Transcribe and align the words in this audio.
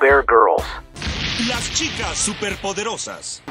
Bear 0.00 0.24
Girls. 0.26 0.64
Las 1.48 1.72
chicas 1.72 2.16
superpoderosas. 2.18 3.42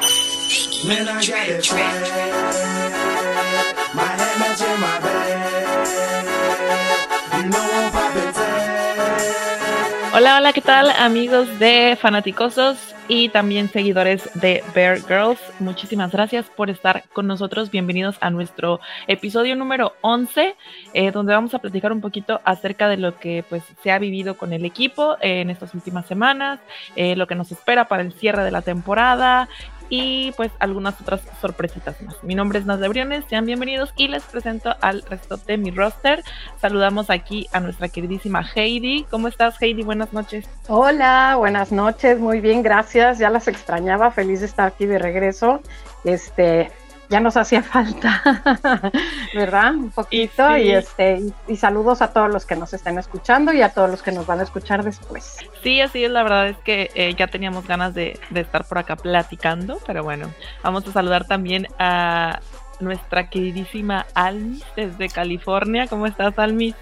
Hola, 10.15 10.37
hola, 10.37 10.53
¿qué 10.53 10.61
tal 10.61 10.91
amigos 10.91 11.57
de 11.57 11.97
Fanaticosos 11.99 12.77
y 13.07 13.29
también 13.29 13.67
seguidores 13.69 14.29
de 14.35 14.63
Bear 14.75 14.99
Girls? 14.99 15.39
Muchísimas 15.59 16.11
gracias 16.11 16.45
por 16.55 16.69
estar 16.69 17.03
con 17.13 17.25
nosotros. 17.25 17.71
Bienvenidos 17.71 18.17
a 18.21 18.29
nuestro 18.29 18.79
episodio 19.07 19.55
número 19.55 19.93
11, 20.01 20.55
eh, 20.93 21.11
donde 21.11 21.33
vamos 21.33 21.55
a 21.55 21.59
platicar 21.59 21.91
un 21.91 21.99
poquito 21.99 22.41
acerca 22.43 22.87
de 22.89 22.97
lo 22.97 23.17
que 23.17 23.43
pues, 23.49 23.63
se 23.81 23.89
ha 23.89 23.97
vivido 23.97 24.37
con 24.37 24.53
el 24.53 24.65
equipo 24.65 25.17
en 25.19 25.49
estas 25.49 25.73
últimas 25.73 26.05
semanas, 26.05 26.59
eh, 26.95 27.15
lo 27.15 27.25
que 27.25 27.33
nos 27.33 27.51
espera 27.51 27.87
para 27.87 28.03
el 28.03 28.13
cierre 28.13 28.43
de 28.43 28.51
la 28.51 28.61
temporada 28.61 29.49
y 29.95 30.31
pues 30.31 30.51
algunas 30.57 30.99
otras 30.99 31.21
sorpresitas 31.39 32.01
más. 32.01 32.15
Mi 32.23 32.33
nombre 32.33 32.57
es 32.57 32.65
Naz 32.65 32.79
de 32.79 32.87
Briones, 32.87 33.25
sean 33.29 33.45
bienvenidos 33.45 33.93
y 33.95 34.07
les 34.07 34.23
presento 34.23 34.75
al 34.81 35.03
resto 35.03 35.37
de 35.37 35.59
mi 35.59 35.69
roster. 35.69 36.23
Saludamos 36.59 37.11
aquí 37.11 37.47
a 37.51 37.59
nuestra 37.59 37.89
queridísima 37.89 38.43
Heidi. 38.55 39.05
¿Cómo 39.11 39.27
estás, 39.27 39.61
Heidi? 39.61 39.83
Buenas 39.83 40.11
noches. 40.11 40.49
Hola, 40.67 41.35
buenas 41.37 41.71
noches, 41.71 42.17
muy 42.17 42.41
bien, 42.41 42.63
gracias. 42.63 43.19
Ya 43.19 43.29
las 43.29 43.47
extrañaba, 43.47 44.09
feliz 44.09 44.39
de 44.39 44.47
estar 44.47 44.65
aquí 44.65 44.87
de 44.87 44.97
regreso. 44.97 45.61
Este, 46.03 46.71
ya 47.13 47.19
nos 47.19 47.37
hacía 47.37 47.61
falta, 47.61 48.23
¿verdad? 49.35 49.75
Un 49.75 49.91
poquito. 49.91 50.57
Y, 50.57 50.71
este, 50.71 51.21
y, 51.47 51.55
saludos 51.57 52.01
a 52.01 52.11
todos 52.11 52.27
los 52.27 52.47
que 52.47 52.55
nos 52.55 52.73
estén 52.73 52.97
escuchando 52.97 53.53
y 53.53 53.61
a 53.61 53.69
todos 53.69 53.87
los 53.87 54.01
que 54.01 54.11
nos 54.11 54.25
van 54.25 54.39
a 54.39 54.43
escuchar 54.43 54.83
después. 54.83 55.37
Sí, 55.61 55.79
así 55.79 56.03
es, 56.03 56.09
la 56.09 56.23
verdad 56.23 56.47
es 56.47 56.57
que 56.57 56.89
eh, 56.95 57.13
ya 57.13 57.27
teníamos 57.27 57.67
ganas 57.67 57.93
de, 57.93 58.19
de 58.31 58.41
estar 58.41 58.65
por 58.65 58.79
acá 58.79 58.95
platicando, 58.95 59.79
pero 59.85 60.03
bueno, 60.03 60.31
vamos 60.63 60.87
a 60.87 60.91
saludar 60.91 61.27
también 61.27 61.67
a 61.77 62.39
nuestra 62.79 63.29
queridísima 63.29 64.07
Almis 64.15 64.63
desde 64.75 65.07
California. 65.07 65.85
¿Cómo 65.85 66.07
estás, 66.07 66.39
Almis? 66.39 66.73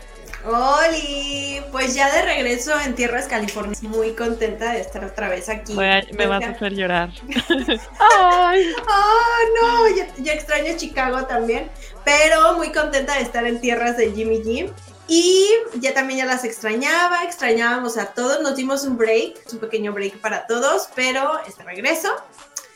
Oli, 0.46 1.62
pues 1.72 1.94
ya 1.94 2.12
de 2.14 2.24
regreso 2.24 2.80
en 2.80 2.96
tierras 2.96 3.28
California, 3.28 3.78
muy 3.82 4.14
contenta 4.14 4.72
de 4.74 4.82
estar 4.82 5.04
otra 5.06 5.30
vez 5.30 5.50
aquí. 5.50 5.74
me 5.74 6.26
vas 6.26 6.44
a 6.44 6.50
hacer 6.50 6.74
llorar. 6.74 7.10
Ay, 8.00 8.66
oh, 8.88 9.62
no, 9.62 9.96
ya, 10.24 10.34
extraño 10.34 10.76
Chicago 10.78 11.26
también, 11.26 11.70
pero 12.04 12.56
muy 12.56 12.72
contenta 12.72 13.16
de 13.16 13.22
estar 13.22 13.46
en 13.46 13.62
tierras 13.62 13.98
de 13.98 14.12
Jimmy 14.12 14.42
Jim. 14.44 14.68
Y 15.08 15.46
ya 15.76 15.94
también 15.94 16.20
ya 16.20 16.26
las 16.26 16.46
extrañaba, 16.46 17.26
extrañábamos 17.26 17.98
a 17.98 18.14
todos, 18.14 18.42
nos 18.42 18.56
dimos 18.56 18.84
un 18.86 18.98
break, 18.98 19.42
un 19.52 19.60
pequeño 19.60 19.92
break 19.92 20.20
para 20.20 20.48
todos, 20.48 20.88
pero 20.96 21.40
este 21.46 21.64
regreso 21.64 22.10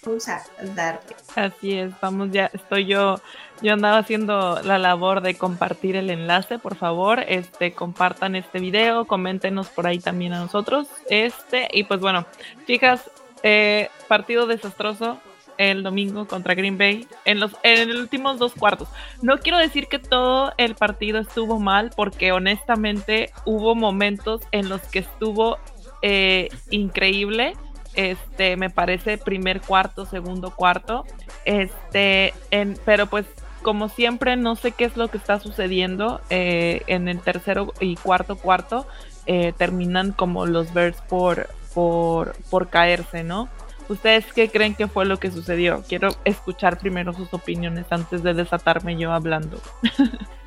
vamos 0.05 0.27
a 0.27 0.43
dar. 0.75 1.01
Así 1.35 1.79
es, 1.79 1.91
vamos 2.01 2.29
ya, 2.31 2.49
estoy 2.53 2.87
yo 2.87 3.15
yo 3.61 3.73
andaba 3.73 3.97
haciendo 3.97 4.61
la 4.63 4.77
labor 4.77 5.21
de 5.21 5.37
compartir 5.37 5.95
el 5.95 6.09
enlace, 6.09 6.59
por 6.59 6.75
favor, 6.75 7.23
este, 7.27 7.73
compartan 7.73 8.35
este 8.35 8.59
video, 8.59 9.05
coméntenos 9.05 9.69
por 9.69 9.87
ahí 9.87 9.99
también 9.99 10.33
a 10.33 10.39
nosotros, 10.39 10.87
este, 11.09 11.67
y 11.71 11.83
pues 11.83 11.99
bueno, 11.99 12.25
chicas, 12.67 13.09
eh, 13.43 13.89
partido 14.07 14.47
desastroso 14.47 15.19
el 15.57 15.83
domingo 15.83 16.27
contra 16.27 16.53
Green 16.53 16.77
Bay 16.77 17.07
en 17.23 17.39
los, 17.39 17.51
en 17.63 17.87
los 17.87 17.97
últimos 17.97 18.39
dos 18.39 18.53
cuartos. 18.53 18.89
No 19.21 19.37
quiero 19.37 19.57
decir 19.57 19.87
que 19.87 19.99
todo 19.99 20.53
el 20.57 20.75
partido 20.75 21.19
estuvo 21.19 21.59
mal, 21.59 21.91
porque 21.95 22.31
honestamente 22.31 23.31
hubo 23.45 23.75
momentos 23.75 24.41
en 24.51 24.69
los 24.69 24.81
que 24.81 24.99
estuvo 24.99 25.57
eh, 26.01 26.49
increíble. 26.69 27.55
Este, 27.93 28.57
me 28.57 28.69
parece 28.69 29.17
primer 29.17 29.61
cuarto, 29.61 30.05
segundo 30.05 30.51
cuarto. 30.51 31.05
Este, 31.45 32.33
pero 32.83 33.07
pues 33.07 33.25
como 33.65 33.89
siempre, 33.89 34.35
no 34.35 34.55
sé 34.55 34.73
qué 34.73 34.85
es 34.85 34.95
lo 34.95 35.07
que 35.07 35.17
está 35.17 35.39
sucediendo 35.39 36.21
eh, 36.29 36.83
en 36.85 37.07
el 37.07 37.19
tercero 37.19 37.73
y 37.79 37.95
cuarto 37.95 38.35
cuarto. 38.35 38.85
Eh, 39.25 39.53
terminan 39.57 40.11
como 40.11 40.45
los 40.45 40.71
Bears 40.71 41.01
por, 41.09 41.49
por, 41.73 42.35
por 42.51 42.69
caerse, 42.69 43.23
¿no? 43.23 43.49
¿Ustedes 43.89 44.31
qué 44.33 44.51
creen 44.51 44.75
que 44.75 44.87
fue 44.87 45.05
lo 45.05 45.17
que 45.17 45.31
sucedió? 45.31 45.83
Quiero 45.89 46.09
escuchar 46.25 46.77
primero 46.77 47.11
sus 47.13 47.33
opiniones 47.33 47.87
antes 47.89 48.21
de 48.21 48.35
desatarme 48.35 48.97
yo 48.97 49.11
hablando. 49.11 49.59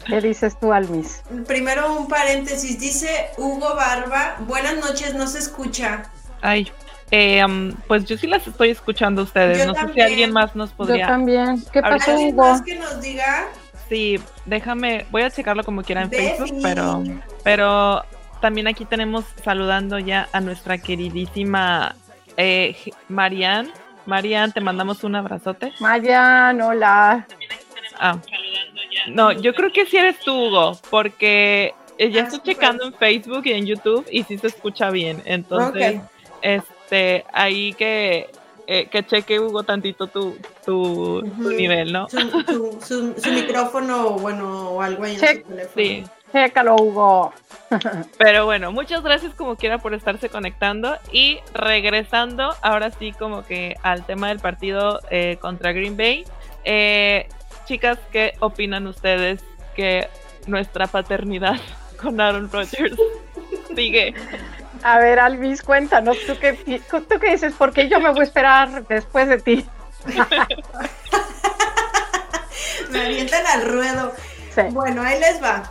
¿Qué 0.07 0.21
dices 0.21 0.57
tú, 0.61 0.73
Almis? 0.73 1.25
Primero 1.49 1.99
un 1.99 2.07
paréntesis. 2.07 2.79
Dice 2.79 3.31
Hugo 3.37 3.75
Barba, 3.75 4.37
buenas 4.47 4.77
noches, 4.77 5.15
no 5.15 5.27
se 5.27 5.41
escucha. 5.41 6.05
Ay, 6.41 6.71
eh, 7.11 7.45
pues 7.87 8.05
yo 8.05 8.17
sí 8.17 8.27
las 8.27 8.47
estoy 8.47 8.71
escuchando 8.71 9.23
a 9.23 9.25
ustedes. 9.25 9.67
no 9.67 9.75
sé 9.75 9.93
si 9.95 10.01
alguien 10.01 10.33
más 10.33 10.55
nos 10.55 10.71
podría. 10.71 11.07
Yo 11.07 11.07
también. 11.07 11.65
¿Qué 11.73 11.81
pasó, 11.81 12.13
¿Alguien 12.13 12.37
más 12.37 12.63
que 12.63 12.75
nos 12.77 13.01
diga? 13.01 13.47
Sí, 13.89 14.21
déjame, 14.45 15.07
voy 15.11 15.23
a 15.23 15.31
checarlo 15.31 15.65
como 15.65 15.83
quiera 15.83 16.03
en 16.03 16.11
Facebook, 16.11 16.51
pero, 16.63 17.03
pero 17.43 18.05
también 18.41 18.69
aquí 18.69 18.85
tenemos 18.85 19.25
saludando 19.43 19.99
ya 19.99 20.29
a 20.33 20.41
nuestra 20.41 20.77
queridísima 20.79 21.95
eh, 22.37 22.77
Marianne. 23.09 23.71
Marianne, 24.05 24.53
te 24.53 24.61
mandamos 24.61 25.05
un 25.05 25.17
abrazote. 25.17 25.73
Marianne, 25.81 26.63
hola. 26.63 27.27
Ah. 27.99 28.19
No, 29.09 29.33
yo 29.33 29.55
creo 29.55 29.73
que 29.73 29.87
sí 29.87 29.97
eres 29.97 30.19
tú, 30.21 30.33
Hugo, 30.33 30.79
porque 30.91 31.75
ya 31.99 32.23
ah, 32.23 32.25
estoy 32.25 32.41
checando 32.41 32.85
en 32.85 32.95
Facebook 32.95 33.43
y 33.47 33.53
en 33.53 33.67
YouTube 33.67 34.07
y 34.11 34.23
sí 34.25 34.37
se 34.39 34.49
escucha 34.49 34.91
bien. 34.91 35.23
Entonces, 35.25 36.01
este, 36.43 36.78
ahí 37.33 37.73
que, 37.75 38.31
eh, 38.67 38.87
que 38.87 39.05
cheque 39.05 39.41
Hugo 39.41 39.63
tantito 39.63 40.07
tu, 40.07 40.37
tu, 40.65 41.23
nivel, 41.23 41.93
¿no? 41.93 42.09
Su, 42.09 43.15
micrófono, 43.33 44.19
bueno, 44.19 44.71
o 44.71 44.83
algo 44.83 45.05
ahí 45.05 45.15
en 45.15 45.19
su 45.19 45.43
teléfono. 45.49 45.69
Sí. 45.75 46.05
Chécalo, 46.33 46.77
Hugo. 46.77 47.33
Pero 48.19 48.45
bueno, 48.45 48.73
muchas 48.73 49.03
gracias 49.03 49.35
como 49.35 49.57
quiera 49.57 49.79
por 49.79 49.95
estarse 49.95 50.29
conectando 50.29 50.97
y 51.13 51.39
regresando 51.55 52.55
ahora 52.63 52.91
sí 52.91 53.13
como 53.13 53.45
que 53.45 53.77
al 53.83 54.05
tema 54.05 54.29
del 54.29 54.39
partido 54.39 55.01
eh, 55.11 55.39
contra 55.41 55.73
Green 55.73 55.97
Bay. 55.97 56.25
Eh, 56.65 57.29
chicas, 57.67 57.99
¿qué 58.13 58.35
opinan 58.41 58.87
ustedes 58.87 59.43
que 59.75 60.09
nuestra 60.47 60.87
paternidad 60.87 61.57
con 62.01 62.21
Aaron 62.21 62.51
Rodgers 62.51 62.99
sigue 63.75 64.15
a 64.83 64.99
ver, 64.99 65.19
Alvis, 65.19 65.63
cuéntanos, 65.63 66.17
¿tú 66.27 66.39
qué, 66.39 66.81
¿tú 66.91 67.19
qué 67.21 67.31
dices? 67.33 67.55
Porque 67.57 67.89
yo 67.89 68.01
me 68.01 68.11
voy 68.11 68.21
a 68.21 68.25
esperar 68.25 68.87
después 68.87 69.29
de 69.29 69.39
ti. 69.39 69.67
me 72.91 73.07
avientan 73.07 73.47
al 73.47 73.69
ruedo. 73.69 74.13
Bueno, 74.71 75.03
ahí 75.03 75.21
les 75.21 75.43
va. 75.43 75.71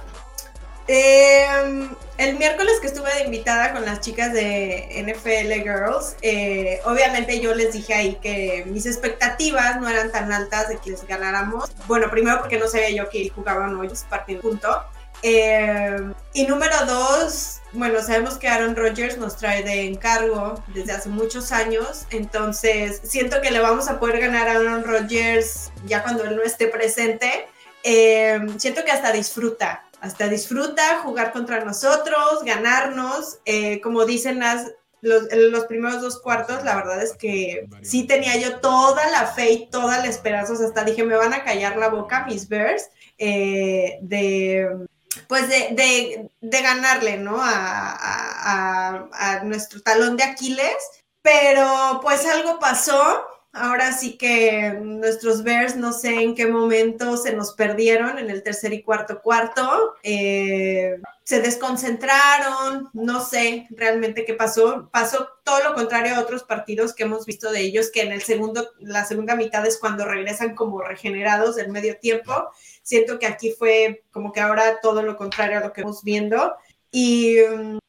Em, 0.88 1.90
el 2.17 2.38
miércoles 2.38 2.79
que 2.79 2.88
estuve 2.88 3.13
de 3.13 3.25
invitada 3.25 3.73
con 3.73 3.84
las 3.84 4.00
chicas 4.00 4.31
de 4.31 4.88
NFL 5.03 5.52
Girls, 5.61 6.16
eh, 6.22 6.79
obviamente 6.85 7.41
yo 7.41 7.53
les 7.53 7.73
dije 7.73 7.93
ahí 7.93 8.16
que 8.22 8.64
mis 8.67 8.85
expectativas 8.85 9.82
no 9.82 9.90
eran 9.90 10.11
tan 10.11 10.32
altas 10.32 10.70
de 10.70 10.78
que 10.78 10.91
les 10.91 11.05
ganáramos. 11.05 11.70
Bueno, 11.87 12.09
primero 12.09 12.40
porque 12.40 12.58
no 12.58 12.67
sabía 12.67 12.91
yo 12.91 13.09
que 13.09 13.29
jugaban 13.29 13.76
hoy 13.76 13.90
partido 14.09 14.41
junto. 14.41 14.84
Eh, 15.23 15.97
y 16.37 16.45
número 16.45 16.85
dos, 16.85 17.61
bueno, 17.72 17.99
sabemos 17.99 18.37
que 18.37 18.47
Aaron 18.47 18.75
Rodgers 18.75 19.17
nos 19.17 19.37
trae 19.37 19.63
de 19.63 19.87
encargo 19.87 20.63
desde 20.67 20.91
hace 20.91 21.09
muchos 21.09 21.51
años, 21.51 22.05
entonces 22.11 23.01
siento 23.03 23.41
que 23.41 23.49
le 23.49 23.59
vamos 23.59 23.89
a 23.89 23.99
poder 23.99 24.19
ganar 24.19 24.47
a 24.47 24.51
Aaron 24.51 24.84
Rodgers 24.84 25.72
ya 25.87 26.03
cuando 26.03 26.25
él 26.25 26.35
no 26.35 26.43
esté 26.43 26.67
presente. 26.67 27.47
Eh, 27.81 28.39
siento 28.57 28.85
que 28.85 28.91
hasta 28.91 29.11
disfruta, 29.11 29.84
hasta 29.99 30.28
disfruta 30.28 30.99
jugar 30.99 31.31
contra 31.31 31.66
nosotros, 31.66 32.43
ganarnos, 32.45 33.39
eh, 33.45 33.81
como 33.81 34.05
dicen 34.05 34.37
las, 34.37 34.72
los, 35.01 35.23
los, 35.34 35.66
primeros 35.66 36.03
dos 36.03 36.22
cuartos, 36.22 36.63
la 36.63 36.75
verdad 36.75 37.01
es 37.01 37.13
que 37.13 37.67
sí 37.81 38.05
tenía 38.05 38.37
yo 38.37 38.59
toda 38.59 39.09
la 39.09 39.25
fe 39.25 39.49
y 39.53 39.69
toda 39.72 39.97
la 39.97 40.05
esperanza, 40.05 40.53
hasta 40.53 40.84
dije, 40.84 41.03
me 41.03 41.16
van 41.16 41.34
a 41.34 41.43
callar 41.43 41.78
la 41.78 41.89
boca 41.89 42.28
mis 42.28 42.47
Bears, 42.47 42.91
de 43.17 44.87
pues 45.28 45.49
de, 45.49 46.29
ganarle, 46.41 47.17
¿no? 47.17 47.37
A, 47.41 49.09
a, 49.14 49.43
nuestro 49.43 49.81
talón 49.81 50.17
de 50.17 50.23
Aquiles, 50.23 50.75
pero 51.22 51.99
pues 52.02 52.25
algo 52.25 52.59
pasó. 52.59 53.25
Ahora 53.53 53.91
sí 53.91 54.17
que 54.17 54.78
nuestros 54.81 55.43
Bears 55.43 55.75
no 55.75 55.91
sé 55.91 56.22
en 56.22 56.35
qué 56.35 56.46
momento 56.46 57.17
se 57.17 57.34
nos 57.34 57.53
perdieron 57.53 58.19
en 58.19 58.29
el 58.29 58.43
tercer 58.43 58.72
y 58.73 58.84
cuarto 58.84 59.22
cuarto. 59.22 59.96
Eh, 60.03 60.99
se 61.23 61.41
desconcentraron, 61.41 62.90
no 62.93 63.25
sé 63.25 63.67
realmente 63.72 64.25
qué 64.25 64.34
pasó. 64.34 64.90
Pasó 64.93 65.28
todo 65.43 65.61
lo 65.63 65.73
contrario 65.73 66.16
a 66.16 66.22
otros 66.22 66.43
partidos 66.43 66.93
que 66.93 67.03
hemos 67.03 67.25
visto 67.25 67.52
de 67.52 67.61
ellos, 67.61 67.90
que 67.91 68.02
en 68.02 68.11
el 68.11 68.22
segundo, 68.22 68.70
la 68.79 69.03
segunda 69.05 69.35
mitad 69.35 69.66
es 69.66 69.78
cuando 69.78 70.05
regresan 70.05 70.55
como 70.55 70.81
regenerados 70.81 71.55
del 71.55 71.70
medio 71.70 71.97
tiempo. 71.97 72.52
Siento 72.87 73.19
que 73.19 73.28
aquí 73.28 73.51
fue 73.51 74.05
como 74.11 74.31
que 74.31 74.39
ahora 74.39 74.79
todo 74.79 75.01
lo 75.01 75.17
contrario 75.17 75.57
a 75.57 75.59
lo 75.61 75.73
que 75.73 75.81
hemos 75.81 76.05
viendo. 76.05 76.55
Y 76.89 77.35
mm, 77.35 77.79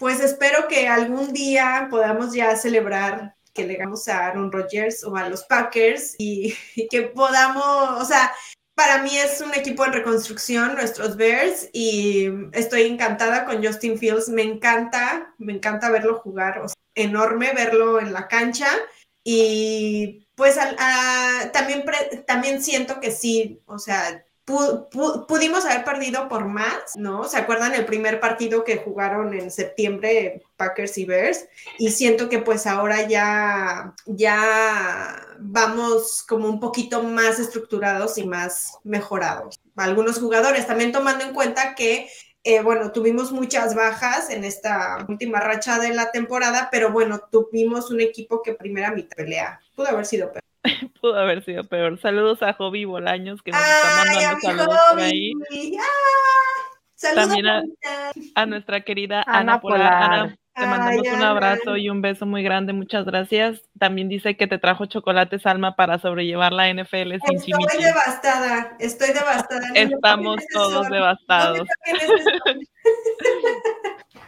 pues 0.00 0.18
espero 0.18 0.66
que 0.66 0.88
algún 0.88 1.32
día 1.32 1.86
podamos 1.88 2.34
ya 2.34 2.56
celebrar 2.56 3.36
que 3.54 3.64
le 3.64 3.78
a 3.80 4.26
Aaron 4.26 4.50
Rodgers 4.50 5.04
o 5.04 5.14
a 5.14 5.28
los 5.28 5.44
Packers 5.44 6.16
y, 6.18 6.56
y 6.74 6.88
que 6.88 7.02
podamos, 7.02 8.02
o 8.02 8.04
sea, 8.04 8.32
para 8.74 9.00
mí 9.00 9.16
es 9.16 9.40
un 9.40 9.54
equipo 9.54 9.84
en 9.84 9.92
reconstrucción, 9.92 10.74
nuestros 10.74 11.16
Bears, 11.16 11.70
y 11.72 12.28
estoy 12.52 12.82
encantada 12.82 13.44
con 13.44 13.64
Justin 13.64 13.96
Fields. 13.96 14.28
Me 14.28 14.42
encanta, 14.42 15.34
me 15.38 15.52
encanta 15.52 15.88
verlo 15.88 16.18
jugar, 16.18 16.62
enorme 16.96 17.52
verlo 17.52 18.00
en 18.00 18.12
la 18.12 18.26
cancha. 18.26 18.66
Y 19.22 20.26
pues 20.34 20.58
también, 21.52 21.84
también 22.26 22.60
siento 22.60 22.98
que 22.98 23.12
sí, 23.12 23.62
o 23.66 23.78
sea, 23.78 24.24
pudimos 24.48 25.64
haber 25.66 25.84
perdido 25.84 26.28
por 26.28 26.46
más, 26.46 26.96
¿no? 26.96 27.24
¿Se 27.24 27.36
acuerdan 27.36 27.74
el 27.74 27.84
primer 27.84 28.18
partido 28.18 28.64
que 28.64 28.78
jugaron 28.78 29.34
en 29.34 29.50
septiembre 29.50 30.42
Packers 30.56 30.96
y 30.98 31.04
Bears? 31.04 31.46
Y 31.78 31.90
siento 31.90 32.28
que 32.28 32.38
pues 32.38 32.66
ahora 32.66 33.06
ya, 33.06 33.94
ya 34.06 35.26
vamos 35.38 36.24
como 36.26 36.48
un 36.48 36.60
poquito 36.60 37.02
más 37.02 37.38
estructurados 37.38 38.16
y 38.16 38.26
más 38.26 38.78
mejorados. 38.84 39.60
Algunos 39.76 40.18
jugadores, 40.18 40.66
también 40.66 40.92
tomando 40.92 41.24
en 41.24 41.34
cuenta 41.34 41.74
que 41.74 42.08
eh, 42.44 42.62
bueno, 42.62 42.92
tuvimos 42.92 43.32
muchas 43.32 43.74
bajas 43.74 44.30
en 44.30 44.44
esta 44.44 45.04
última 45.08 45.40
racha 45.40 45.78
de 45.78 45.92
la 45.92 46.10
temporada, 46.10 46.68
pero 46.70 46.92
bueno, 46.92 47.20
tuvimos 47.30 47.90
un 47.90 48.00
equipo 48.00 48.42
que 48.42 48.54
primera 48.54 48.92
mitad 48.92 49.16
pelea. 49.16 49.60
Pudo 49.74 49.88
haber 49.88 50.06
sido 50.06 50.32
peor. 50.32 50.44
Pudo 51.00 51.16
haber 51.16 51.44
sido 51.44 51.64
peor. 51.64 51.98
Saludos 52.00 52.42
a 52.42 52.52
Joby 52.52 52.84
Bolaños 52.84 53.42
que 53.42 53.50
nos 53.50 53.60
está 53.60 54.04
mandando 54.04 54.40
saludos 54.40 54.78
por 54.90 55.00
ahí. 55.00 55.32
También 57.14 57.46
a, 58.34 58.46
nuestra 58.46 58.80
querida 58.80 59.22
Ana, 59.26 59.60
Polar. 59.60 60.36
Te 60.58 60.66
mandamos 60.66 61.06
un 61.08 61.22
abrazo 61.22 61.76
y 61.76 61.88
un 61.90 62.02
beso 62.02 62.26
muy 62.26 62.42
grande. 62.42 62.72
Muchas 62.72 63.04
gracias. 63.04 63.62
También 63.78 64.08
dice 64.08 64.36
que 64.36 64.46
te 64.46 64.58
trajo 64.58 64.86
chocolates 64.86 65.46
Alma 65.46 65.76
para 65.76 65.98
sobrellevar 65.98 66.52
la 66.52 66.72
NFL 66.72 67.14
sin 67.26 67.36
Estoy 67.36 67.82
devastada. 67.82 68.76
Estoy 68.78 69.08
devastada. 69.08 69.68
Estamos 69.74 70.42
todos 70.52 70.88
devastados. 70.88 71.68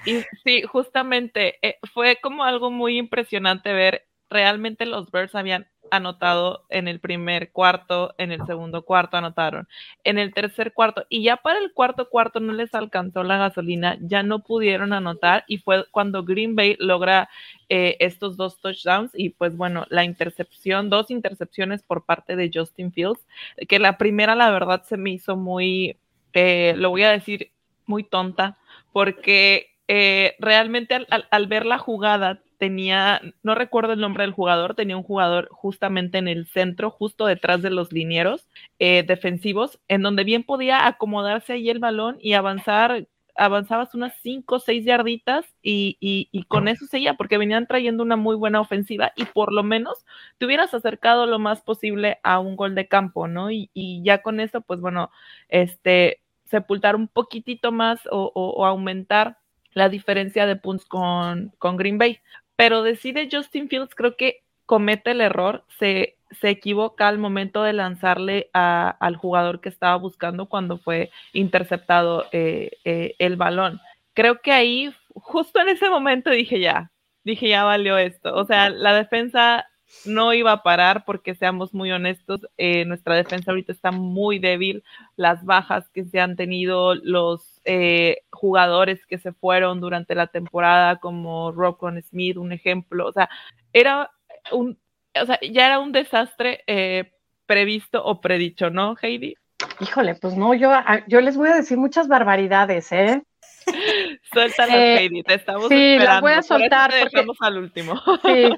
y 0.07 0.23
sí, 0.45 0.63
justamente 0.63 1.59
eh, 1.67 1.79
fue 1.93 2.19
como 2.23 2.45
algo 2.45 2.71
muy 2.71 2.99
impresionante 2.99 3.73
ver 3.73 4.10
realmente 4.31 4.87
los 4.87 5.11
Birds 5.11 5.35
habían 5.35 5.67
anotado 5.91 6.65
en 6.69 6.89
el 6.89 7.01
primer 7.01 7.51
cuarto, 7.51 8.15
en 8.19 8.33
el 8.33 8.45
segundo 8.47 8.83
cuarto 8.83 9.17
anotaron, 9.17 9.69
en 10.05 10.19
el 10.19 10.33
tercer 10.33 10.73
cuarto 10.73 11.05
y 11.09 11.23
ya 11.23 11.37
para 11.37 11.59
el 11.59 11.73
cuarto 11.73 12.09
cuarto 12.09 12.41
no 12.41 12.53
les 12.53 12.75
alcanzó 12.75 13.23
la 13.23 13.39
gasolina, 13.39 13.99
ya 14.01 14.23
no 14.23 14.41
pudieron 14.41 14.93
anotar 14.93 15.45
y 15.47 15.59
fue 15.59 15.85
cuando 15.91 16.25
Green 16.25 16.55
Bay 16.55 16.77
logra 16.79 17.29
eh, 17.69 17.97
estos 18.01 18.37
dos 18.37 18.61
touchdowns 18.61 19.11
y 19.15 19.31
pues 19.31 19.57
bueno, 19.57 19.87
la 19.91 20.05
intercepción, 20.05 20.91
dos 20.91 21.11
intercepciones 21.11 21.83
por 21.83 22.05
parte 22.05 22.37
de 22.37 22.51
Justin 22.53 22.93
Fields, 22.93 23.27
que 23.69 23.79
la 23.79 23.99
primera 23.99 24.35
la 24.35 24.51
verdad 24.51 24.85
se 24.85 24.97
me 24.97 25.11
hizo 25.11 25.37
muy, 25.37 25.97
eh, 26.33 26.75
lo 26.77 26.91
voy 26.91 27.03
a 27.03 27.11
decir, 27.11 27.51
muy 27.87 28.05
tonta, 28.05 28.59
porque 28.93 29.71
eh, 29.89 30.37
realmente 30.39 31.07
al 31.09 31.47
ver 31.49 31.67
la 31.67 31.79
jugada 31.79 32.41
tenía, 32.61 33.23
no 33.43 33.55
recuerdo 33.55 33.95
el 33.95 34.01
nombre 34.01 34.23
del 34.23 34.35
jugador, 34.35 34.75
tenía 34.75 34.97
un 34.97 35.03
jugador 35.03 35.49
justamente 35.51 36.19
en 36.19 36.29
el 36.29 36.47
centro, 36.47 36.91
justo 36.91 37.25
detrás 37.25 37.63
de 37.63 37.71
los 37.71 37.91
linieros 37.91 38.49
eh, 38.79 39.03
defensivos, 39.03 39.81
en 39.89 40.03
donde 40.03 40.25
bien 40.25 40.45
podía 40.45 40.87
acomodarse 40.87 41.55
ahí 41.55 41.71
el 41.71 41.79
balón 41.79 42.19
y 42.21 42.35
avanzar, 42.35 43.09
avanzabas 43.35 43.95
unas 43.95 44.13
5 44.23 44.57
o 44.57 44.59
6 44.61 44.85
yarditas 44.85 45.47
y, 45.63 45.97
y, 46.01 46.43
con 46.45 46.69
eso 46.69 46.85
seguía, 46.85 47.15
porque 47.15 47.39
venían 47.39 47.67
trayendo 47.67 48.03
una 48.03 48.17
muy 48.17 48.37
buena 48.37 48.61
ofensiva 48.61 49.13
y 49.17 49.25
por 49.25 49.55
lo 49.55 49.63
menos 49.63 50.05
te 50.37 50.45
hubieras 50.45 50.75
acercado 50.75 51.25
lo 51.25 51.39
más 51.39 51.63
posible 51.63 52.19
a 52.23 52.41
un 52.41 52.57
gol 52.57 52.75
de 52.75 52.89
campo, 52.89 53.27
¿no? 53.27 53.51
Y, 53.51 53.71
y 53.73 54.03
ya 54.05 54.21
con 54.21 54.39
eso, 54.39 54.61
pues 54.61 54.81
bueno, 54.81 55.11
este, 55.49 56.21
sepultar 56.45 56.95
un 56.95 57.09
poquitito 57.09 57.73
más 57.73 58.01
o, 58.11 58.31
o 58.35 58.67
aumentar 58.67 59.39
la 59.73 59.89
diferencia 59.89 60.47
de 60.47 60.57
puntos 60.57 60.87
con, 60.87 61.53
con, 61.59 61.77
Green 61.77 61.99
Bay 61.99 62.19
pero 62.61 62.83
decide 62.83 63.31
Justin 63.33 63.71
Fields, 63.71 63.95
creo 63.95 64.17
que 64.17 64.43
comete 64.67 65.13
el 65.13 65.23
error, 65.23 65.65
se, 65.79 66.19
se 66.31 66.51
equivoca 66.51 67.09
al 67.09 67.17
momento 67.17 67.63
de 67.63 67.73
lanzarle 67.73 68.51
al 68.53 69.17
jugador 69.17 69.63
que 69.63 69.71
estaba 69.71 69.97
buscando 69.97 70.45
cuando 70.45 70.77
fue 70.77 71.11
interceptado 71.33 72.27
eh, 72.33 72.73
eh, 72.85 73.15
el 73.19 73.37
balón. 73.37 73.81
Creo 74.13 74.43
que 74.43 74.53
ahí, 74.53 74.95
justo 75.15 75.59
en 75.59 75.71
ese 75.71 75.89
momento 75.89 76.29
dije 76.29 76.61
ya, 76.61 76.93
dije 77.25 77.49
ya 77.49 77.65
valió 77.65 77.97
esto. 77.97 78.35
O 78.35 78.45
sea, 78.45 78.69
la 78.69 78.93
defensa 78.93 79.67
no 80.05 80.35
iba 80.35 80.53
a 80.53 80.63
parar 80.63 81.07
porque 81.07 81.35
seamos 81.35 81.73
muy 81.73 81.91
honestos, 81.91 82.47
eh, 82.59 82.85
nuestra 82.85 83.15
defensa 83.15 83.53
ahorita 83.53 83.73
está 83.73 83.91
muy 83.91 84.39
débil, 84.39 84.85
las 85.17 85.47
bajas 85.47 85.89
que 85.89 86.05
se 86.05 86.21
han 86.21 86.37
tenido, 86.37 86.95
los 86.95 87.50
eh, 87.65 88.23
jugadores 88.31 89.05
que 89.07 89.19
se 89.19 89.33
fueron 89.33 89.81
durante 89.81 90.15
la 90.15 90.27
temporada, 90.27 90.97
como 90.97 91.53
Rockon 91.53 92.03
Smith, 92.03 92.37
un 92.37 92.53
ejemplo. 92.53 93.07
O 93.07 93.13
sea, 93.13 93.29
era 93.73 94.11
un, 94.53 94.79
o 95.21 95.27
sea, 95.27 95.39
ya 95.41 95.67
era 95.67 95.79
un 95.79 95.93
desastre 95.93 96.65
eh, 96.67 97.13
previsto 97.47 98.05
o 98.05 98.21
predicho, 98.21 98.71
¿no, 98.71 98.97
Heidi? 99.01 99.35
Híjole, 99.81 100.15
pues 100.15 100.37
no, 100.37 100.55
yo, 100.55 100.71
ah, 100.73 101.05
yo 101.07 101.21
les 101.21 101.37
voy 101.37 101.51
a 101.51 101.57
decir 101.57 101.79
muchas 101.79 102.09
barbaridades, 102.09 102.93
¿eh? 102.93 103.23
Suéltalas, 104.33 104.77
eh, 104.77 104.97
Heidi, 104.99 105.23
te 105.23 105.35
estamos 105.35 105.69
sí, 105.69 105.99
las 105.99 106.21
voy 106.21 106.33
a 106.33 106.43
soltar. 106.43 106.93
Porque, 107.01 107.27
al 107.41 107.59
último. 107.59 107.95
Sí, 108.25 108.51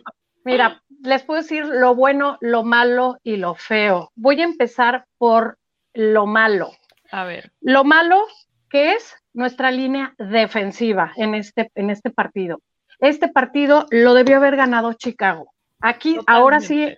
mira, 0.44 0.82
les 1.02 1.22
puedo 1.22 1.40
decir 1.40 1.64
lo 1.66 1.94
bueno, 1.94 2.38
lo 2.40 2.64
malo 2.64 3.18
y 3.22 3.36
lo 3.36 3.54
feo. 3.54 4.12
Voy 4.14 4.40
a 4.40 4.44
empezar 4.44 5.06
por 5.18 5.58
lo 5.94 6.26
malo. 6.26 6.72
A 7.10 7.24
ver. 7.24 7.52
Lo 7.60 7.84
malo 7.84 8.26
que 8.72 8.94
es 8.94 9.14
nuestra 9.34 9.70
línea 9.70 10.14
defensiva 10.18 11.12
en 11.16 11.34
este, 11.34 11.70
en 11.74 11.90
este 11.90 12.10
partido. 12.10 12.62
Este 12.98 13.28
partido 13.28 13.84
lo 13.90 14.14
debió 14.14 14.38
haber 14.38 14.56
ganado 14.56 14.94
Chicago. 14.94 15.52
Aquí, 15.80 16.18
ahora 16.26 16.60
sí, 16.60 16.96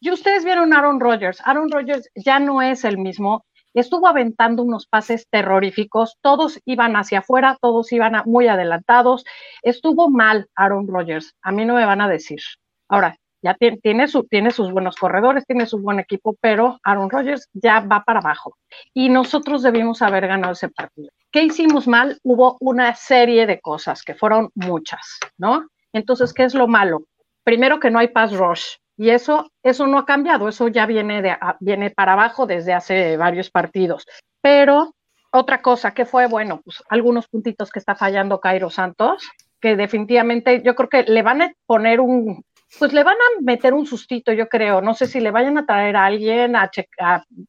Y 0.00 0.10
ustedes 0.10 0.44
vieron 0.44 0.72
a 0.72 0.78
Aaron 0.78 0.98
Rodgers. 0.98 1.40
Aaron 1.44 1.70
Rodgers 1.70 2.10
ya 2.16 2.40
no 2.40 2.60
es 2.62 2.84
el 2.84 2.98
mismo. 2.98 3.44
Estuvo 3.74 4.08
aventando 4.08 4.64
unos 4.64 4.86
pases 4.86 5.28
terroríficos. 5.30 6.16
Todos 6.20 6.58
iban 6.64 6.96
hacia 6.96 7.20
afuera, 7.20 7.56
todos 7.60 7.92
iban 7.92 8.20
muy 8.26 8.48
adelantados. 8.48 9.24
Estuvo 9.62 10.10
mal 10.10 10.48
Aaron 10.56 10.88
Rodgers. 10.88 11.36
A 11.42 11.52
mí 11.52 11.64
no 11.64 11.74
me 11.74 11.86
van 11.86 12.00
a 12.00 12.08
decir. 12.08 12.40
Ahora, 12.88 13.16
ya 13.42 13.56
tiene, 13.82 14.06
su, 14.08 14.24
tiene 14.24 14.50
sus 14.52 14.70
buenos 14.70 14.96
corredores, 14.96 15.44
tiene 15.46 15.66
su 15.66 15.78
buen 15.78 15.98
equipo, 15.98 16.36
pero 16.40 16.78
Aaron 16.84 17.10
Rodgers 17.10 17.48
ya 17.52 17.80
va 17.80 18.04
para 18.04 18.20
abajo. 18.20 18.56
Y 18.94 19.08
nosotros 19.08 19.62
debimos 19.62 20.00
haber 20.00 20.28
ganado 20.28 20.52
ese 20.52 20.68
partido. 20.68 21.10
¿Qué 21.30 21.42
hicimos 21.42 21.88
mal? 21.88 22.18
Hubo 22.22 22.56
una 22.60 22.94
serie 22.94 23.46
de 23.46 23.60
cosas, 23.60 24.02
que 24.02 24.14
fueron 24.14 24.50
muchas, 24.54 25.18
¿no? 25.38 25.66
Entonces, 25.92 26.32
¿qué 26.32 26.44
es 26.44 26.54
lo 26.54 26.68
malo? 26.68 27.02
Primero 27.44 27.80
que 27.80 27.90
no 27.90 27.98
hay 27.98 28.08
pass 28.08 28.32
rush. 28.32 28.76
Y 28.96 29.10
eso, 29.10 29.50
eso 29.62 29.86
no 29.86 29.98
ha 29.98 30.06
cambiado, 30.06 30.48
eso 30.48 30.68
ya 30.68 30.86
viene, 30.86 31.22
de, 31.22 31.36
viene 31.60 31.90
para 31.90 32.12
abajo 32.12 32.46
desde 32.46 32.72
hace 32.72 33.16
varios 33.16 33.50
partidos. 33.50 34.06
Pero 34.40 34.94
otra 35.32 35.62
cosa 35.62 35.92
que 35.94 36.04
fue, 36.04 36.26
bueno, 36.26 36.60
pues 36.62 36.82
algunos 36.90 37.26
puntitos 37.26 37.70
que 37.70 37.78
está 37.78 37.96
fallando 37.96 38.38
Cairo 38.38 38.70
Santos, 38.70 39.28
que 39.60 39.76
definitivamente 39.76 40.62
yo 40.62 40.74
creo 40.74 40.88
que 40.88 41.02
le 41.04 41.22
van 41.22 41.42
a 41.42 41.52
poner 41.66 42.00
un, 42.00 42.44
pues 42.78 42.92
le 42.92 43.04
van 43.04 43.16
a 43.16 43.40
meter 43.42 43.74
un 43.74 43.86
sustito, 43.86 44.32
yo 44.32 44.48
creo. 44.48 44.80
No 44.80 44.94
sé 44.94 45.06
si 45.06 45.20
le 45.20 45.30
vayan 45.30 45.58
a 45.58 45.66
traer 45.66 45.96
a 45.96 46.06
alguien 46.06 46.56
a, 46.56 46.70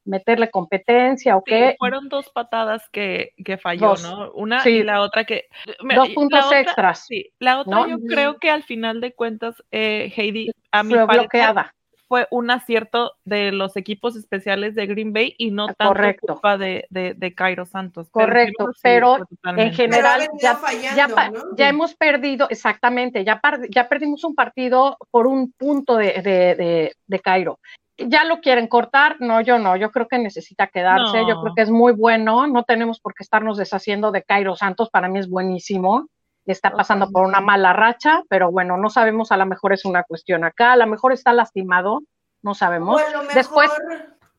meterle 0.05 0.49
competencia 0.49 1.37
o 1.37 1.43
qué. 1.43 1.75
Fueron 1.79 2.09
dos 2.09 2.29
patadas 2.29 2.87
que, 2.89 3.31
que 3.43 3.57
falló, 3.57 3.95
¿no? 4.01 4.31
Una 4.33 4.67
y 4.67 4.83
la 4.83 5.01
otra 5.01 5.23
que. 5.23 5.47
Dos 5.95 6.09
puntos 6.09 6.51
extras. 6.51 7.05
Sí, 7.07 7.31
la 7.39 7.61
otra 7.61 7.87
yo 7.87 7.97
creo 8.07 8.37
que 8.37 8.49
al 8.49 8.63
final 8.63 9.01
de 9.01 9.13
cuentas, 9.13 9.63
eh, 9.71 10.11
Heidi, 10.15 10.51
a 10.71 10.83
mi 10.83 10.93
fue 10.93 11.05
bloqueada. 11.05 11.73
Fue 12.13 12.27
un 12.29 12.51
acierto 12.51 13.13
de 13.25 13.51
los 13.51 13.75
equipos 13.75 14.15
especiales 14.15 14.75
de 14.75 14.85
Green 14.85 15.13
Bay 15.13 15.33
y 15.35 15.49
no 15.49 15.65
tanto 15.65 15.87
Correcto. 15.95 16.33
culpa 16.33 16.59
de, 16.59 16.85
de, 16.91 17.15
de 17.15 17.33
Cairo 17.33 17.65
Santos. 17.65 18.07
Correcto, 18.11 18.67
sí, 18.73 18.81
pero 18.83 19.17
en 19.55 19.73
general 19.73 20.19
Pero 20.19 20.33
ya, 20.39 20.55
fallando, 20.57 20.95
ya, 20.95 21.07
pa- 21.07 21.29
¿no? 21.31 21.43
ya 21.57 21.69
hemos 21.69 21.95
perdido, 21.95 22.45
exactamente, 22.51 23.23
ya, 23.25 23.39
par- 23.41 23.67
ya 23.67 23.89
perdimos 23.89 24.23
un 24.25 24.35
partido 24.35 24.95
por 25.09 25.25
un 25.25 25.53
punto 25.53 25.97
de, 25.97 26.21
de, 26.21 26.53
de, 26.55 26.95
de 27.07 27.19
Cairo. 27.19 27.57
Ya 27.97 28.25
lo 28.25 28.41
quieren 28.41 28.67
cortar, 28.67 29.15
no, 29.19 29.41
yo 29.41 29.57
no, 29.57 29.75
yo 29.75 29.89
creo 29.89 30.07
que 30.07 30.19
necesita 30.19 30.67
quedarse, 30.67 31.25
yo 31.27 31.39
creo 31.41 31.55
que 31.55 31.63
es 31.63 31.71
muy 31.71 31.93
bueno, 31.93 32.45
no 32.45 32.61
tenemos 32.63 32.99
por 32.99 33.15
qué 33.15 33.23
estarnos 33.23 33.57
deshaciendo 33.57 34.11
de 34.11 34.21
Cairo 34.21 34.55
Santos, 34.55 34.91
para 34.91 35.07
mí 35.09 35.17
es 35.17 35.27
buenísimo, 35.27 36.09
está 36.51 36.71
pasando 36.71 37.09
por 37.09 37.25
una 37.25 37.41
mala 37.41 37.73
racha, 37.73 38.21
pero 38.29 38.51
bueno, 38.51 38.77
no 38.77 38.89
sabemos, 38.89 39.31
a 39.31 39.37
lo 39.37 39.45
mejor 39.45 39.73
es 39.73 39.85
una 39.85 40.03
cuestión 40.03 40.43
acá, 40.43 40.73
a 40.73 40.77
lo 40.77 40.87
mejor 40.87 41.13
está 41.13 41.33
lastimado, 41.33 42.01
no 42.41 42.53
sabemos. 42.53 43.01
Después, 43.33 43.71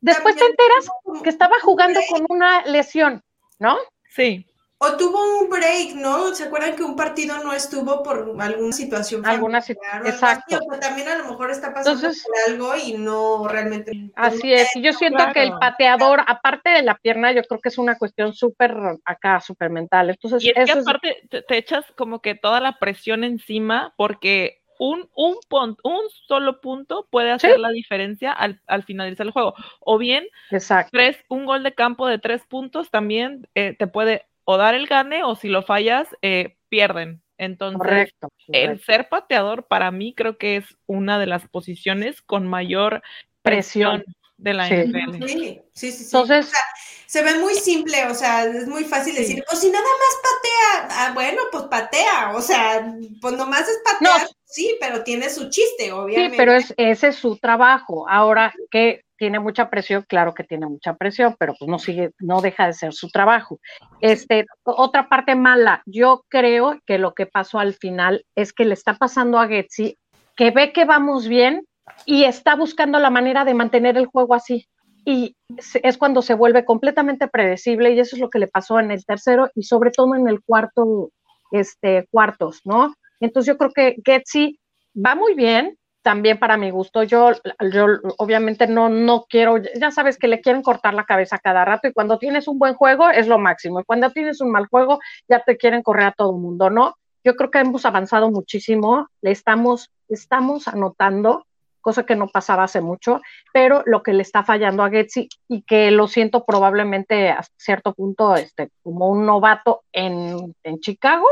después 0.01 0.37
te 0.37 0.45
enteras 0.45 0.89
que 1.23 1.31
estaba 1.31 1.57
jugando 1.63 2.01
con 2.11 2.27
una 2.29 2.65
lesión, 2.67 3.23
¿no? 3.59 3.79
Sí, 4.11 4.47
O 4.87 4.97
tuvo 4.97 5.41
un 5.41 5.49
break, 5.49 5.95
¿no? 5.95 6.35
¿Se 6.35 6.45
acuerdan 6.45 6.77
que 6.77 6.83
un 6.83 6.97
partido 6.97 7.43
no 7.43 7.53
estuvo 7.53 8.03
por 8.03 8.35
alguna 8.41 8.73
situación? 8.73 9.25
Alguna 9.27 9.61
familiar 9.63 9.63
situ- 9.63 9.81
o 9.81 9.97
algo 9.97 10.09
así? 10.09 10.15
exacto. 10.15 10.57
O 10.57 10.71
sea, 10.71 10.81
también 10.81 11.09
a 11.09 11.17
lo 11.17 11.25
mejor 11.31 11.51
está 11.51 11.73
pasando 11.73 11.99
Entonces- 12.01 12.25
por 12.25 12.53
algo 12.53 12.77
y 12.77 12.93
no 12.95 13.49
realmente. 13.49 13.93
Así 14.17 14.53
es, 14.53 14.75
y 14.77 14.83
yo 14.83 14.93
siento 14.93 15.25
que 15.33 15.43
el 15.43 15.53
pateador, 15.59 16.21
aparte 16.27 16.71
de 16.71 16.83
la 16.83 16.97
pierna, 16.97 17.33
yo 17.33 17.43
creo 17.45 17.61
que 17.61 17.69
es 17.69 17.79
una 17.79 17.97
cuestión 17.99 18.33
súper 18.35 18.75
acá, 19.05 19.41
súper 19.41 19.71
mental. 19.71 20.11
Entonces, 20.11 20.43
y 20.45 20.49
es 20.51 20.55
que 20.55 20.63
eso 20.63 20.81
aparte 20.81 21.27
te, 21.31 21.43
te 21.43 21.57
echas 21.57 21.85
como 21.97 22.21
que 22.21 22.35
toda 22.35 22.61
la 22.61 22.79
presión 22.79 23.25
encima 23.25 23.95
porque 23.97 24.61
un, 24.79 25.09
un, 25.15 25.37
pon- 25.49 25.77
un 25.85 26.01
solo 26.27 26.61
punto 26.61 27.07
puede 27.11 27.31
hacer 27.31 27.55
Sí. 27.55 27.61
la 27.61 27.71
diferencia 27.71 28.33
al, 28.33 28.61
al 28.67 28.83
finalizar 28.83 29.25
el 29.25 29.33
juego. 29.33 29.55
O 29.81 29.99
bien 29.99 30.27
exacto. 30.51 30.91
tres, 30.93 31.17
un 31.29 31.47
gol 31.47 31.63
de 31.63 31.75
campo 31.75 32.09
de 32.09 32.19
tres 32.19 32.43
puntos 32.49 32.91
también 32.91 33.47
eh, 33.55 33.77
te 33.79 33.87
puede 33.87 34.27
o 34.45 34.57
dar 34.57 34.75
el 34.75 34.87
gane 34.87 35.25
o 35.25 35.35
si 35.37 35.49
lo 35.49 35.63
fallas, 35.63 36.09
eh, 36.23 36.57
pierden. 36.69 37.23
Entonces, 37.39 37.79
Correcto. 37.79 38.29
el 38.49 38.81
ser 38.81 39.09
pateador 39.09 39.67
para 39.67 39.91
mí 39.91 40.15
creo 40.15 40.39
que 40.39 40.57
es 40.57 40.65
una 40.87 41.19
de 41.19 41.27
las 41.27 41.49
posiciones 41.49 42.23
con 42.23 42.47
mayor 42.47 43.03
presión, 43.43 44.03
Presión. 44.03 44.15
de 44.37 44.55
la 44.55 44.69
Sí. 44.69 44.75
NFL. 44.75 45.27
Sí, 45.27 45.63
sí, 45.73 45.93
sí. 45.93 45.93
sí. 45.93 46.05
Entonces- 46.05 46.47
O 46.47 46.51
sea, 46.51 46.61
se 47.07 47.23
ve 47.23 47.39
muy 47.39 47.55
simple, 47.55 48.07
o 48.07 48.15
sea, 48.15 48.45
es 48.45 48.67
muy 48.69 48.85
fácil 48.85 49.15
Sí. 49.15 49.21
decir, 49.21 49.45
pues 49.49 49.61
si 49.61 49.71
nada 49.71 49.85
más 49.85 50.21
patea, 50.23 50.89
ah, 51.07 51.13
bueno, 51.15 51.43
pues 51.53 51.65
patea, 51.65 52.33
o 52.35 52.41
sea, 52.41 52.93
pues 53.21 53.35
nomás 53.35 53.69
es 53.69 53.81
patear, 53.85 54.23
No. 54.23 54.29
sí, 54.45 54.77
pero 54.81 55.03
tiene 55.05 55.29
su 55.31 55.49
chiste, 55.51 55.85
Sí, 55.85 55.91
obviamente. 55.91 56.37
pero 56.37 56.53
es, 56.55 56.73
ese 56.77 57.09
es 57.09 57.17
su 57.17 57.37
trabajo. 57.39 58.09
Ahora 58.09 58.53
que 58.71 59.05
tiene 59.25 59.41
mucha 59.41 59.71
presión, 59.71 60.05
claro 60.07 60.35
que 60.35 60.45
tiene 60.45 60.67
mucha 60.67 60.97
presión, 60.97 61.35
pero 61.39 61.55
pues 61.59 61.67
no 61.67 61.79
sigue, 61.79 62.11
no 62.19 62.43
deja 62.43 62.67
de 62.67 62.75
ser 62.75 62.93
su 62.93 63.09
trabajo. 63.09 63.59
Este, 64.03 64.45
otra 64.65 65.09
parte 65.09 65.35
mala, 65.35 65.83
yo 65.87 66.27
creo 66.29 66.79
que 66.85 66.99
lo 66.99 67.15
que 67.15 67.25
pasó 67.25 67.59
al 67.59 67.73
final 67.73 68.27
es 68.35 68.53
que 68.53 68.67
le 68.67 68.75
está 68.75 68.99
pasando 68.99 69.39
a 69.39 69.49
Getsi 69.49 69.97
que 70.37 70.51
ve 70.51 70.75
que 70.75 70.85
vamos 70.85 71.27
bien 71.27 71.67
y 72.05 72.25
está 72.25 72.55
buscando 72.55 72.99
la 72.99 73.09
manera 73.09 73.47
de 73.47 73.55
mantener 73.55 73.97
el 73.97 74.05
juego 74.05 74.35
así. 74.35 74.69
Y 75.07 75.35
es 75.83 75.97
cuando 75.97 76.21
se 76.21 76.35
vuelve 76.35 76.67
completamente 76.67 77.27
predecible 77.27 77.93
y 77.93 78.01
eso 78.01 78.17
es 78.17 78.21
lo 78.21 78.29
que 78.29 78.41
le 78.41 78.49
pasó 78.49 78.79
en 78.79 78.91
el 78.91 79.07
tercero 79.07 79.49
y 79.55 79.63
sobre 79.63 79.91
todo 79.91 80.15
en 80.17 80.29
el 80.29 80.43
cuarto, 80.43 81.13
este, 81.51 82.07
cuartos, 82.11 82.61
¿no? 82.67 82.93
Entonces 83.21 83.55
yo 83.55 83.57
creo 83.57 83.71
que 83.71 83.97
Getsi 84.05 84.61
va 84.95 85.15
muy 85.15 85.33
bien, 85.33 85.79
también 86.05 86.39
para 86.39 86.59
mi 86.59 86.71
gusto. 86.71 87.03
Yo, 87.03 87.33
yo 87.73 87.87
obviamente 88.19 88.67
no, 88.67 88.89
no 88.91 89.25
quiero, 89.29 89.57
ya 89.57 89.91
sabes 89.91 90.19
que 90.19 90.29
le 90.29 90.43
quieren 90.43 90.63
cortar 90.63 90.93
la 90.93 91.07
cabeza 91.07 91.39
cada 91.39 91.65
rato 91.65 91.89
y 91.89 91.93
cuando 91.93 92.19
tienes 92.19 92.47
un 92.47 92.59
buen 92.59 92.75
juego 92.75 93.09
es 93.09 93.27
lo 93.27 93.39
máximo 93.39 93.81
y 93.81 93.85
cuando 93.85 94.11
tienes 94.11 94.41
un 94.43 94.53
mal 94.53 94.67
juego 94.67 95.01
ya 95.29 95.43
te 95.43 95.57
quieren 95.57 95.83
correr 95.83 96.09
a 96.09 96.13
todo 96.13 96.33
el 96.33 96.43
mundo, 96.43 96.69
¿no? 96.69 96.95
Yo 97.25 97.35
creo 97.37 97.51
que 97.51 97.59
hemos 97.59 97.87
avanzado 97.87 98.31
muchísimo, 98.31 99.09
le 99.23 99.31
estamos, 99.31 99.91
estamos 100.11 100.69
anotando, 100.69 101.47
cosa 101.81 102.05
que 102.05 102.17
no 102.17 102.29
pasaba 102.29 102.65
hace 102.65 102.83
mucho, 102.83 103.23
pero 103.55 103.83
lo 103.87 104.03
que 104.03 104.13
le 104.13 104.21
está 104.21 104.45
fallando 104.45 104.83
a 104.83 104.91
Getsi 104.91 105.31
y 105.49 105.63
que 105.63 105.91
lo 105.91 106.07
siento 106.07 106.45
probablemente 106.45 107.31
a 107.31 107.43
cierto 107.57 107.95
punto 107.95 108.37
este, 108.37 108.69
como 108.83 109.09
un 109.09 109.25
novato 109.25 109.85
en, 109.91 110.55
en 110.65 110.81
Chicago, 110.81 111.27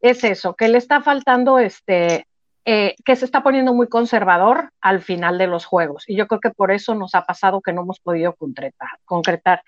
es 0.00 0.24
eso, 0.24 0.54
que 0.54 0.66
le 0.66 0.78
está 0.78 1.00
faltando 1.00 1.60
este, 1.60 2.26
eh, 2.68 2.96
que 3.04 3.14
se 3.16 3.24
está 3.24 3.42
poniendo 3.42 3.72
muy 3.72 3.86
conservador 3.88 4.70
al 4.80 5.00
final 5.00 5.38
de 5.38 5.46
los 5.46 5.64
juegos. 5.64 6.04
Y 6.08 6.16
yo 6.16 6.26
creo 6.26 6.40
que 6.40 6.50
por 6.50 6.72
eso 6.72 6.94
nos 6.96 7.14
ha 7.14 7.22
pasado 7.24 7.60
que 7.60 7.72
no 7.72 7.82
hemos 7.82 8.00
podido 8.00 8.34
concretar. 8.34 8.88
concretar. 9.04 9.62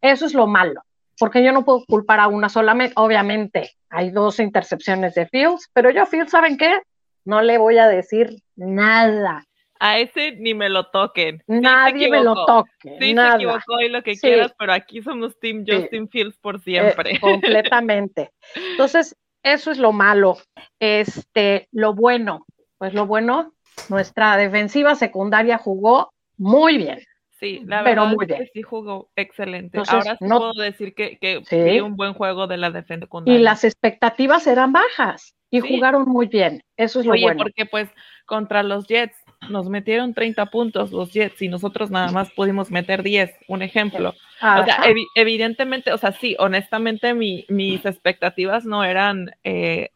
Eso 0.00 0.24
es 0.26 0.32
lo 0.34 0.46
malo, 0.46 0.82
porque 1.18 1.44
yo 1.44 1.52
no 1.52 1.64
puedo 1.64 1.84
culpar 1.86 2.20
a 2.20 2.28
una 2.28 2.48
solamente. 2.48 2.94
Obviamente, 2.96 3.72
hay 3.90 4.10
dos 4.10 4.40
intercepciones 4.40 5.14
de 5.14 5.26
Fields, 5.26 5.68
pero 5.74 5.90
yo 5.90 6.02
a 6.02 6.06
Fields, 6.06 6.30
¿saben 6.30 6.56
qué? 6.56 6.80
No 7.24 7.42
le 7.42 7.58
voy 7.58 7.76
a 7.78 7.86
decir 7.86 8.30
nada. 8.56 9.44
A 9.80 9.98
ese 9.98 10.32
ni 10.32 10.54
me 10.54 10.68
lo 10.68 10.86
toquen. 10.90 11.38
Sí 11.46 11.60
Nadie 11.60 12.10
me 12.10 12.20
lo 12.22 12.46
toque. 12.46 12.96
Sí, 12.98 13.14
nada. 13.14 13.32
se 13.32 13.36
equivocó 13.36 13.80
y 13.80 13.88
lo 13.90 14.02
que 14.02 14.14
Sí. 14.16 14.22
quieras, 14.22 14.52
pero 14.58 14.72
aquí 14.72 15.02
somos 15.02 15.38
Team 15.38 15.64
Sí. 15.64 15.72
Justin 15.72 16.08
Fields 16.08 16.36
por 16.38 16.56
Eh, 16.56 16.60
siempre. 16.64 17.10
completamente. 17.20 18.32
Entonces, 18.72 19.14
eso 19.52 19.70
es 19.70 19.78
lo 19.78 19.92
malo. 19.92 20.38
Este, 20.80 21.68
lo 21.72 21.94
bueno, 21.94 22.46
pues 22.78 22.94
lo 22.94 23.06
bueno, 23.06 23.52
nuestra 23.88 24.36
defensiva 24.36 24.94
secundaria 24.94 25.58
jugó 25.58 26.12
muy 26.36 26.78
bien. 26.78 27.00
Sí, 27.40 27.62
la 27.66 27.84
pero 27.84 28.02
verdad 28.02 28.16
muy 28.16 28.24
es 28.24 28.28
que 28.28 28.34
bien. 28.38 28.50
sí 28.52 28.62
jugó 28.62 29.10
excelente. 29.14 29.78
Entonces, 29.78 29.94
Ahora 29.94 30.16
sí 30.18 30.24
no- 30.24 30.38
puedo 30.38 30.52
decir 30.54 30.92
que, 30.94 31.18
que 31.18 31.42
Sí. 31.44 31.56
vi 31.62 31.80
un 31.80 31.94
buen 31.96 32.12
juego 32.14 32.48
de 32.48 32.56
la 32.56 32.70
defensa 32.70 33.04
Y 33.04 33.06
secundaria. 33.06 33.40
las 33.40 33.62
expectativas 33.62 34.46
eran 34.48 34.72
bajas 34.72 35.34
y 35.50 35.60
Sí. 35.60 35.68
jugaron 35.68 36.08
muy 36.08 36.26
bien. 36.26 36.62
Eso 36.76 36.98
es 37.00 37.06
lo 37.06 37.12
Oye, 37.12 37.22
bueno. 37.22 37.44
porque 37.44 37.64
pues 37.64 37.88
contra 38.26 38.64
los 38.64 38.88
Jets 38.88 39.16
nos 39.48 39.68
metieron 39.68 40.14
30 40.14 40.46
puntos 40.46 40.90
los 40.92 41.12
Jets 41.12 41.40
y 41.42 41.48
nosotros 41.48 41.90
nada 41.90 42.10
más 42.12 42.30
pudimos 42.32 42.70
meter 42.70 43.02
10, 43.02 43.30
un 43.46 43.62
ejemplo. 43.62 44.14
O 44.62 44.64
sea, 44.64 44.84
evidentemente, 45.14 45.92
o 45.92 45.98
sea, 45.98 46.12
sí, 46.12 46.36
honestamente 46.38 47.14
mi- 47.14 47.44
mis 47.48 47.84
expectativas 47.86 48.64
no 48.64 48.84
eran 48.84 49.30
eh, 49.44 49.90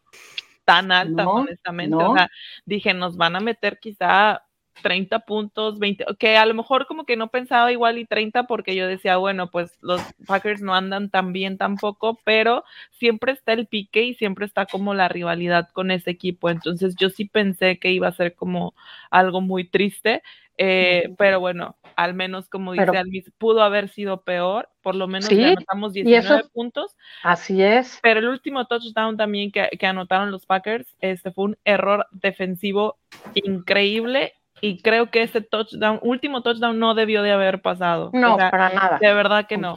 tan 0.64 0.92
altas, 0.92 1.24
No, 1.26 1.32
honestamente. 1.32 1.90
no. 1.96 2.12
O 2.12 2.14
sea, 2.14 2.30
dije, 2.64 2.94
nos 2.94 3.16
van 3.16 3.36
a 3.36 3.40
meter 3.40 3.78
quizá 3.80 4.42
30 4.80 5.20
puntos, 5.20 5.78
20, 5.78 6.04
que 6.18 6.36
a 6.36 6.46
lo 6.46 6.54
mejor 6.54 6.86
como 6.86 7.04
que 7.04 7.16
no 7.16 7.28
pensaba 7.28 7.70
igual 7.72 7.98
y 7.98 8.06
30 8.06 8.44
porque 8.44 8.74
yo 8.74 8.86
decía, 8.86 9.16
bueno, 9.18 9.50
pues 9.50 9.76
los 9.82 10.00
Packers 10.26 10.62
no 10.62 10.74
andan 10.74 11.10
tan 11.10 11.32
bien 11.32 11.58
tampoco, 11.58 12.18
pero 12.24 12.64
siempre 12.90 13.32
está 13.32 13.52
el 13.52 13.66
pique 13.66 14.02
y 14.02 14.14
siempre 14.14 14.46
está 14.46 14.66
como 14.66 14.94
la 14.94 15.08
rivalidad 15.08 15.68
con 15.72 15.90
ese 15.90 16.10
equipo. 16.10 16.48
Entonces 16.50 16.94
yo 16.96 17.10
sí 17.10 17.26
pensé 17.26 17.78
que 17.78 17.92
iba 17.92 18.08
a 18.08 18.12
ser 18.12 18.34
como 18.34 18.74
algo 19.10 19.40
muy 19.40 19.64
triste, 19.68 20.22
eh, 20.58 21.14
pero 21.18 21.38
bueno, 21.40 21.76
al 21.96 22.14
menos 22.14 22.48
como 22.48 22.72
dice 22.72 22.86
Pero- 22.86 22.98
Alvis, 22.98 23.30
pudo 23.38 23.62
haber 23.62 23.88
sido 23.88 24.22
peor, 24.22 24.68
por 24.82 24.94
lo 24.94 25.06
menos 25.06 25.26
Sí, 25.26 25.34
le 25.36 25.48
anotamos 25.48 25.94
y 25.96 26.00
eso- 26.00 26.08
19 26.08 26.44
puntos, 26.52 26.96
Así 27.22 27.62
es. 27.62 27.98
pero 28.02 28.20
el 28.20 28.28
último 28.28 28.66
touchdown 28.66 29.16
también 29.16 29.50
que, 29.52 29.68
que 29.78 29.86
anotaron 29.86 30.30
los 30.30 30.46
Packers, 30.46 30.86
este 31.00 31.30
fue 31.30 31.44
un 31.44 31.58
error 31.64 32.06
defensivo 32.12 32.96
increíble 33.34 34.32
y 34.62 34.80
creo 34.80 35.10
que 35.10 35.22
ese 35.24 35.42
touchdown, 35.42 35.98
último 36.02 36.42
touchdown 36.42 36.78
no 36.78 36.94
debió 36.94 37.22
de 37.22 37.32
haber 37.32 37.60
pasado. 37.60 38.10
No, 38.14 38.36
O 38.36 38.38
sea, 38.38 38.50
para 38.50 38.70
nada. 38.70 38.98
de 38.98 39.12
verdad 39.12 39.46
que 39.46 39.58
no. 39.58 39.76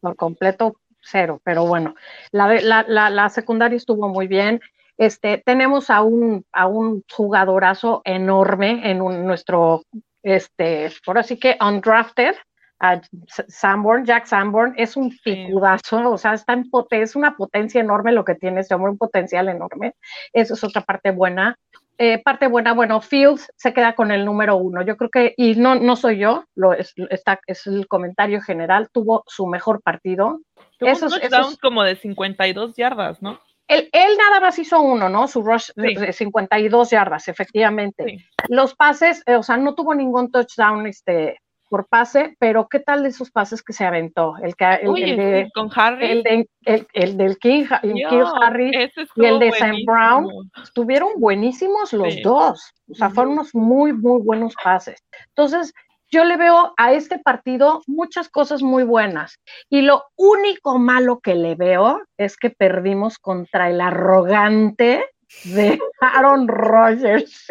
Por 0.00 0.16
completo 0.16 0.74
cero, 1.00 1.40
pero 1.44 1.66
bueno, 1.66 1.94
la, 2.32 2.48
de- 2.48 2.62
la, 2.62 2.84
la, 2.88 3.10
la 3.10 3.28
secundaria 3.28 3.76
estuvo 3.76 4.08
muy 4.08 4.26
bien. 4.26 4.60
Este, 4.98 5.38
tenemos 5.38 5.90
a 5.90 6.02
un, 6.02 6.44
a 6.52 6.66
un 6.66 7.04
jugadorazo 7.10 8.02
enorme 8.04 8.90
en 8.90 9.02
un- 9.02 9.26
nuestro, 9.26 9.82
este, 10.22 10.90
por 11.04 11.18
así 11.18 11.38
que 11.38 11.56
undrafted, 11.60 12.34
a 12.80 13.00
Sanborn, 13.46 14.04
Jack 14.04 14.26
Sanborn, 14.26 14.74
es 14.76 14.96
un 14.96 15.16
picudazo, 15.22 16.10
o 16.10 16.18
sea, 16.18 16.34
está 16.34 16.52
en 16.54 16.68
es 16.90 17.14
una 17.14 17.36
potencia 17.36 17.80
enorme 17.80 18.10
lo 18.10 18.24
que 18.24 18.34
tiene 18.34 18.60
este 18.60 18.74
hombre, 18.74 18.90
un 18.90 18.98
potencial 18.98 19.48
enorme. 19.48 19.94
Eso 20.32 20.54
es 20.54 20.64
otra 20.64 20.80
parte 20.82 21.12
buena. 21.12 21.56
Eh, 22.04 22.20
parte 22.20 22.48
buena, 22.48 22.72
bueno, 22.74 23.00
Fields 23.00 23.48
se 23.56 23.72
queda 23.72 23.94
con 23.94 24.10
el 24.10 24.24
número 24.24 24.56
uno. 24.56 24.82
Yo 24.82 24.96
creo 24.96 25.08
que, 25.08 25.34
y 25.36 25.54
no, 25.54 25.76
no 25.76 25.94
soy 25.94 26.18
yo, 26.18 26.42
lo 26.56 26.72
es, 26.72 26.92
está, 27.10 27.38
es 27.46 27.64
el 27.68 27.86
comentario 27.86 28.40
general, 28.40 28.88
tuvo 28.92 29.22
su 29.28 29.46
mejor 29.46 29.80
partido. 29.82 30.40
Tuvo 30.78 30.90
Esos- 30.90 31.14
un 31.14 31.22
esos- 31.22 31.58
como 31.58 31.84
de 31.84 31.94
52 31.94 32.74
yardas, 32.74 33.22
¿no? 33.22 33.38
Él, 33.68 33.88
él 33.92 34.16
nada 34.18 34.40
más 34.40 34.58
hizo 34.58 34.80
uno, 34.80 35.08
¿no? 35.08 35.28
Su 35.28 35.42
rush 35.42 35.70
Sí. 35.76 35.94
de 35.94 36.12
52 36.12 36.90
yardas, 36.90 37.28
efectivamente. 37.28 38.02
Sí. 38.04 38.16
Los 38.48 38.74
pases, 38.74 39.22
eh, 39.26 39.36
o 39.36 39.44
sea, 39.44 39.56
no 39.56 39.76
tuvo 39.76 39.94
ningún 39.94 40.32
touchdown 40.32 40.88
este, 40.88 41.38
por 41.72 41.86
pase, 41.86 42.36
pero 42.38 42.68
¿qué 42.68 42.80
tal 42.80 43.02
de 43.02 43.08
esos 43.08 43.30
pases 43.30 43.62
que 43.62 43.72
se 43.72 43.86
aventó? 43.86 44.34
El, 44.42 44.54
el, 44.58 45.16
de, 45.16 45.50
con 45.54 45.70
Harry. 45.74 46.22
El, 46.22 46.86
el, 46.92 47.16
del 47.16 47.38
King, 47.38 47.64
Harry 47.70 48.90
y 49.16 49.24
el 49.24 49.38
de 49.38 49.52
Sam 49.52 49.76
Brown. 49.86 50.28
Estuvieron 50.62 51.12
buenísimos 51.16 51.94
los 51.94 52.14
dos. 52.22 52.74
O 52.90 52.94
sea, 52.94 53.08
fueron 53.08 53.32
unos 53.32 53.54
muy, 53.54 53.94
muy 53.94 54.20
buenos 54.20 54.54
pases. 54.62 55.02
Entonces, 55.28 55.72
yo 56.10 56.24
le 56.24 56.36
veo 56.36 56.74
a 56.76 56.92
este 56.92 57.18
partido 57.18 57.80
muchas 57.86 58.28
cosas 58.28 58.60
muy 58.62 58.84
buenas. 58.84 59.38
Y 59.70 59.80
lo 59.80 60.04
único 60.16 60.78
malo 60.78 61.20
que 61.20 61.34
le 61.34 61.54
veo 61.54 62.02
es 62.18 62.36
que 62.36 62.50
perdimos 62.50 63.18
contra 63.18 63.70
el 63.70 63.80
arrogante 63.80 65.06
de 65.44 65.78
Aaron 66.00 66.48
Rodgers. 66.48 67.46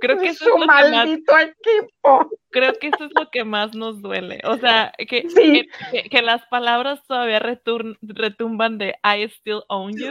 Creo 0.00 0.18
que 0.18 0.28
eso 0.28 0.44
es 0.44 0.60
lo 0.60 0.66
maldito 0.66 1.32
que 1.32 1.32
más, 1.32 1.44
equipo. 1.44 2.30
Creo 2.50 2.72
que 2.74 2.88
eso 2.88 3.04
es 3.04 3.10
lo 3.14 3.30
que 3.30 3.44
más 3.44 3.74
nos 3.74 4.00
duele. 4.00 4.40
O 4.44 4.56
sea, 4.58 4.92
que, 4.98 5.26
que, 6.10 6.22
las 6.22 6.44
palabras 6.46 7.02
todavía 7.06 7.38
retumban 7.38 8.78
de 8.78 8.94
I 9.02 9.24
still 9.24 9.62
own 9.68 9.96
you. 9.96 10.10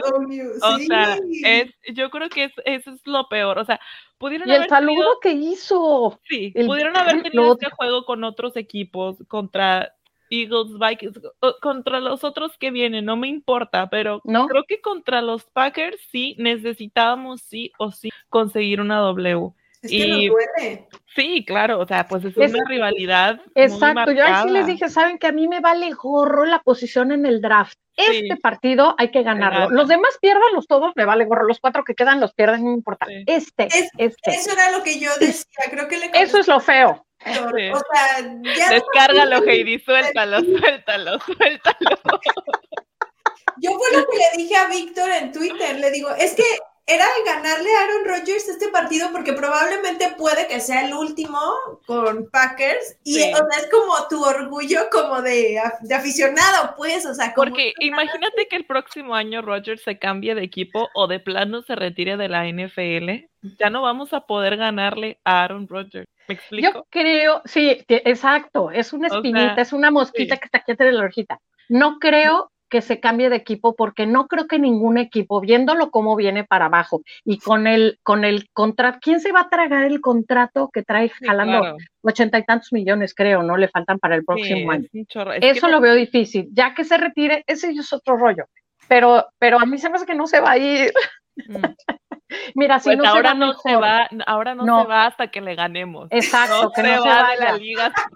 O 0.62 0.78
sea, 0.78 1.18
es, 1.44 1.74
yo 1.92 2.10
creo 2.10 2.28
que 2.28 2.50
eso 2.64 2.90
es 2.90 3.00
lo 3.04 3.28
peor. 3.28 3.58
O 3.58 3.64
sea, 3.64 3.80
pudieron 4.18 4.48
y 4.48 4.52
el 4.52 4.68
saludo 4.68 5.18
que 5.20 5.32
hizo. 5.32 6.20
Sí, 6.28 6.52
pudieron 6.66 6.96
haber 6.96 7.22
tenido 7.22 7.52
este 7.52 7.70
juego 7.70 8.04
con 8.04 8.24
otros 8.24 8.56
equipos, 8.56 9.16
contra 9.28 9.95
Eagles, 10.30 10.78
Vikings, 10.78 11.20
contra 11.60 12.00
los 12.00 12.24
otros 12.24 12.56
que 12.58 12.70
vienen, 12.70 13.04
no 13.04 13.16
me 13.16 13.28
importa, 13.28 13.88
pero 13.88 14.20
creo 14.20 14.64
que 14.66 14.80
contra 14.80 15.22
los 15.22 15.44
Packers 15.44 15.98
sí 16.10 16.36
necesitábamos 16.38 17.42
sí 17.42 17.72
o 17.78 17.90
sí 17.90 18.10
conseguir 18.28 18.80
una 18.80 18.98
W. 18.98 19.52
Es 19.82 19.92
y, 19.92 20.28
duele. 20.28 20.88
Sí, 21.14 21.44
claro, 21.46 21.80
o 21.80 21.86
sea, 21.86 22.06
pues 22.06 22.24
es, 22.24 22.36
una 22.36 22.64
rivalidad. 22.66 23.40
Exacto, 23.54 24.12
yo 24.12 24.24
así 24.24 24.50
les 24.50 24.66
dije, 24.66 24.88
saben 24.88 25.18
que 25.18 25.26
a 25.26 25.32
mí 25.32 25.48
me 25.48 25.60
vale 25.60 25.90
gorro 25.92 26.44
la 26.44 26.60
posición 26.60 27.12
en 27.12 27.26
el 27.26 27.40
draft. 27.40 27.78
Este 27.96 28.36
partido 28.36 28.94
hay 28.98 29.10
que 29.10 29.22
ganarlo. 29.22 29.70
Los 29.70 29.88
demás 29.88 30.18
los 30.52 30.66
todos, 30.66 30.92
me 30.96 31.04
vale 31.04 31.24
gorro. 31.24 31.46
Los 31.46 31.60
cuatro 31.60 31.84
que 31.84 31.94
quedan 31.94 32.20
los 32.20 32.34
pierden, 32.34 32.64
no 32.64 32.72
importa. 32.72 33.06
Este, 33.26 33.68
este. 33.96 34.30
Eso 34.30 34.52
era 34.52 34.70
lo 34.70 34.82
que 34.82 34.98
yo 34.98 35.10
decía, 35.18 35.64
creo 35.70 35.88
que 35.88 35.98
le 35.98 36.10
Eso 36.14 36.38
es 36.38 36.46
lo 36.46 36.60
feo. 36.60 37.05
O 37.26 37.78
sea, 37.78 38.54
ya 38.56 38.70
Descárgalo, 38.70 39.42
Heidi, 39.44 39.78
suéltalo, 39.80 40.40
suéltalo, 40.58 41.18
suéltalo. 41.20 42.20
Yo 43.58 43.70
fue 43.72 43.98
lo 43.98 44.06
que 44.06 44.16
le 44.16 44.42
dije 44.42 44.56
a 44.56 44.68
Víctor 44.68 45.10
en 45.10 45.32
Twitter, 45.32 45.76
le 45.78 45.90
digo, 45.90 46.10
es 46.10 46.34
que 46.34 46.44
era 46.88 47.04
ganarle 47.24 47.68
a 47.74 47.82
Aaron 47.82 48.04
Rodgers 48.04 48.48
este 48.48 48.68
partido 48.68 49.08
porque 49.10 49.32
probablemente 49.32 50.14
puede 50.16 50.46
que 50.46 50.60
sea 50.60 50.86
el 50.86 50.94
último 50.94 51.38
con 51.84 52.30
Packers 52.30 52.96
y 53.02 53.16
o 53.16 53.36
sea, 53.36 53.46
es 53.58 53.68
como 53.70 54.06
tu 54.08 54.24
orgullo 54.24 54.88
como 54.92 55.20
de, 55.20 55.58
aficionado, 55.92 56.74
pues, 56.76 57.04
o 57.06 57.14
sea, 57.14 57.32
porque 57.34 57.72
imagínate 57.80 58.46
que 58.48 58.54
el 58.54 58.66
próximo 58.66 59.16
año 59.16 59.42
Rodgers 59.42 59.82
se 59.82 59.98
cambie 59.98 60.36
de 60.36 60.44
equipo 60.44 60.88
o 60.94 61.08
de 61.08 61.18
plano 61.18 61.62
se 61.62 61.74
retire 61.74 62.16
de 62.16 62.28
la 62.28 62.46
NFL, 62.46 63.26
ya 63.58 63.68
no 63.68 63.82
vamos 63.82 64.12
a 64.12 64.20
poder 64.20 64.56
ganarle 64.56 65.18
a 65.24 65.42
Aaron 65.42 65.66
Rodgers. 65.66 66.06
¿Me 66.28 66.34
explico? 66.34 66.72
Yo 66.72 66.86
creo, 66.90 67.42
sí, 67.44 67.84
exacto, 67.88 68.70
es 68.70 68.92
una 68.92 69.08
espinita, 69.08 69.60
es 69.60 69.72
una 69.72 69.90
mosquita 69.90 70.36
que 70.36 70.46
está 70.46 70.58
aquí 70.58 70.72
entre 70.72 70.92
la 70.92 71.00
orejita. 71.00 71.38
No 71.68 71.98
creo 71.98 72.50
que 72.68 72.82
se 72.82 72.98
cambie 72.98 73.30
de 73.30 73.36
equipo 73.36 73.76
porque 73.76 74.06
no 74.06 74.26
creo 74.26 74.48
que 74.48 74.58
ningún 74.58 74.98
equipo, 74.98 75.40
viéndolo 75.40 75.92
cómo 75.92 76.16
viene 76.16 76.42
para 76.42 76.64
abajo 76.64 77.02
y 77.24 77.38
con 77.38 77.68
el, 77.68 78.00
con 78.02 78.24
el 78.24 78.50
contrato, 78.52 78.98
¿quién 79.00 79.20
se 79.20 79.30
va 79.30 79.42
a 79.42 79.48
tragar 79.48 79.84
el 79.84 80.00
contrato 80.00 80.68
que 80.72 80.82
trae 80.82 81.08
jalando 81.08 81.76
ochenta 82.02 82.38
y 82.38 82.44
tantos 82.44 82.72
millones, 82.72 83.14
creo, 83.14 83.44
no 83.44 83.56
le 83.56 83.68
faltan 83.68 84.00
para 84.00 84.16
el 84.16 84.24
próximo 84.24 84.72
año? 84.72 84.88
Eso 85.40 85.68
lo 85.68 85.80
veo 85.80 85.94
difícil, 85.94 86.48
ya 86.52 86.74
que 86.74 86.84
se 86.84 86.96
retire, 86.98 87.44
ese 87.46 87.70
es 87.70 87.92
otro 87.92 88.16
rollo, 88.16 88.46
pero, 88.88 89.26
pero 89.38 89.60
a 89.60 89.66
mí 89.66 89.78
se 89.78 89.88
me 89.88 89.96
hace 89.96 90.06
que 90.06 90.16
no 90.16 90.26
se 90.26 90.40
va 90.40 90.50
a 90.52 90.58
ir. 90.58 90.92
Mm. 91.46 91.62
Mira, 92.54 92.78
si 92.80 92.90
pues 92.90 92.98
no 92.98 93.08
ahora 93.08 93.34
no 93.34 93.54
se 93.54 93.76
va, 93.76 94.08
ahora 94.26 94.54
no, 94.54 94.82
se 94.82 94.88
va 94.88 95.06
hasta 95.06 95.28
que 95.28 95.40
le 95.40 95.54
ganemos. 95.54 96.08
Exacto, 96.10 96.72
que 96.74 96.82
no 96.82 97.02
se 97.02 97.08
vaya. 97.08 97.58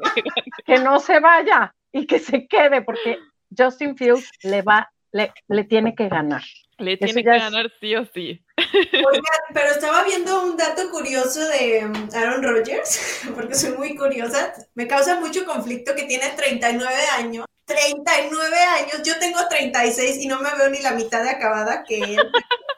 que 0.67 0.79
no 0.79 1.00
se 1.00 1.21
vaya 1.21 1.75
y 1.93 2.07
que 2.07 2.19
se 2.19 2.47
quede, 2.47 2.83
porque 2.83 3.19
Justin 3.57 3.97
Fields 3.97 4.29
le 4.43 4.62
va, 4.62 4.90
le, 5.12 5.33
le 5.49 5.64
tiene 5.64 5.95
que 5.95 6.09
ganar. 6.09 6.43
Le 6.79 6.97
tiene 6.97 7.23
que 7.23 7.38
ganar 7.38 7.71
sí 7.79 7.95
o 7.95 8.07
sí. 8.07 8.43
pero 9.55 9.71
estaba 9.71 10.02
viendo 10.05 10.43
un 10.43 10.57
dato 10.57 10.90
curioso 10.90 11.47
de 11.49 11.85
um, 11.85 12.09
Aaron 12.14 12.43
Rodgers, 12.43 13.23
porque 13.35 13.55
soy 13.55 13.77
muy 13.77 13.96
curiosa. 13.96 14.53
Me 14.75 14.87
causa 14.87 15.20
mucho 15.20 15.44
conflicto 15.44 15.94
que 15.94 16.05
tiene 16.05 16.29
39 16.31 16.94
años. 17.18 17.44
39 17.70 18.56
años, 18.56 19.02
yo 19.04 19.18
tengo 19.18 19.38
36 19.48 20.18
y 20.20 20.26
no 20.26 20.40
me 20.40 20.52
veo 20.56 20.68
ni 20.70 20.80
la 20.80 20.92
mitad 20.92 21.22
de 21.22 21.30
acabada 21.30 21.85
que 21.85 21.98
él. 21.98 22.18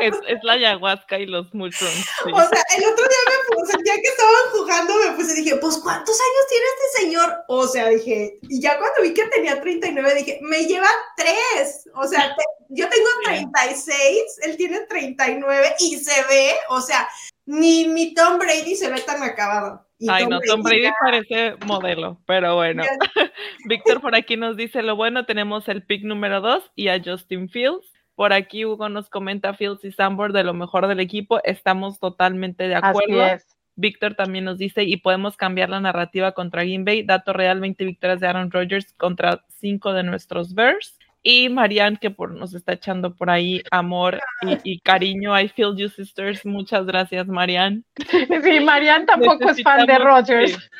Es, 0.00 0.14
es, 0.28 0.38
la 0.42 0.52
ayahuasca 0.52 1.18
y 1.18 1.24
los 1.24 1.54
muchos. 1.54 1.88
O 2.24 2.38
sea, 2.38 2.62
el 2.76 2.84
otro 2.84 3.08
día 3.08 3.18
me 3.26 3.56
puse, 3.56 3.74
el 3.74 3.82
día 3.84 3.94
que 3.94 4.08
estaban 4.08 4.50
jugando, 4.52 4.94
me 4.96 5.12
puse 5.12 5.32
y 5.32 5.42
dije, 5.42 5.56
pues, 5.56 5.78
¿cuántos 5.78 6.14
años 6.14 6.46
tiene 6.50 6.64
este 6.66 7.00
señor? 7.00 7.36
O 7.48 7.66
sea, 7.66 7.88
dije, 7.88 8.38
y 8.42 8.60
ya 8.60 8.76
cuando 8.78 9.02
vi 9.02 9.14
que 9.14 9.26
tenía 9.28 9.58
39, 9.58 10.14
dije, 10.14 10.38
me 10.42 10.66
lleva 10.66 10.88
tres. 11.16 11.88
O 11.94 12.06
sea, 12.06 12.36
yo 12.68 12.86
tengo 12.90 13.08
36, 13.24 14.22
él 14.42 14.56
tiene 14.58 14.80
39 14.80 15.76
y 15.78 15.96
se 15.96 16.22
ve, 16.24 16.54
o 16.68 16.82
sea, 16.82 17.08
ni, 17.46 17.88
mi 17.88 18.12
Tom 18.12 18.38
Brady 18.38 18.76
se 18.76 18.90
ve 18.90 19.00
tan 19.00 19.22
acabado. 19.22 19.85
Ay, 20.08 20.26
no, 20.26 20.40
Tom 20.40 20.62
Brady 20.62 20.90
parece 21.00 21.54
modelo, 21.66 22.20
pero 22.26 22.54
bueno. 22.56 22.82
Víctor 23.66 24.00
por 24.00 24.14
aquí 24.14 24.36
nos 24.36 24.56
dice, 24.56 24.82
lo 24.82 24.94
bueno, 24.96 25.24
tenemos 25.24 25.68
el 25.68 25.82
pick 25.82 26.02
número 26.04 26.40
2 26.40 26.72
y 26.74 26.88
a 26.88 27.02
Justin 27.02 27.48
Fields. 27.48 27.92
Por 28.14 28.32
aquí 28.32 28.64
Hugo 28.64 28.88
nos 28.88 29.08
comenta 29.10 29.54
Fields 29.54 29.84
y 29.84 29.92
Sambor 29.92 30.32
de 30.32 30.44
lo 30.44 30.54
mejor 30.54 30.86
del 30.86 31.00
equipo. 31.00 31.42
Estamos 31.44 31.98
totalmente 31.98 32.68
de 32.68 32.76
acuerdo. 32.76 33.38
Víctor 33.78 34.14
también 34.14 34.46
nos 34.46 34.56
dice, 34.56 34.84
y 34.84 34.96
podemos 34.96 35.36
cambiar 35.36 35.68
la 35.68 35.80
narrativa 35.80 36.32
contra 36.32 36.62
Green 36.62 36.86
Bay. 36.86 37.02
Dato 37.02 37.34
real, 37.34 37.60
20 37.60 37.84
victorias 37.84 38.20
de 38.20 38.26
Aaron 38.26 38.50
Rodgers 38.50 38.94
contra 38.94 39.44
5 39.60 39.92
de 39.92 40.02
nuestros 40.02 40.54
Bears. 40.54 40.98
Y 41.28 41.48
Marianne, 41.48 41.98
que 42.00 42.12
por, 42.12 42.30
nos 42.30 42.54
está 42.54 42.74
echando 42.74 43.16
por 43.16 43.30
ahí 43.30 43.60
amor 43.72 44.20
y, 44.62 44.78
cariño. 44.78 45.36
I 45.36 45.48
feel 45.48 45.74
you, 45.76 45.88
sisters. 45.88 46.46
Muchas 46.46 46.86
gracias, 46.86 47.26
Marianne. 47.26 47.82
Sí, 48.44 48.60
Marianne 48.60 49.06
tampoco 49.06 49.50
es 49.50 49.60
fan 49.60 49.86
de 49.86 49.98
Rodgers. 49.98 50.70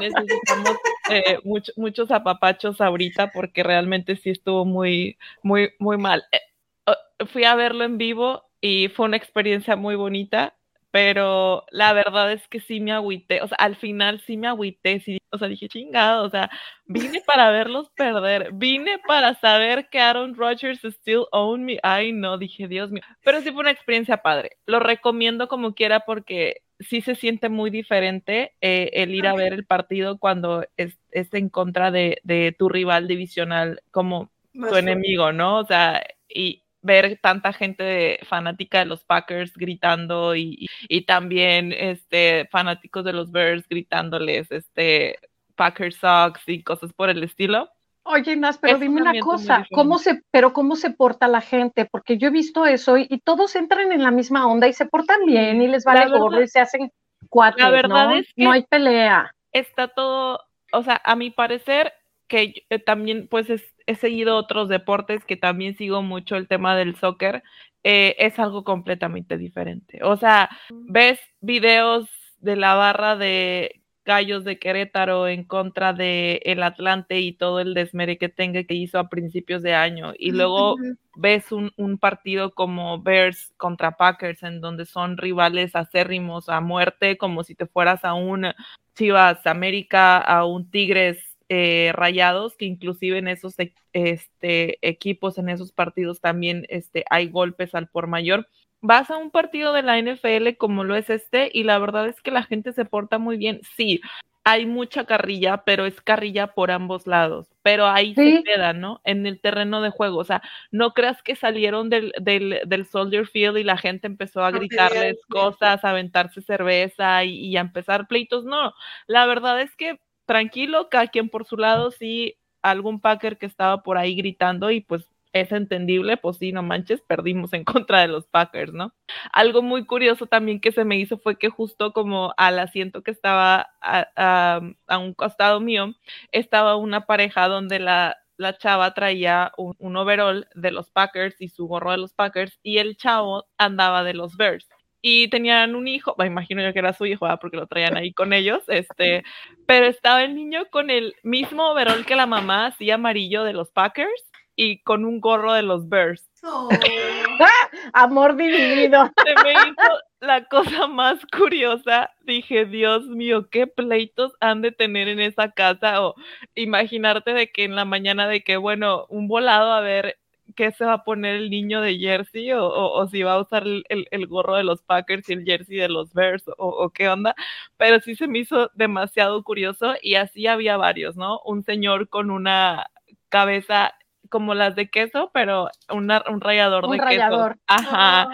necesitamos 0.00 0.76
eh, 1.10 1.38
muchos 1.76 2.10
apapachos 2.10 2.80
ahorita 2.80 3.30
porque 3.30 3.62
realmente 3.62 4.16
sí 4.16 4.30
estuvo 4.30 4.64
muy, 4.64 5.16
muy, 5.44 5.70
muy 5.78 5.96
mal. 5.96 6.24
Eh, 6.32 7.26
fui 7.26 7.44
a 7.44 7.54
verlo 7.54 7.84
en 7.84 7.98
vivo 7.98 8.50
y 8.60 8.88
fue 8.88 9.06
una 9.06 9.16
experiencia 9.16 9.76
muy 9.76 9.94
bonita, 9.94 10.56
pero 10.90 11.64
la 11.70 11.92
verdad 11.92 12.32
es 12.32 12.46
que 12.48 12.60
sí 12.60 12.80
me 12.80 12.92
agüité, 12.92 13.42
o 13.42 13.48
sea, 13.48 13.56
al 13.58 13.76
final 13.76 14.20
sí 14.20 14.36
me 14.36 14.48
agüité, 14.48 15.00
sí, 15.00 15.18
o 15.30 15.38
sea, 15.38 15.48
dije 15.48 15.68
chingado, 15.68 16.24
o 16.24 16.30
sea, 16.30 16.50
vine 16.86 17.20
para 17.26 17.50
verlos 17.50 17.90
perder, 17.90 18.50
vine 18.52 18.98
para 19.06 19.34
saber 19.34 19.88
que 19.90 20.00
Aaron 20.00 20.34
Rodgers 20.34 20.80
still 20.84 21.26
own 21.32 21.64
me, 21.64 21.78
ay 21.82 22.12
no, 22.12 22.38
dije 22.38 22.68
Dios 22.68 22.90
mío, 22.90 23.02
pero 23.22 23.40
sí 23.40 23.50
fue 23.50 23.60
una 23.60 23.70
experiencia 23.70 24.18
padre, 24.18 24.58
lo 24.66 24.80
recomiendo 24.80 25.48
como 25.48 25.74
quiera 25.74 26.00
porque 26.00 26.62
sí 26.80 27.00
se 27.00 27.14
siente 27.14 27.48
muy 27.48 27.70
diferente 27.70 28.54
eh, 28.60 28.90
el 28.94 29.14
ir 29.14 29.26
a 29.26 29.34
ver 29.34 29.52
el 29.52 29.66
partido 29.66 30.18
cuando 30.18 30.64
es, 30.76 30.96
en 31.10 31.48
contra 31.48 31.90
de, 31.90 32.20
de 32.22 32.54
tu 32.56 32.68
rival 32.68 33.08
divisional 33.08 33.82
como 33.90 34.30
tu 34.52 34.76
enemigo, 34.76 35.32
¿no? 35.32 35.58
O 35.58 35.64
sea, 35.64 36.02
y, 36.28 36.62
ver 36.82 37.18
tanta 37.22 37.52
gente 37.52 38.18
fanática 38.24 38.78
de 38.80 38.86
los 38.86 39.04
Packers 39.04 39.54
gritando 39.54 40.34
y, 40.36 40.68
también 41.06 41.72
este, 41.72 42.48
fanáticos 42.50 43.04
de 43.04 43.12
los 43.12 43.30
Bears 43.30 43.68
gritándoles 43.68 44.50
este, 44.50 45.18
Packers 45.54 45.96
Sox 45.96 46.42
y 46.46 46.62
cosas 46.62 46.92
por 46.92 47.10
el 47.10 47.22
estilo. 47.22 47.68
Oye, 48.10 48.36
Nas, 48.36 48.56
pero 48.56 48.78
dime 48.78 49.02
una 49.02 49.20
cosa, 49.20 49.66
¿cómo 49.70 49.98
se, 49.98 50.22
pero 50.30 50.54
cómo 50.54 50.76
se 50.76 50.90
porta 50.90 51.28
la 51.28 51.42
gente? 51.42 51.84
Porque 51.84 52.16
yo 52.16 52.28
he 52.28 52.30
visto 52.30 52.64
eso 52.64 52.96
y, 52.96 53.20
todos 53.22 53.54
entran 53.54 53.92
en 53.92 54.02
la 54.02 54.10
misma 54.10 54.46
onda 54.46 54.66
y 54.66 54.72
se 54.72 54.86
portan 54.86 55.26
bien 55.26 55.60
y 55.60 55.68
les 55.68 55.84
vale 55.84 56.08
gorro 56.08 56.40
y 56.42 56.48
se 56.48 56.60
hacen 56.60 56.90
cuatro. 57.28 57.64
La 57.64 57.70
verdad 57.70 58.16
es 58.16 58.32
que 58.34 58.44
no 58.44 58.52
hay 58.52 58.62
pelea. 58.62 59.34
Está 59.52 59.88
todo, 59.88 60.40
o 60.72 60.82
sea, 60.82 61.02
a 61.04 61.16
mi 61.16 61.30
parecer, 61.30 61.92
que 62.28 62.66
eh, 62.70 62.78
también 62.78 63.26
pues 63.28 63.48
he 63.86 63.94
seguido 63.94 64.36
otros 64.36 64.68
deportes 64.68 65.24
que 65.24 65.36
también 65.36 65.76
sigo 65.76 66.02
mucho 66.02 66.36
el 66.36 66.46
tema 66.46 66.76
del 66.76 66.94
soccer, 66.96 67.42
eh, 67.82 68.16
es 68.18 68.38
algo 68.38 68.64
completamente 68.64 69.38
diferente. 69.38 70.00
O 70.02 70.16
sea, 70.16 70.50
ves 70.70 71.18
videos 71.40 72.08
de 72.40 72.56
la 72.56 72.74
barra 72.74 73.16
de 73.16 73.82
Gallos 74.04 74.44
de 74.44 74.58
Querétaro 74.58 75.28
en 75.28 75.44
contra 75.44 75.92
de 75.92 76.40
el 76.44 76.62
Atlante 76.62 77.20
y 77.20 77.32
todo 77.32 77.60
el 77.60 77.74
desmere 77.74 78.16
que 78.16 78.30
tenga 78.30 78.64
que 78.64 78.74
hizo 78.74 78.98
a 78.98 79.08
principios 79.08 79.62
de 79.62 79.74
año. 79.74 80.12
Y 80.18 80.30
luego 80.30 80.76
ves 81.14 81.52
un, 81.52 81.72
un, 81.76 81.98
partido 81.98 82.54
como 82.54 83.02
Bears 83.02 83.52
contra 83.58 83.98
Packers, 83.98 84.42
en 84.42 84.62
donde 84.62 84.86
son 84.86 85.18
rivales 85.18 85.76
acérrimos 85.76 86.48
a 86.48 86.60
muerte, 86.60 87.18
como 87.18 87.44
si 87.44 87.54
te 87.54 87.66
fueras 87.66 88.02
a 88.04 88.14
un 88.14 88.46
Chivas 88.94 89.46
América, 89.46 90.18
a 90.18 90.46
un 90.46 90.70
Tigres 90.70 91.27
eh, 91.48 91.92
rayados, 91.94 92.56
que 92.56 92.64
inclusive 92.64 93.18
en 93.18 93.28
esos 93.28 93.58
e, 93.58 93.74
este, 93.92 94.78
equipos, 94.86 95.38
en 95.38 95.48
esos 95.48 95.72
partidos 95.72 96.20
también 96.20 96.66
este, 96.68 97.04
hay 97.10 97.28
golpes 97.28 97.74
al 97.74 97.88
por 97.88 98.06
mayor 98.06 98.46
vas 98.80 99.10
a 99.10 99.16
un 99.16 99.30
partido 99.30 99.72
de 99.72 99.82
la 99.82 99.98
NFL 99.98 100.56
como 100.56 100.84
lo 100.84 100.96
es 100.96 101.10
este 101.10 101.50
y 101.52 101.64
la 101.64 101.78
verdad 101.78 102.06
es 102.08 102.20
que 102.20 102.30
la 102.30 102.42
gente 102.44 102.72
se 102.72 102.84
porta 102.84 103.18
muy 103.18 103.36
bien. 103.36 103.60
Sí, 103.76 104.00
hay 104.44 104.64
mucha 104.64 105.04
carrilla, 105.04 105.58
pero 105.64 105.84
es 105.84 106.00
carrilla 106.00 106.48
por 106.54 106.70
ambos 106.70 107.06
lados. 107.06 107.48
Pero 107.62 107.86
ahí 107.86 108.14
se 108.14 108.42
queda, 108.44 108.72
¿no? 108.72 109.02
En 109.04 109.26
el 109.26 109.40
terreno 109.42 109.82
de 109.82 109.90
juego. 109.90 110.16
O 110.18 110.24
sea, 110.24 110.40
no 110.70 110.94
creas 110.94 111.22
que 111.22 111.36
salieron 111.36 111.90
del, 111.90 112.14
del, 112.18 112.60
del 112.64 112.86
Soldier 112.86 113.26
Field 113.26 113.58
y 113.58 113.64
la 113.64 113.76
gente 113.76 114.06
empezó 114.06 114.42
a 114.42 114.50
gritarles 114.50 115.18
cosas, 115.28 115.84
a 115.84 115.90
aventarse 115.90 116.40
cerveza 116.40 117.24
y, 117.24 117.46
y 117.46 117.56
a 117.58 117.60
empezar 117.60 118.08
pleitos. 118.08 118.44
No, 118.46 118.72
la 119.06 119.26
verdad 119.26 119.60
es 119.60 119.76
que 119.76 120.00
tranquilo, 120.28 120.90
cada 120.90 121.06
quien 121.08 121.30
por 121.30 121.46
su 121.46 121.56
lado, 121.56 121.90
sí, 121.90 122.36
algún 122.62 123.00
Packer 123.00 123.38
que 123.38 123.46
estaba 123.46 123.82
por 123.82 123.96
ahí 123.96 124.14
gritando 124.14 124.70
y 124.70 124.82
pues 124.82 125.08
es 125.32 125.52
entendible, 125.52 126.18
pues 126.18 126.36
sí, 126.36 126.52
no 126.52 126.62
manches, 126.62 127.00
perdimos 127.00 127.52
en 127.54 127.64
contra 127.88 128.02
de 128.02 128.08
los 128.08 128.26
Packers, 128.26 128.72
¿no? 128.74 128.92
Algo 129.32 129.62
muy 129.62 129.86
curioso 129.86 130.26
también 130.26 130.60
que 130.60 130.70
se 130.72 130.84
me 130.84 130.98
hizo 130.98 131.18
fue 131.18 131.38
que 131.38 131.48
justo 131.48 131.92
como 131.94 132.34
al 132.36 132.58
asiento 132.58 133.02
que 133.02 133.10
estaba 133.10 133.70
a, 133.80 134.60
un 134.98 135.14
costado 135.14 135.60
mío, 135.60 135.94
estaba 136.30 136.76
una 136.76 137.06
pareja 137.06 137.48
donde 137.48 137.78
la, 137.78 138.18
la 138.36 138.58
chava 138.58 138.92
traía 138.92 139.52
un, 139.56 139.76
un, 139.78 139.96
overall 139.96 140.46
de 140.54 140.72
los 140.72 140.90
Packers 140.90 141.40
y 141.40 141.48
su 141.48 141.66
gorro 141.66 141.92
de 141.92 141.98
los 141.98 142.12
Packers 142.12 142.58
y 142.62 142.78
el 142.78 142.96
chavo 142.98 143.46
andaba 143.56 144.04
de 144.04 144.14
los 144.14 144.36
Bears. 144.36 144.68
Y 145.00 145.28
tenían 145.28 145.76
un 145.76 145.86
hijo, 145.86 146.14
me 146.18 146.26
imagino 146.26 146.62
yo 146.62 146.72
que 146.72 146.80
era 146.80 146.92
su 146.92 147.06
hijo, 147.06 147.26
porque 147.40 147.56
lo 147.56 147.66
traían 147.66 147.96
ahí 147.96 148.12
con 148.12 148.32
ellos, 148.32 148.62
este, 148.66 149.22
pero 149.66 149.86
estaba 149.86 150.24
el 150.24 150.34
niño 150.34 150.64
con 150.70 150.90
el 150.90 151.14
mismo 151.22 151.70
overall 151.70 152.04
que 152.04 152.16
la 152.16 152.26
mamá, 152.26 152.66
así 152.66 152.90
amarillo 152.90 153.44
de 153.44 153.52
los 153.52 153.70
Packers, 153.70 154.28
y 154.58 154.82
con 154.82 155.04
un 155.04 155.20
gorro 155.20 155.52
de 155.52 155.62
los 155.62 155.88
Bears. 155.88 156.28
Oh. 156.42 156.68
Amor 157.92 158.36
dividido. 158.36 159.08
Se 159.24 159.44
me 159.44 159.52
hizo 159.52 160.00
la 160.20 160.44
cosa 160.46 160.88
más 160.88 161.24
curiosa. 161.26 162.10
Dije, 162.22 162.64
Dios 162.64 163.06
mío, 163.06 163.48
qué 163.50 163.68
pleitos 163.68 164.32
han 164.40 164.60
de 164.60 164.72
tener 164.72 165.06
en 165.06 165.20
esa 165.20 165.52
casa. 165.52 166.02
O 166.02 166.16
imaginarte 166.56 167.34
de 167.34 167.52
que 167.52 167.62
en 167.64 167.76
la 167.76 167.84
mañana 167.84 168.26
de 168.26 168.42
que, 168.42 168.56
bueno, 168.56 169.06
un 169.08 169.28
volado 169.28 169.72
a 169.72 169.80
ver 169.80 170.18
qué 170.56 170.72
se 170.72 170.84
va 170.84 170.94
a 170.94 171.04
poner 171.04 171.36
el 171.36 171.50
niño 171.50 171.80
de 171.80 171.98
Jersey 171.98 172.52
o, 172.52 172.66
o, 172.66 173.06
si 173.08 173.22
va 173.22 173.34
a 173.34 173.40
usar 173.40 173.64
el, 173.64 173.84
el, 173.88 174.26
gorro 174.26 174.56
de 174.56 174.64
los 174.64 174.82
Packers 174.82 175.28
y 175.28 175.34
el 175.34 175.44
Jersey 175.44 175.76
de 175.76 175.88
los 175.88 176.12
Bears 176.12 176.48
o, 176.48 176.68
o, 176.68 176.90
qué 176.90 177.08
onda, 177.08 177.34
pero 177.76 178.00
sí 178.00 178.14
se 178.14 178.26
me 178.26 178.40
hizo 178.40 178.70
demasiado 178.74 179.42
curioso 179.44 179.94
y 180.02 180.14
así 180.14 180.46
había 180.46 180.76
varios, 180.76 181.16
¿no? 181.16 181.40
Un 181.44 181.62
señor 181.62 182.08
con 182.08 182.30
una 182.30 182.90
cabeza 183.28 183.94
como 184.28 184.54
las 184.54 184.74
de 184.76 184.90
queso, 184.90 185.30
pero 185.32 185.70
un 185.90 186.08
rallador 186.40 186.88
de 186.88 186.98
queso. 186.98 187.54
Ajá. 187.66 188.28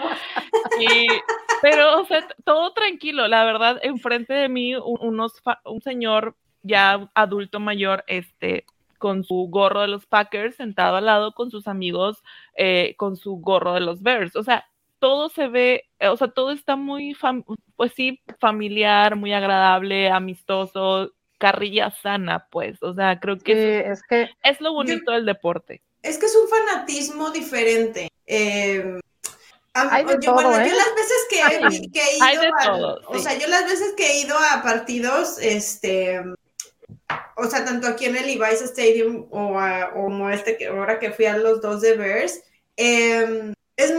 pero, 1.61 2.01
o 2.01 2.05
sea, 2.05 2.27
todo 2.43 2.73
tranquilo, 2.73 3.27
la 3.27 3.45
verdad, 3.45 3.79
enfrente 3.81 4.33
de 4.33 4.49
mí, 4.49 4.75
unos, 4.75 5.41
un 5.63 5.81
señor 5.81 6.35
ya 6.63 7.09
adulto 7.13 7.59
mayor, 7.59 8.03
este, 8.07 8.65
con 9.05 9.23
su 9.23 9.49
gorro 9.51 9.81
de 9.81 9.87
los 9.87 10.07
Packers, 10.07 10.55
sentado 10.55 10.95
al 10.95 11.05
lado 11.05 11.33
con 11.33 11.51
sus 11.51 11.67
amigos, 11.67 12.23
eh, 12.57 12.95
con 12.97 13.17
su 13.17 13.35
gorro 13.35 13.75
de 13.75 13.79
los 13.79 14.01
Bears. 14.01 14.35
O 14.35 14.41
sea, 14.41 14.65
todo 14.97 15.29
se 15.29 15.47
ve, 15.47 15.83
o 16.01 16.17
sea, 16.17 16.29
todo 16.29 16.49
está 16.49 16.75
muy, 16.75 17.15
pues 17.75 17.91
sí, 17.95 18.19
familiar, 18.39 19.15
muy 19.15 19.31
agradable, 19.31 20.09
amistoso, 20.09 21.11
carrilla 21.37 21.91
sana, 21.91 22.47
pues, 22.49 22.81
o 22.81 22.95
sea, 22.95 23.19
creo 23.19 23.37
que, 23.37 23.81
es, 23.81 24.01
que 24.09 24.31
es 24.41 24.59
lo 24.59 24.73
bonito 24.73 25.11
del 25.11 25.27
deporte. 25.27 25.83
Es 26.01 26.17
que 26.17 26.25
es 26.25 26.35
un 26.35 26.49
fanatismo 26.49 27.29
diferente. 27.29 28.09
Eh, 28.25 28.99
yo, 30.19 30.33
bueno, 30.33 30.51
yo 30.51 30.57
¿eh? 30.57 30.77
las 30.77 30.95
veces 30.95 31.27
que, 31.29 32.01
he 32.01 32.17
ido 32.17 32.41
a, 32.59 32.95
o 33.07 33.19
sea, 33.19 33.37
yo 33.37 33.47
las 33.49 33.65
veces 33.65 33.93
que 33.95 34.07
he 34.07 34.21
ido 34.21 34.35
a 34.35 34.63
partidos, 34.63 35.37
este, 35.37 36.23
o 37.35 37.45
sea, 37.45 37.65
tanto 37.65 37.87
aquí 37.87 38.05
en 38.05 38.15
el 38.15 38.25
Levi's 38.25 38.61
Stadium 38.61 39.27
o, 39.31 39.59
a, 39.59 39.91
como 39.91 40.29
este 40.29 40.57
que 40.57 40.67
ahora 40.67 40.99
que 40.99 41.11
fui 41.11 41.25
a 41.25 41.37
los 41.37 41.61
dos 41.61 41.81
de 41.81 41.95
Bears, 41.95 42.41
eh, 42.77 43.53
es, 43.77 43.93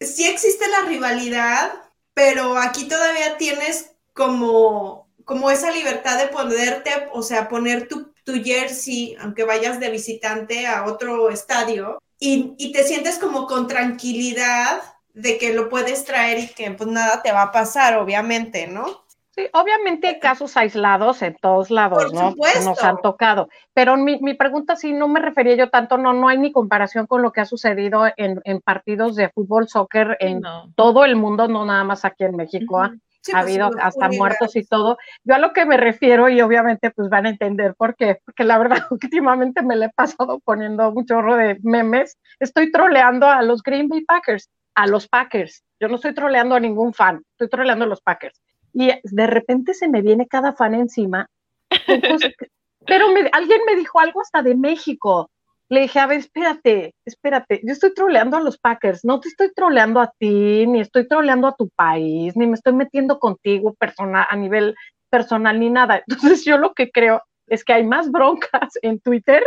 sí 0.00 0.26
existe 0.26 0.66
la 0.68 0.88
rivalidad, 0.88 1.72
pero 2.14 2.56
aquí 2.56 2.88
todavía 2.88 3.36
tienes 3.36 3.92
como 4.12 5.06
como 5.26 5.50
esa 5.50 5.72
libertad 5.72 6.18
de 6.18 6.28
ponerte, 6.28 6.90
o 7.12 7.20
sea, 7.20 7.48
poner 7.48 7.88
tu, 7.88 8.12
tu 8.22 8.34
jersey, 8.44 9.16
aunque 9.20 9.42
vayas 9.42 9.80
de 9.80 9.90
visitante 9.90 10.68
a 10.68 10.84
otro 10.84 11.30
estadio, 11.30 12.00
y, 12.20 12.54
y, 12.58 12.70
te 12.72 12.84
sientes 12.84 13.18
como 13.18 13.46
con 13.46 13.66
tranquilidad 13.66 14.80
de 15.12 15.36
que 15.36 15.52
lo 15.52 15.68
puedes 15.68 16.04
traer 16.04 16.38
y 16.38 16.48
que 16.48 16.70
pues 16.70 16.88
nada 16.88 17.22
te 17.22 17.32
va 17.32 17.42
a 17.42 17.52
pasar, 17.52 17.98
obviamente, 17.98 18.68
¿no? 18.68 19.04
Sí, 19.36 19.48
obviamente 19.52 20.08
hay 20.08 20.18
casos 20.18 20.56
aislados 20.56 21.20
en 21.20 21.36
todos 21.36 21.70
lados, 21.70 22.12
¿no? 22.14 22.34
Nos 22.64 22.82
han 22.82 22.96
tocado. 23.02 23.48
Pero 23.74 23.96
mi, 23.98 24.18
mi, 24.20 24.32
pregunta 24.32 24.76
sí 24.76 24.94
no 24.94 25.08
me 25.08 25.20
refería 25.20 25.54
yo 25.56 25.68
tanto, 25.68 25.98
no, 25.98 26.14
no 26.14 26.28
hay 26.28 26.38
ni 26.38 26.52
comparación 26.52 27.06
con 27.06 27.20
lo 27.20 27.32
que 27.32 27.42
ha 27.42 27.44
sucedido 27.44 28.06
en, 28.16 28.40
en 28.44 28.60
partidos 28.60 29.14
de 29.14 29.28
fútbol, 29.28 29.68
soccer 29.68 30.16
en 30.20 30.40
todo 30.74 31.04
el 31.04 31.16
mundo, 31.16 31.48
no 31.48 31.66
nada 31.66 31.84
más 31.84 32.06
aquí 32.06 32.24
en 32.24 32.36
México. 32.36 32.80
¿ah? 32.80 32.92
ha 33.32 33.42
pues, 33.42 33.52
habido 33.52 33.70
hasta 33.80 34.08
muertos 34.08 34.56
y 34.56 34.64
todo. 34.64 34.98
Yo 35.24 35.34
a 35.34 35.38
lo 35.38 35.52
que 35.52 35.64
me 35.64 35.76
refiero, 35.76 36.28
y 36.28 36.40
obviamente 36.40 36.90
pues 36.90 37.08
van 37.08 37.26
a 37.26 37.30
entender 37.30 37.74
por 37.74 37.96
qué, 37.96 38.20
porque 38.24 38.44
la 38.44 38.58
verdad 38.58 38.78
últimamente 38.90 39.62
me 39.62 39.76
le 39.76 39.86
he 39.86 39.90
pasado 39.90 40.40
poniendo 40.40 40.90
un 40.90 41.06
chorro 41.06 41.36
de 41.36 41.58
memes. 41.62 42.18
Estoy 42.40 42.70
troleando 42.70 43.26
a 43.26 43.42
los 43.42 43.62
Green 43.62 43.88
Bay 43.88 44.04
Packers, 44.04 44.50
a 44.74 44.86
los 44.86 45.08
Packers. 45.08 45.64
Yo 45.80 45.88
no 45.88 45.96
estoy 45.96 46.14
troleando 46.14 46.54
a 46.54 46.60
ningún 46.60 46.94
fan, 46.94 47.22
estoy 47.32 47.48
troleando 47.48 47.84
a 47.84 47.88
los 47.88 48.00
Packers. 48.00 48.40
Y 48.76 48.90
de 49.02 49.26
repente 49.26 49.72
se 49.72 49.88
me 49.88 50.02
viene 50.02 50.26
cada 50.26 50.52
fan 50.52 50.74
encima. 50.74 51.28
pero 52.86 53.06
alguien 53.32 53.60
me 53.66 53.74
dijo 53.74 53.98
algo 53.98 54.20
hasta 54.20 54.42
de 54.42 54.54
México 54.54 55.30
le 55.68 55.80
dije, 55.80 55.98
a 55.98 56.06
ver, 56.06 56.18
espérate, 56.18 56.94
espérate, 57.04 57.60
yo 57.64 57.72
estoy 57.72 57.92
troleando 57.92 58.36
a 58.36 58.40
los 58.40 58.58
Packers, 58.58 59.04
no 59.04 59.18
te 59.20 59.28
estoy 59.28 59.52
troleando 59.52 60.00
a 60.00 60.12
ti, 60.18 60.66
ni 60.66 60.80
estoy 60.80 61.08
troleando 61.08 61.48
a 61.48 61.56
tu 61.56 61.68
país, 61.70 62.36
ni 62.36 62.46
me 62.46 62.54
estoy 62.54 62.72
metiendo 62.72 63.18
contigo 63.18 63.74
personal, 63.74 64.26
a 64.28 64.36
nivel 64.36 64.76
personal, 65.10 65.58
ni 65.58 65.70
nada. 65.70 66.02
Entonces 66.06 66.44
yo 66.44 66.58
lo 66.58 66.72
que 66.72 66.90
creo 66.90 67.22
es 67.48 67.64
que 67.64 67.72
hay 67.72 67.84
más 67.84 68.10
broncas 68.10 68.78
en 68.82 69.00
Twitter, 69.00 69.42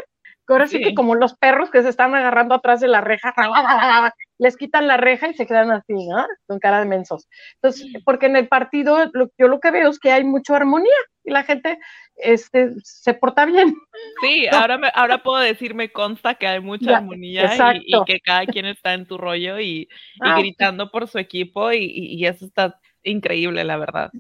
ahora 0.54 0.68
sí, 0.68 0.82
que 0.82 0.94
como 0.94 1.16
los 1.16 1.36
perros 1.36 1.70
que 1.70 1.82
se 1.84 1.90
están 1.90 2.16
agarrando 2.16 2.56
atrás 2.56 2.80
de 2.80 2.88
la 2.88 3.02
reja, 3.02 3.34
les 4.38 4.58
quitan 4.58 4.88
la 4.88 4.98
reja 4.98 5.30
y 5.30 5.34
se 5.34 5.46
quedan 5.46 5.72
así, 5.72 5.94
¿no? 5.94 6.26
Con 6.48 6.60
cara 6.60 6.80
de 6.80 6.86
mensos. 6.86 7.28
Entonces, 7.56 7.88
porque 8.06 8.28
en 8.28 8.36
el 8.36 8.48
partido 8.48 9.12
yo 9.38 9.48
lo 9.48 9.60
que 9.60 9.72
veo 9.72 9.90
es 9.90 10.00
que 10.00 10.12
hay 10.12 10.24
mucha 10.24 10.56
armonía 10.56 10.96
y 11.24 11.32
la 11.32 11.44
gente 11.44 11.78
este, 12.16 12.72
se 12.84 13.14
porta 13.14 13.46
bien. 13.46 13.76
Sí, 14.22 14.48
ahora, 14.52 14.78
me, 14.78 14.92
ahora 14.94 15.24
puedo 15.24 15.40
decir, 15.42 15.76
me 15.76 15.92
consta 15.92 16.36
que 16.36 16.48
hay 16.48 16.60
mucha 16.60 16.98
armonía 16.98 17.54
y, 17.76 18.04
que 18.06 18.20
cada 18.20 18.46
quien 18.46 18.66
está 18.66 18.94
en 18.94 19.06
tu 19.06 19.18
rollo 19.18 19.60
y, 19.60 19.88
ah, 20.22 20.38
gritando 20.40 20.90
por 20.92 21.08
su 21.08 21.18
equipo 21.18 21.72
y, 21.72 22.26
eso 22.26 22.46
está 22.46 22.80
increíble, 23.04 23.64
la 23.64 23.78
verdad. 23.78 24.12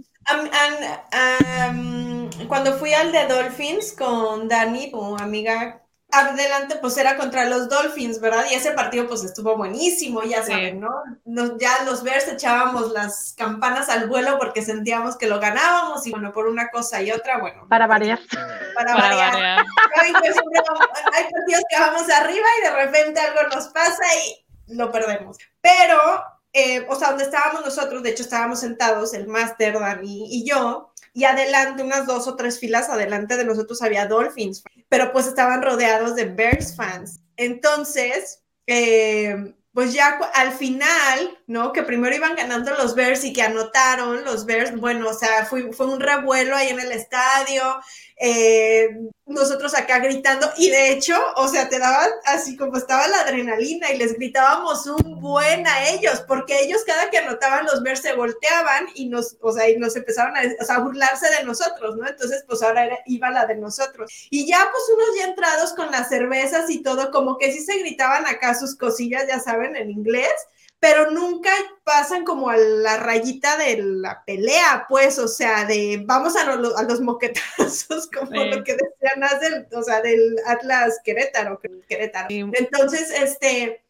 cuando 2.47 2.73
fui 2.73 2.93
al 2.93 3.11
de 3.11 3.27
Dolphins 3.27 3.95
con 3.97 4.47
Dani, 4.47 4.91
tu 4.91 5.17
amiga 5.17 5.81
adelante 6.11 6.75
pues 6.81 6.97
era 6.97 7.17
contra 7.17 7.45
los 7.45 7.69
Dolphins, 7.69 8.19
¿verdad? 8.19 8.45
Y 8.49 8.55
ese 8.55 8.71
partido 8.71 9.07
pues 9.07 9.23
estuvo 9.23 9.55
buenísimo, 9.55 10.23
ya 10.23 10.43
saben, 10.43 10.79
¿no? 10.79 11.57
ya 11.57 11.83
los 11.85 12.03
Bears 12.03 12.27
echábamos 12.27 12.91
las 12.91 13.35
campanas 13.37 13.89
al 13.89 14.07
vuelo 14.07 14.37
porque 14.39 14.61
sentíamos 14.61 15.17
que 15.17 15.27
lo 15.27 15.39
ganábamos 15.39 16.05
y 16.07 16.11
bueno, 16.11 16.33
por 16.33 16.47
una 16.47 16.69
cosa 16.69 17.01
y 17.01 17.11
otra, 17.11 17.39
bueno. 17.39 17.67
Para 17.69 17.85
variar. 17.85 18.19
Para, 18.75 18.95
variar. 18.95 19.65
Hay, 20.01 20.13
partidos 20.13 21.63
que 21.69 21.79
vamos 21.79 22.09
arriba 22.09 22.47
y 22.59 22.63
de 22.63 22.71
repente 22.71 23.19
algo 23.19 23.41
nos 23.53 23.67
pasa 23.67 24.03
y 24.25 24.75
lo 24.75 24.91
perdemos. 24.91 25.37
Pero, 25.61 26.23
eh, 26.53 26.85
o 26.89 26.95
sea, 26.95 27.09
donde 27.09 27.25
estábamos 27.25 27.63
nosotros, 27.63 28.01
de 28.01 28.09
hecho 28.09 28.23
estábamos 28.23 28.61
sentados, 28.61 29.13
el 29.13 29.27
Master, 29.27 29.79
Dani 29.79 30.27
y 30.29 30.49
yo, 30.49 30.91
y 31.13 31.23
adelante, 31.25 31.83
unas 31.83 32.05
dos 32.05 32.27
o 32.27 32.35
tres 32.35 32.59
filas 32.59 32.89
adelante 32.89 33.37
de 33.37 33.45
nosotros 33.45 33.81
había 33.81 34.07
Dolphins, 34.07 34.63
pero 34.87 35.11
pues 35.11 35.27
estaban 35.27 35.61
rodeados 35.61 36.15
de 36.15 36.25
Bears 36.25 36.75
fans. 36.75 37.19
Entonces, 37.37 38.43
eh, 38.67 39.53
pues 39.73 39.93
ya 39.93 40.19
al 40.33 40.51
final 40.51 41.38
¿no? 41.49 41.73
Que 41.73 41.81
primero 41.81 42.15
iban 42.15 42.35
ganando 42.35 42.71
los 42.75 42.93
Bears 42.93 43.23
y 43.23 43.33
que 43.33 43.41
anotaron 43.41 44.23
los 44.23 44.45
Bears, 44.45 44.79
bueno, 44.79 45.09
o 45.09 45.13
sea, 45.15 45.47
fue, 45.47 45.73
fue 45.73 45.87
un 45.87 45.99
revuelo 45.99 46.55
ahí 46.55 46.69
en 46.69 46.79
el 46.79 46.91
estadio, 46.91 47.63
eh, 48.17 48.89
nosotros 49.25 49.73
acá 49.73 49.97
gritando, 49.97 50.47
y 50.57 50.69
de 50.69 50.91
hecho, 50.91 51.15
o 51.37 51.47
sea, 51.47 51.67
te 51.67 51.79
daban 51.79 52.11
así 52.25 52.55
como 52.55 52.77
estaba 52.77 53.07
la 53.07 53.21
adrenalina 53.21 53.91
y 53.91 53.97
les 53.97 54.13
gritábamos 54.13 54.85
un 54.85 55.19
buen 55.19 55.65
a 55.65 55.89
ellos, 55.89 56.23
porque 56.27 56.59
ellos 56.61 56.83
cada 56.85 57.09
que 57.09 57.17
anotaban 57.17 57.65
los 57.65 57.81
Bears 57.81 58.01
se 58.01 58.13
volteaban 58.13 58.85
y 58.93 59.09
nos, 59.09 59.35
o 59.41 59.51
sea, 59.51 59.67
y 59.67 59.77
nos 59.77 59.95
empezaban 59.95 60.35
a, 60.37 60.79
burlarse 60.79 61.31
de 61.31 61.45
nosotros, 61.45 61.95
¿no? 61.97 62.07
Entonces, 62.07 62.43
pues 62.47 62.61
ahora 62.61 62.87
iba 63.07 63.31
la 63.31 63.47
de 63.47 63.55
nosotros. 63.55 64.11
Y 64.29 64.45
ya, 64.45 64.69
pues 64.71 64.83
unos 64.95 65.17
ya 65.17 65.29
entrados 65.29 65.73
con 65.73 65.89
las 65.89 66.09
cervezas 66.09 66.69
y 66.69 66.83
todo, 66.83 67.09
como 67.09 67.39
que 67.39 67.51
sí 67.51 67.61
se 67.61 67.79
gritaban 67.79 68.27
acá 68.27 68.53
sus 68.53 68.75
cosillas, 68.75 69.25
ya 69.27 69.39
saben, 69.39 69.75
en 69.75 69.89
inglés, 69.89 70.29
pero 70.79 71.11
nunca 71.11 71.51
pasan 71.83 72.23
como 72.23 72.49
a 72.49 72.57
la 72.57 72.97
rayita 72.97 73.57
de 73.57 73.77
la 73.81 74.23
pelea, 74.25 74.85
pues, 74.87 75.19
o 75.19 75.27
sea, 75.27 75.65
de 75.65 76.01
vamos 76.05 76.35
a, 76.37 76.51
a 76.51 76.83
los 76.83 77.01
moquetazos, 77.01 78.09
como 78.17 78.43
lo 78.43 78.63
que 78.63 78.77
decían 78.77 79.39
del, 79.41 79.67
o 79.77 79.83
sea, 79.83 80.01
del 80.01 80.37
Atlas 80.45 80.99
Querétaro, 81.03 81.59
Querétaro. 81.87 82.27
Entonces, 82.29 83.11
este, 83.11 83.83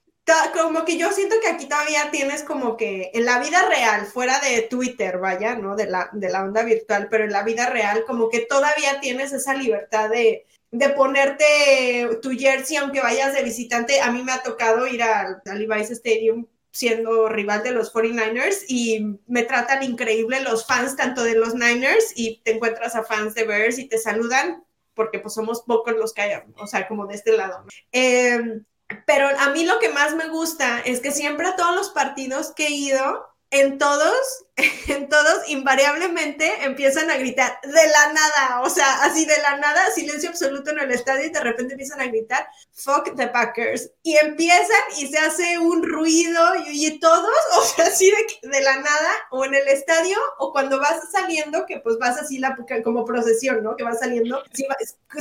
como 0.53 0.85
que 0.85 0.97
yo 0.97 1.11
siento 1.11 1.35
que 1.41 1.49
aquí 1.49 1.67
todavía 1.67 2.09
tienes 2.11 2.43
como 2.43 2.75
que 2.75 3.11
en 3.13 3.25
la 3.25 3.39
vida 3.39 3.67
real, 3.67 4.05
fuera 4.05 4.39
de 4.39 4.63
Twitter, 4.63 5.19
vaya, 5.19 5.55
¿no? 5.55 5.75
De 5.75 5.85
la, 5.85 6.09
de 6.13 6.29
la 6.29 6.43
onda 6.43 6.63
virtual, 6.63 7.07
pero 7.09 7.25
en 7.25 7.31
la 7.31 7.43
vida 7.43 7.69
real, 7.69 8.03
como 8.05 8.29
que 8.29 8.41
todavía 8.41 8.99
tienes 8.99 9.31
esa 9.31 9.53
libertad 9.53 10.09
de, 10.09 10.45
de 10.71 10.89
ponerte 10.89 12.19
tu 12.21 12.31
jersey 12.31 12.77
aunque 12.77 13.01
vayas 13.01 13.33
de 13.33 13.43
visitante. 13.43 14.01
A 14.01 14.11
mí 14.11 14.23
me 14.23 14.31
ha 14.31 14.41
tocado 14.41 14.87
ir 14.87 15.03
al, 15.03 15.41
al 15.45 15.59
Levi's 15.59 15.91
Stadium 15.91 16.47
siendo 16.79 17.27
rival 17.27 17.61
de 17.61 17.71
los 17.71 17.93
49ers 17.93 18.63
y 18.69 19.19
me 19.27 19.43
tratan 19.43 19.83
increíble 19.83 20.39
los 20.41 20.65
fans 20.65 20.95
tanto 20.95 21.23
de 21.23 21.35
los 21.35 21.53
Niners 21.53 22.13
y 22.15 22.41
te 22.45 22.55
encuentras 22.55 22.95
a 22.95 23.03
fans 23.03 23.35
de 23.35 23.43
Bears 23.43 23.77
y 23.79 23.89
te 23.89 23.97
saludan 23.97 24.63
porque 24.93 25.19
pues 25.19 25.33
somos 25.33 25.63
pocos 25.63 25.93
los 25.95 26.13
que 26.13 26.21
hay, 26.21 26.41
o 26.55 26.67
sea, 26.67 26.87
como 26.87 27.05
de 27.05 27.15
este 27.15 27.35
lado. 27.35 27.65
Em, 27.91 28.63
pero 29.05 29.27
a 29.27 29.49
mí 29.49 29.65
lo 29.65 29.77
que 29.79 29.89
más 29.89 30.15
me 30.15 30.29
gusta 30.29 30.79
es 30.79 31.01
que 31.01 31.11
siempre 31.11 31.47
a 31.47 31.57
todos 31.57 31.75
los 31.75 31.89
partidos 31.89 32.53
que 32.55 32.67
he 32.67 32.71
ido, 32.71 33.27
en 33.51 33.79
todos, 33.79 34.45
en 34.87 35.09
todos 35.09 35.49
invariablemente 35.49 36.63
empiezan 36.63 37.09
a 37.09 37.17
gritar 37.17 37.59
de 37.63 37.71
la 37.71 38.13
nada, 38.13 38.61
o 38.61 38.69
sea, 38.69 39.03
así 39.03 39.25
de 39.25 39.37
la 39.41 39.57
nada, 39.57 39.89
silencio 39.91 40.29
absoluto 40.29 40.71
en 40.71 40.79
el 40.79 40.91
estadio 40.91 41.25
y 41.25 41.31
de 41.31 41.39
repente 41.39 41.73
empiezan 41.73 41.99
a 42.01 42.07
gritar 42.07 42.47
fuck 42.73 43.15
the 43.15 43.27
Packers 43.27 43.91
y 44.03 44.17
empiezan 44.17 44.81
y 44.99 45.07
se 45.07 45.17
hace 45.17 45.57
un 45.57 45.83
ruido 45.83 46.41
y, 46.67 46.99
todos, 46.99 47.33
o 47.57 47.61
sea, 47.63 47.85
así 47.85 48.11
de, 48.11 48.49
de, 48.49 48.61
la 48.61 48.75
nada 48.77 49.11
o 49.31 49.45
en 49.45 49.55
el 49.55 49.67
estadio 49.67 50.17
o 50.37 50.51
cuando 50.51 50.79
vas 50.79 51.11
saliendo, 51.11 51.65
que 51.65 51.79
pues 51.79 51.97
vas 51.97 52.17
así 52.17 52.37
la, 52.37 52.55
como 52.83 53.05
procesión, 53.05 53.63
¿no? 53.63 53.75
Que 53.75 53.83
vas 53.83 53.99
saliendo, 53.99 54.43
si, 54.53 54.65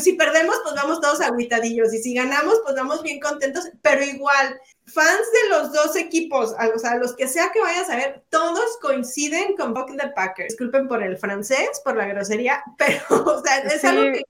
si 0.02 0.12
perdemos 0.14 0.56
pues 0.62 0.74
vamos 0.74 1.00
todos 1.00 1.20
aguitadillos 1.20 1.94
y 1.94 2.02
si 2.02 2.14
ganamos 2.14 2.60
pues 2.62 2.74
vamos 2.76 3.02
bien 3.02 3.20
contentos, 3.20 3.70
pero 3.80 4.02
igual 4.04 4.60
fans 4.88 5.32
de 5.32 5.48
los 5.50 5.72
dos 5.72 5.96
equipos, 5.96 6.54
o 6.74 6.78
sea, 6.78 6.96
los 6.96 7.14
que 7.14 7.28
sea 7.28 7.50
que 7.52 7.60
vayas 7.60 7.88
a 7.90 7.96
ver, 7.96 8.22
todos 8.30 8.78
coinciden 8.80 9.56
con 9.56 9.74
Buck 9.74 9.90
the 9.96 10.08
Packers. 10.08 10.48
Disculpen 10.48 10.88
por 10.88 11.02
el 11.02 11.16
francés, 11.16 11.80
por 11.84 11.96
la 11.96 12.06
grosería, 12.06 12.62
pero, 12.78 13.02
o 13.08 13.42
sea, 13.42 13.58
es 13.58 13.84
algo 13.84 14.12
que 14.12 14.24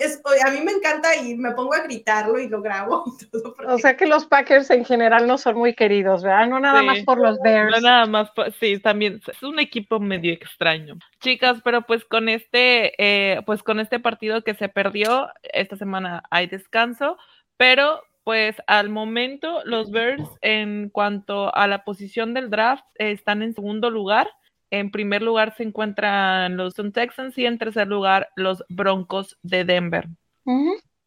es, 0.00 0.20
a 0.44 0.50
mí 0.50 0.60
me 0.60 0.72
encanta 0.72 1.14
y 1.16 1.36
me 1.36 1.52
pongo 1.52 1.74
a 1.74 1.80
gritarlo 1.80 2.38
y 2.38 2.48
lo 2.48 2.60
grabo 2.60 3.04
y 3.20 3.26
todo. 3.30 3.54
O 3.66 3.78
sea 3.78 3.96
que 3.96 4.06
los 4.06 4.26
Packers 4.26 4.70
en 4.70 4.84
general 4.84 5.26
no 5.26 5.38
son 5.38 5.56
muy 5.56 5.74
queridos, 5.74 6.22
¿verdad? 6.22 6.48
No 6.48 6.60
nada 6.60 6.82
más 6.82 7.00
por 7.00 7.18
los 7.18 7.38
Bears. 7.42 7.70
No 7.70 7.80
nada 7.80 8.06
más, 8.06 8.30
sí, 8.58 8.78
también 8.80 9.20
es 9.26 9.42
un 9.42 9.58
equipo 9.58 10.00
medio 10.00 10.32
extraño. 10.32 10.98
Chicas, 11.20 11.60
pero 11.62 11.82
pues 11.82 12.04
con 12.04 12.28
este, 12.28 12.92
eh, 12.98 13.40
pues 13.46 13.62
con 13.62 13.80
este 13.80 14.00
partido 14.00 14.42
que 14.42 14.54
se 14.54 14.68
perdió, 14.68 15.28
esta 15.42 15.76
semana 15.76 16.22
hay 16.30 16.46
descanso, 16.46 17.16
pero 17.56 18.02
pues 18.28 18.56
al 18.66 18.90
momento 18.90 19.62
los 19.64 19.90
Bears 19.90 20.28
en 20.42 20.90
cuanto 20.90 21.50
a 21.56 21.66
la 21.66 21.82
posición 21.82 22.34
del 22.34 22.50
draft 22.50 22.84
están 22.96 23.40
en 23.40 23.54
segundo 23.54 23.88
lugar. 23.88 24.28
En 24.70 24.90
primer 24.90 25.22
lugar 25.22 25.56
se 25.56 25.62
encuentran 25.62 26.58
los 26.58 26.74
Texans 26.92 27.38
y 27.38 27.46
en 27.46 27.56
tercer 27.56 27.88
lugar 27.88 28.28
los 28.36 28.62
Broncos 28.68 29.38
de 29.42 29.64
Denver. 29.64 30.08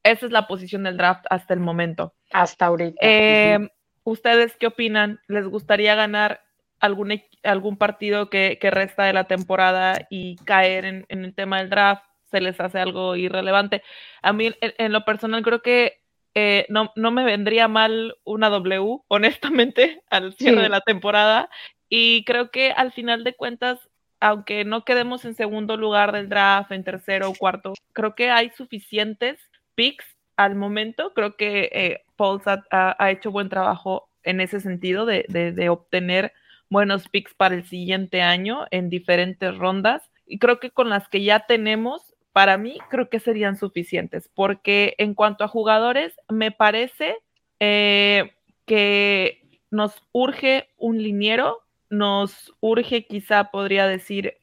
Esa 0.02 0.26
es 0.26 0.32
la 0.32 0.48
posición 0.48 0.82
del 0.82 0.98
draft 0.98 1.24
hasta 1.30 1.54
el 1.54 1.60
momento. 1.60 2.16
Hasta 2.32 2.66
ahorita. 2.66 2.98
Eh, 3.02 3.70
¿Ustedes 4.04 4.58
qué 4.58 4.66
opinan? 4.66 5.20
¿Les 5.28 5.46
gustaría 5.46 5.94
ganar 5.94 6.42
algún, 6.80 7.22
algún 7.44 7.78
partido 7.78 8.32
que, 8.32 8.58
resta 8.64 9.04
de 9.04 9.14
la 9.14 9.26
temporada 9.26 10.08
y 10.10 10.38
caer 10.38 10.86
en, 10.86 11.06
el 11.08 11.36
tema 11.36 11.60
del 11.60 11.70
draft? 11.70 12.04
¿Se 12.32 12.42
les 12.42 12.60
hace 12.60 12.80
algo 12.80 13.16
irrelevante? 13.16 13.84
A 14.24 14.34
mí, 14.34 14.56
en 14.60 14.92
lo 14.92 15.06
personal, 15.06 15.44
creo 15.44 15.62
que 15.62 16.01
eh, 16.34 16.66
no, 16.70 16.92
no, 16.96 17.12
me 17.12 17.24
vendría 17.24 17.68
mal 17.68 18.16
una 18.24 18.50
W, 18.50 19.00
honestamente, 19.08 20.04
al 20.10 20.34
cierre 20.34 20.64
de 20.64 20.70
la 20.70 20.82
temporada. 20.82 21.50
Y 21.90 22.24
creo 22.26 22.52
que 22.52 22.72
al 22.72 22.92
final 22.92 23.24
de 23.24 23.36
cuentas, 23.36 23.80
aunque 24.20 24.64
no 24.64 24.86
quedemos 24.86 25.26
en 25.26 25.36
segundo 25.36 25.78
lugar 25.78 26.12
del 26.12 26.30
draft, 26.30 26.72
en 26.72 26.84
tercero 26.84 27.30
o 27.30 27.36
cuarto, 27.36 27.74
creo 27.94 28.16
que 28.16 28.30
hay 28.30 28.50
suficientes 28.52 29.40
picks 29.76 30.06
al 30.38 30.56
momento. 30.56 31.14
Creo 31.14 31.36
que 31.36 31.70
eh, 31.74 32.04
Pauls 32.16 32.44
ha, 32.48 33.12
hecho 33.12 33.32
buen 33.32 33.50
trabajo 33.50 34.10
en 34.24 34.40
ese 34.40 34.62
sentido 34.62 35.06
de, 35.06 35.26
de 35.28 35.70
obtener 35.70 36.34
buenos 36.70 37.10
picks 37.10 37.34
para 37.34 37.56
el 37.56 37.68
siguiente 37.68 38.22
año 38.22 38.66
en 38.72 38.90
diferentes 38.90 39.58
rondas. 39.58 40.10
Y 40.26 40.40
creo 40.40 40.60
que 40.62 40.72
con 40.72 40.90
las 40.90 41.10
que 41.10 41.24
ya 41.24 41.42
tenemos 41.42 42.11
para 42.34 42.58
mí 42.58 42.78
creo 42.90 43.10
que 43.10 43.20
serían 43.20 43.58
suficientes, 43.58 44.30
porque 44.34 44.96
en 44.98 45.14
cuanto 45.14 45.44
a 45.44 45.50
jugadores, 45.50 46.14
me 46.30 46.52
parece 46.52 47.18
eh, 47.60 48.34
que 48.66 49.42
nos 49.70 50.04
urge 50.12 50.70
un 50.78 51.02
liniero, 51.02 51.62
nos 51.90 52.54
urge 52.60 53.06
quizá, 53.06 53.52
podría 53.52 53.88
decir, 53.88 54.38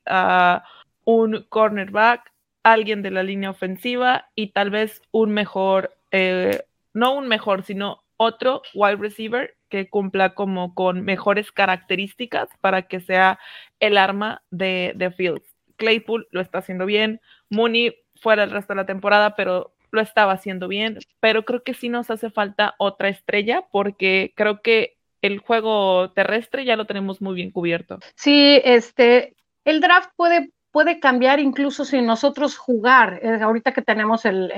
un 1.04 1.46
cornerback, 1.48 2.32
alguien 2.62 3.02
de 3.02 3.10
la 3.10 3.22
línea 3.22 3.50
ofensiva 3.50 4.28
y 4.34 4.48
tal 4.52 4.70
vez 4.70 5.00
un 5.10 5.30
mejor, 5.32 5.96
eh, 6.10 6.62
no 6.92 7.14
un 7.14 7.28
mejor, 7.28 7.62
sino 7.62 8.02
otro 8.18 8.62
wide 8.74 8.96
receiver 8.96 9.56
que 9.68 9.88
cumpla 9.88 10.34
como 10.34 10.74
con 10.74 11.02
mejores 11.04 11.52
características 11.52 12.48
para 12.60 12.82
que 12.82 13.00
sea 13.00 13.38
el 13.80 13.96
arma 13.96 14.42
de, 14.50 14.92
de 14.96 15.10
Fields. 15.10 15.56
Claypool 15.76 16.26
lo 16.30 16.40
está 16.40 16.58
haciendo 16.58 16.84
bien, 16.84 17.20
Mooney 17.50 17.94
fuera 18.16 18.44
el 18.44 18.50
resto 18.50 18.72
de 18.72 18.78
la 18.78 18.86
temporada, 18.86 19.34
pero 19.36 19.72
lo 19.90 20.00
estaba 20.00 20.32
haciendo 20.32 20.68
bien, 20.68 20.98
pero 21.20 21.44
creo 21.44 21.62
que 21.62 21.74
sí 21.74 21.88
nos 21.88 22.10
hace 22.10 22.30
falta 22.30 22.74
otra 22.78 23.08
estrella 23.08 23.66
porque 23.70 24.32
creo 24.36 24.60
que 24.60 24.96
el 25.22 25.38
juego 25.38 26.10
terrestre 26.12 26.64
ya 26.64 26.76
lo 26.76 26.86
tenemos 26.86 27.20
muy 27.20 27.34
bien 27.34 27.50
cubierto. 27.50 27.98
Sí, 28.14 28.60
este, 28.64 29.34
el 29.64 29.80
draft 29.80 30.10
puede, 30.16 30.50
puede 30.70 31.00
cambiar 31.00 31.40
incluso 31.40 31.84
sin 31.84 32.06
nosotros 32.06 32.56
jugar. 32.56 33.20
Eh, 33.22 33.40
ahorita 33.40 33.72
que 33.72 33.82
tenemos 33.82 34.24
el, 34.24 34.52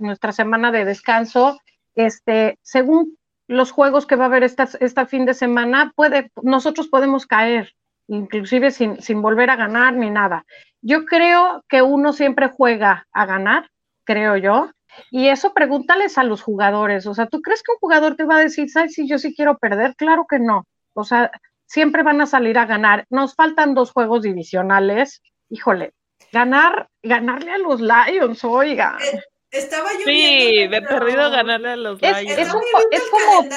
nuestra 0.00 0.32
semana 0.32 0.72
de 0.72 0.84
descanso, 0.84 1.60
este, 1.94 2.58
según 2.62 3.18
los 3.48 3.70
juegos 3.70 4.06
que 4.06 4.16
va 4.16 4.24
a 4.24 4.26
haber 4.28 4.44
esta, 4.44 4.68
esta 4.80 5.06
fin 5.06 5.24
de 5.24 5.34
semana, 5.34 5.92
puede, 5.96 6.30
nosotros 6.42 6.88
podemos 6.88 7.26
caer, 7.26 7.74
inclusive 8.08 8.70
sin, 8.70 9.00
sin 9.00 9.22
volver 9.22 9.50
a 9.50 9.56
ganar 9.56 9.94
ni 9.94 10.10
nada. 10.10 10.44
Yo 10.80 11.04
creo 11.04 11.64
que 11.68 11.82
uno 11.82 12.12
siempre 12.12 12.48
juega 12.48 13.06
a 13.12 13.26
ganar, 13.26 13.70
creo 14.04 14.36
yo, 14.36 14.70
y 15.10 15.28
eso 15.28 15.52
pregúntales 15.52 16.18
a 16.18 16.24
los 16.24 16.42
jugadores. 16.42 17.06
O 17.06 17.14
sea, 17.14 17.26
¿tú 17.26 17.40
crees 17.40 17.62
que 17.62 17.72
un 17.72 17.78
jugador 17.78 18.16
te 18.16 18.24
va 18.24 18.36
a 18.36 18.40
decir, 18.40 18.68
ay, 18.74 18.88
si 18.88 19.08
yo 19.08 19.18
sí 19.18 19.34
quiero 19.34 19.58
perder? 19.58 19.94
Claro 19.96 20.26
que 20.28 20.38
no. 20.38 20.66
O 20.94 21.04
sea, 21.04 21.30
siempre 21.66 22.02
van 22.02 22.20
a 22.20 22.26
salir 22.26 22.58
a 22.58 22.66
ganar. 22.66 23.06
Nos 23.10 23.34
faltan 23.34 23.74
dos 23.74 23.92
juegos 23.92 24.22
divisionales. 24.22 25.22
Híjole, 25.50 25.92
ganar, 26.32 26.88
ganarle 27.02 27.52
a 27.52 27.58
los 27.58 27.80
Lions, 27.80 28.44
oiga. 28.44 28.98
Eh, 29.00 29.20
estaba 29.50 29.92
yo 29.94 30.04
Sí, 30.04 30.66
de 30.68 30.82
perdido 30.82 31.30
ganarle 31.30 31.70
a 31.70 31.76
los 31.76 32.00
Lions. 32.00 32.20
Es, 32.22 32.38
es, 32.38 32.48
es 32.48 33.10
como, 33.10 33.48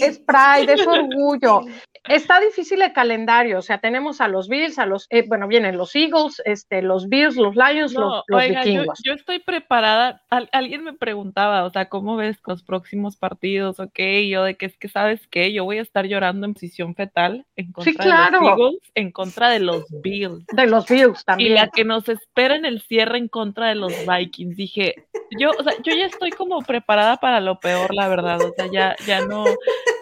es 0.00 0.18
pride, 0.18 0.72
es 0.72 0.86
orgullo. 0.86 1.62
Está 2.08 2.40
difícil 2.40 2.80
el 2.80 2.92
calendario, 2.92 3.58
o 3.58 3.62
sea, 3.62 3.78
tenemos 3.78 4.20
a 4.22 4.28
los 4.28 4.48
Bills, 4.48 4.78
a 4.78 4.86
los, 4.86 5.06
eh, 5.10 5.24
bueno, 5.28 5.46
vienen 5.46 5.76
los 5.76 5.94
Eagles, 5.94 6.40
este, 6.46 6.80
los 6.80 7.08
Bills, 7.08 7.36
los 7.36 7.54
Lions, 7.54 7.92
los, 7.92 8.24
vikingos. 8.26 9.00
Yo, 9.04 9.12
estoy 9.12 9.38
preparada, 9.38 10.22
alguien 10.52 10.82
me 10.82 10.94
preguntaba, 10.94 11.64
o 11.64 11.70
sea, 11.70 11.90
¿cómo 11.90 12.16
ves 12.16 12.38
los 12.46 12.62
próximos 12.62 13.16
partidos? 13.16 13.80
Ok, 13.80 13.98
yo 14.28 14.44
de 14.44 14.56
que 14.56 14.66
es 14.66 14.78
que, 14.78 14.88
¿sabes 14.88 15.26
qué? 15.28 15.52
Yo 15.52 15.64
voy 15.64 15.78
a 15.78 15.82
estar 15.82 16.06
llorando 16.06 16.46
en 16.46 16.54
posición 16.54 16.94
fetal 16.94 17.44
en 17.56 17.72
contra 17.72 17.92
de 17.92 18.30
los 18.30 18.42
Eagles, 18.42 18.92
en 18.94 19.12
contra 19.12 19.50
de 19.50 19.60
los 19.60 19.84
Bills. 20.02 20.46
De 20.46 20.66
los 20.66 20.88
Bills 20.88 21.24
también. 21.24 21.52
Y 21.52 21.54
la 21.54 21.68
que 21.68 21.84
nos 21.84 22.08
espera 22.08 22.56
en 22.56 22.64
el 22.64 22.80
cierre 22.80 23.18
en 23.18 23.28
contra 23.28 23.68
de 23.68 23.74
los 23.74 23.92
Vikings. 24.06 24.56
Dije, 24.56 24.94
yo, 25.38 25.50
o 25.50 25.62
sea, 25.62 25.74
yo 25.82 25.94
ya 25.94 26.06
estoy 26.06 26.30
como 26.30 26.60
preparada 26.62 27.18
para 27.18 27.40
lo 27.40 27.60
peor, 27.60 27.94
la 27.94 28.08
verdad, 28.08 28.40
o 28.40 28.52
sea, 28.56 28.66
ya, 28.72 28.96
ya 29.06 29.20
no, 29.26 29.44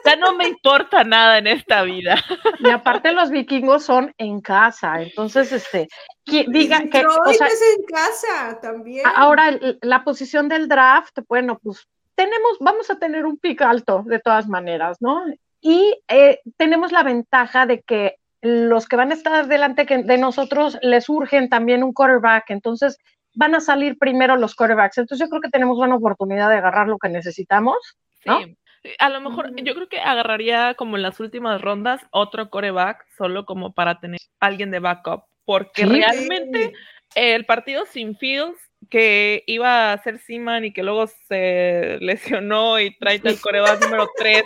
ya 0.08 0.16
no 0.16 0.34
me 0.34 0.48
importa 0.48 1.04
nada 1.04 1.38
en 1.38 1.46
esta 1.46 1.82
vida. 1.82 2.16
Y 2.60 2.70
aparte 2.70 3.12
los 3.12 3.30
vikingos 3.30 3.84
son 3.84 4.12
en 4.18 4.40
casa, 4.40 5.02
entonces 5.02 5.52
este 5.52 5.88
diga 6.24 6.80
que 6.90 7.06
o 7.06 7.32
sea, 7.32 7.46
es 7.46 7.62
en 7.76 7.84
casa 7.84 8.60
también. 8.60 9.04
Ahora 9.14 9.58
la 9.82 10.04
posición 10.04 10.48
del 10.48 10.68
draft, 10.68 11.18
bueno, 11.28 11.58
pues 11.62 11.86
tenemos, 12.14 12.58
vamos 12.60 12.90
a 12.90 12.98
tener 12.98 13.26
un 13.26 13.38
pick 13.38 13.62
alto 13.62 14.02
de 14.04 14.18
todas 14.18 14.48
maneras, 14.48 14.98
¿no? 15.00 15.24
Y 15.60 15.96
eh, 16.08 16.40
tenemos 16.56 16.92
la 16.92 17.02
ventaja 17.02 17.66
de 17.66 17.82
que 17.82 18.16
los 18.40 18.86
que 18.86 18.96
van 18.96 19.10
a 19.10 19.14
estar 19.14 19.46
delante 19.46 19.84
de 19.84 20.18
nosotros 20.18 20.78
les 20.82 21.08
urgen 21.08 21.48
también 21.48 21.82
un 21.82 21.92
quarterback, 21.92 22.50
entonces 22.50 22.98
van 23.34 23.54
a 23.54 23.60
salir 23.60 23.98
primero 23.98 24.36
los 24.36 24.54
quarterbacks. 24.54 24.98
Entonces 24.98 25.24
yo 25.24 25.30
creo 25.30 25.40
que 25.40 25.50
tenemos 25.50 25.78
una 25.78 25.96
oportunidad 25.96 26.48
de 26.48 26.56
agarrar 26.56 26.88
lo 26.88 26.98
que 26.98 27.08
necesitamos. 27.08 27.76
Sí. 28.24 28.56
A 28.98 29.08
lo 29.08 29.20
mejor 29.20 29.54
yo 29.56 29.74
creo 29.74 29.88
que 29.88 30.00
agarraría 30.00 30.74
como 30.74 30.96
en 30.96 31.02
las 31.02 31.20
últimas 31.20 31.60
rondas 31.60 32.00
otro 32.10 32.50
coreback 32.50 33.04
solo 33.16 33.44
como 33.44 33.72
para 33.72 34.00
tener 34.00 34.20
alguien 34.40 34.70
de 34.70 34.78
backup, 34.78 35.24
porque 35.44 35.84
realmente 35.84 36.72
el 37.14 37.44
partido 37.44 37.86
sin 37.86 38.16
Fields 38.16 38.68
que 38.90 39.42
iba 39.46 39.92
a 39.92 40.02
ser 40.02 40.18
Seaman 40.18 40.64
y 40.64 40.72
que 40.72 40.82
luego 40.82 41.06
se 41.06 41.98
lesionó 42.00 42.78
y 42.78 42.96
trae 42.96 43.20
el 43.22 43.40
coreback 43.40 43.82
número 43.82 44.08
3, 44.16 44.42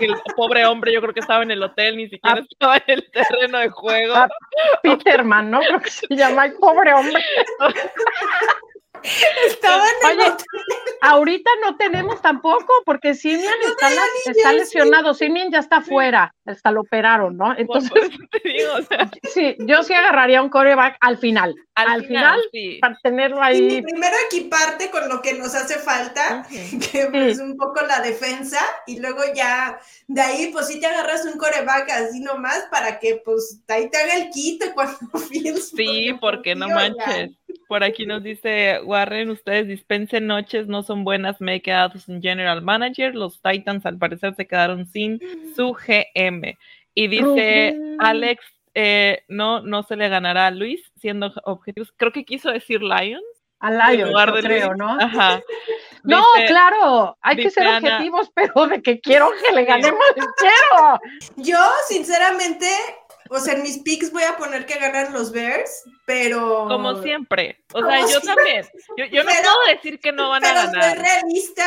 que, 0.00 0.06
el 0.06 0.14
pobre 0.34 0.66
hombre 0.66 0.92
yo 0.92 1.00
creo 1.00 1.14
que 1.14 1.20
estaba 1.20 1.42
en 1.42 1.50
el 1.50 1.62
hotel, 1.62 1.96
ni 1.96 2.08
siquiera 2.08 2.40
ah. 2.40 2.46
estaba 2.50 2.76
en 2.78 2.82
el 2.86 3.10
terreno 3.10 3.58
de 3.58 3.68
juego. 3.68 4.14
Ah, 4.14 4.28
Peterman, 4.82 5.50
¿no? 5.50 5.60
Creo 5.60 5.80
que 5.80 5.90
se 5.90 6.06
llama 6.10 6.46
el 6.46 6.54
pobre 6.54 6.92
hombre. 6.94 7.22
Estaban 9.46 9.86
Oye, 10.06 10.32
ahorita 11.02 11.50
no 11.60 11.76
tenemos 11.76 12.22
tampoco, 12.22 12.72
porque 12.86 13.14
Simian 13.14 13.52
está, 14.26 14.52
lesionado, 14.52 15.12
Simian 15.12 15.50
ya 15.50 15.58
está 15.58 15.82
fuera, 15.82 16.34
hasta 16.46 16.70
lo 16.70 16.80
operaron, 16.80 17.36
¿no? 17.36 17.54
Entonces, 17.56 17.92
sí, 19.34 19.56
yo 19.58 19.82
sí 19.82 19.92
agarraría 19.92 20.42
un 20.42 20.48
coreback 20.48 20.96
al 21.00 21.18
final. 21.18 21.54
Al, 21.76 22.06
final, 22.06 22.40
para 22.80 22.98
tenerlo 23.02 23.42
ahí. 23.42 23.82
primero 23.82 24.14
equiparte 24.30 24.90
con 24.90 25.08
lo 25.08 25.20
que 25.20 25.34
nos 25.34 25.56
hace 25.56 25.74
falta, 25.80 26.46
que 26.48 27.08
es 27.30 27.40
un 27.40 27.56
poco 27.56 27.82
la 27.82 28.00
defensa, 28.00 28.60
y 28.86 29.00
luego 29.00 29.22
ya 29.34 29.80
de 30.06 30.20
ahí, 30.20 30.50
pues 30.52 30.68
sí 30.68 30.78
te 30.78 30.86
agarras 30.86 31.24
un 31.24 31.36
coreback 31.36 31.90
así 31.90 32.20
nomás 32.20 32.64
para 32.70 33.00
que 33.00 33.20
pues 33.24 33.60
ahí 33.66 33.90
te 33.90 33.98
haga 33.98 34.16
el 34.16 34.30
quito 34.30 34.66
cuando 34.72 34.98
Sí, 35.76 36.14
porque 36.20 36.54
no 36.54 36.68
manches. 36.68 37.32
Por 37.66 37.82
aquí 37.82 38.06
nos 38.06 38.22
dice 38.22 38.80
Warren, 38.84 39.30
ustedes 39.30 39.66
dispensen 39.66 40.26
noches, 40.26 40.68
no 40.68 40.82
son 40.82 41.02
buenas, 41.02 41.40
me 41.40 41.56
he 41.56 41.62
quedado 41.62 41.98
sin 41.98 42.22
general 42.22 42.62
manager. 42.62 43.14
Los 43.14 43.40
Titans 43.42 43.84
al 43.86 43.98
parecer 43.98 44.34
se 44.36 44.46
quedaron 44.46 44.86
sin 44.86 45.20
su 45.56 45.72
GM. 45.72 46.56
Y 46.94 47.08
dice 47.08 47.76
Alex, 47.98 48.44
eh, 48.74 49.24
no, 49.28 49.60
no 49.62 49.82
se 49.84 49.96
le 49.96 50.08
ganará 50.08 50.48
a 50.48 50.50
Luis 50.50 50.92
siendo 50.96 51.32
objetivos. 51.44 51.92
Creo 51.96 52.12
que 52.12 52.24
quiso 52.24 52.50
decir 52.50 52.82
Lions. 52.82 53.24
A 53.60 53.70
Lions, 53.70 54.12
creo, 54.42 54.74
¿no? 54.74 54.98
Ajá. 55.00 55.40
No, 56.06 56.22
claro, 56.46 57.16
hay 57.22 57.36
que 57.36 57.50
ser 57.50 57.66
objetivos, 57.66 58.30
pero 58.34 58.66
de 58.66 58.82
que 58.82 59.00
quiero 59.02 59.30
que 59.42 59.52
le 59.52 59.64
ganemos, 59.64 60.04
quiero. 60.36 61.00
Yo, 61.36 61.58
sinceramente, 61.88 62.68
o 63.30 63.38
sea, 63.38 63.54
en 63.54 63.62
mis 63.62 63.78
picks 63.78 64.12
voy 64.12 64.24
a 64.24 64.36
poner 64.36 64.66
que 64.66 64.78
ganan 64.78 65.14
los 65.14 65.32
Bears, 65.32 65.82
pero. 66.04 66.66
Como 66.68 67.02
siempre. 67.02 67.58
O 67.72 67.82
sea, 67.82 68.06
yo 68.06 68.20
también. 68.20 68.66
Yo, 69.10 69.24
no 69.24 69.30
puedo 69.30 69.74
decir 69.74 69.98
que 69.98 70.12
no 70.12 70.28
van 70.28 70.44
a 70.44 70.52
ganar. 70.52 70.72
Pero 70.80 71.02
realista. 71.02 71.66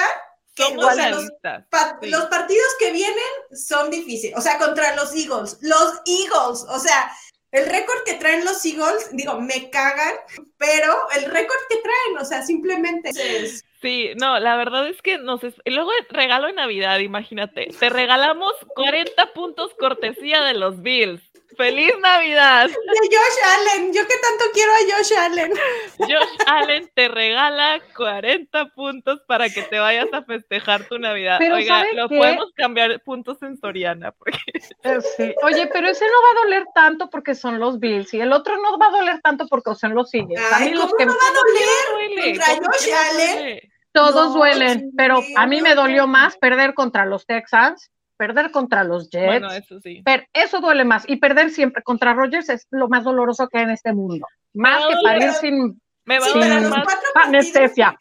Realistas. 0.58 1.66
Los, 2.02 2.26
partidos 2.26 2.68
que 2.80 2.92
vienen 2.92 3.18
son 3.52 3.90
difíciles. 3.90 4.38
O 4.38 4.42
sea, 4.42 4.58
contra 4.58 4.96
los 4.96 5.14
Eagles. 5.16 5.58
Los 5.62 6.02
Eagles. 6.06 6.66
O 6.70 6.80
sea, 6.80 7.12
el 7.52 7.66
récord 7.66 8.04
que 8.06 8.16
traen 8.16 8.44
los 8.44 8.64
Eagles, 8.66 9.10
digo, 9.14 9.40
me 9.40 9.70
cagan, 9.70 10.16
pero 10.58 10.96
el 11.16 11.26
récord 11.26 11.60
que 11.70 11.78
traen, 11.78 12.18
o 12.20 12.26
sea, 12.26 12.42
simplemente 12.42 13.10
es. 13.10 13.64
Sí, 13.82 14.10
no, 14.20 14.40
la 14.40 14.56
verdad 14.58 14.88
es 14.88 15.02
que 15.04 15.20
nos... 15.20 15.42
Y 15.44 15.70
luego 15.70 15.92
regalo 16.10 16.48
de 16.48 16.54
Navidad, 16.54 16.98
imagínate. 17.00 17.68
Te 17.80 17.90
regalamos 17.90 18.54
40 18.76 19.34
puntos 19.34 19.72
cortesía 19.80 20.42
de 20.42 20.56
los 20.56 20.82
Bills. 20.82 21.22
¡Feliz 21.58 21.92
Navidad! 22.00 22.68
De 22.68 22.74
Josh 22.76 23.76
Allen, 23.76 23.94
yo 23.94 24.02
que 24.08 24.16
tanto 24.16 24.46
quiero 24.54 24.72
a 24.72 24.98
Josh 24.98 25.14
Allen. 25.18 25.52
Josh 25.98 26.38
Allen 26.46 26.92
te 26.94 27.08
regala 27.08 27.82
40 27.96 28.70
puntos 28.76 29.22
para 29.28 29.50
que 29.50 29.64
te 29.64 29.80
vayas 29.80 30.08
a 30.14 30.22
festejar 30.24 30.88
tu 30.88 31.00
Navidad. 31.00 31.40
Oiga, 31.52 31.84
lo 31.94 32.08
podemos 32.10 32.52
cambiar 32.56 33.02
puntos 33.04 33.42
en 33.42 33.58
Soriana. 33.58 34.12
Porque... 34.12 34.38
Eh, 34.84 35.36
Oye, 35.42 35.68
pero 35.74 35.90
ese 35.90 36.06
no 36.06 36.12
va 36.12 36.42
a 36.42 36.44
doler 36.46 36.66
tanto 36.76 37.10
porque 37.10 37.34
son 37.34 37.60
los 37.60 37.80
Bills 37.80 38.14
y 38.14 38.22
el 38.22 38.32
otro 38.32 38.58
no 38.58 38.78
va 38.78 38.88
a 38.88 38.92
doler 38.92 39.20
tanto 39.22 39.48
porque 39.48 39.74
son 39.76 39.96
los 39.96 40.14
Eagles. 40.14 40.40
Ay, 40.54 40.74
¿cómo 40.74 40.88
no 40.88 41.14
va 41.14 41.28
a 41.28 41.34
doler 41.34 42.38
contra 42.38 42.56
Josh 42.56 42.94
Allen? 42.94 43.60
Todos 43.92 44.34
duelen, 44.36 44.92
pero 44.96 45.24
a 45.36 45.48
mí 45.48 45.60
me 45.62 45.74
dolió 45.74 46.06
más 46.06 46.38
perder 46.38 46.76
contra 46.76 47.06
los 47.06 47.26
Texans 47.26 47.90
perder 48.18 48.52
contra 48.52 48.84
los 48.84 49.10
Jets. 49.10 49.26
Bueno, 49.26 49.52
eso 49.52 49.80
sí. 49.80 50.02
Pero 50.04 50.24
eso 50.34 50.60
duele 50.60 50.84
más. 50.84 51.04
Y 51.08 51.18
perder 51.18 51.52
siempre 51.52 51.84
contra 51.84 52.14
Rogers 52.14 52.50
es 52.50 52.68
lo 52.72 52.90
más 52.90 53.04
doloroso 53.04 53.48
que 53.48 53.60
hay 53.60 53.64
en 53.66 53.70
este 53.72 53.94
mundo. 53.94 54.26
Más 54.54 54.86
que 54.88 54.96
parir 55.04 55.32
sin, 55.34 55.82
me 56.06 56.20
va 56.20 56.26
a 56.26 56.60
los 56.60 56.74
anestesia. 57.16 57.98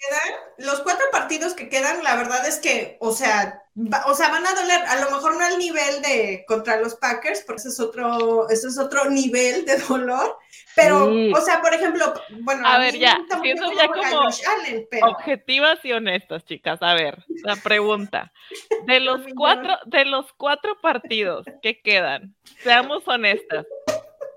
los 0.58 0.80
cuatro 0.80 1.04
partidos 1.12 1.54
que 1.54 1.68
quedan, 1.68 2.02
la 2.04 2.16
verdad 2.16 2.46
es 2.46 2.58
que, 2.58 2.96
o 3.00 3.12
sea, 3.12 3.62
o 4.06 4.14
sea, 4.14 4.30
van 4.30 4.46
a 4.46 4.54
doler, 4.54 4.80
a 4.86 5.00
lo 5.00 5.10
mejor 5.10 5.36
no 5.36 5.44
al 5.44 5.58
nivel 5.58 6.00
de 6.00 6.44
contra 6.48 6.80
los 6.80 6.94
Packers, 6.94 7.42
porque 7.46 7.60
ese 7.60 7.68
es 7.68 7.80
otro, 7.80 8.48
ese 8.48 8.68
es 8.68 8.78
otro 8.78 9.10
nivel 9.10 9.66
de 9.66 9.76
dolor, 9.78 10.38
pero, 10.74 11.06
o 11.06 11.40
sea, 11.42 11.60
por 11.60 11.74
ejemplo, 11.74 12.12
bueno, 12.40 12.66
a, 12.66 12.78
ver, 12.78 12.98
ya, 12.98 13.18
siendo 13.42 13.70
ya 13.72 13.88
como 13.88 15.10
objetivas 15.10 15.78
y 15.84 15.92
honestas, 15.92 16.44
chicas, 16.46 16.78
a 16.80 16.94
ver, 16.94 17.22
la 17.44 17.56
pregunta, 17.56 18.32
de 18.86 19.00
los 19.00 19.20
cuatro, 19.36 19.76
de 19.84 20.06
los 20.06 20.32
cuatro 20.34 20.80
partidos 20.80 21.44
que 21.62 21.80
quedan, 21.82 22.34
seamos 22.62 23.06
honestas, 23.06 23.66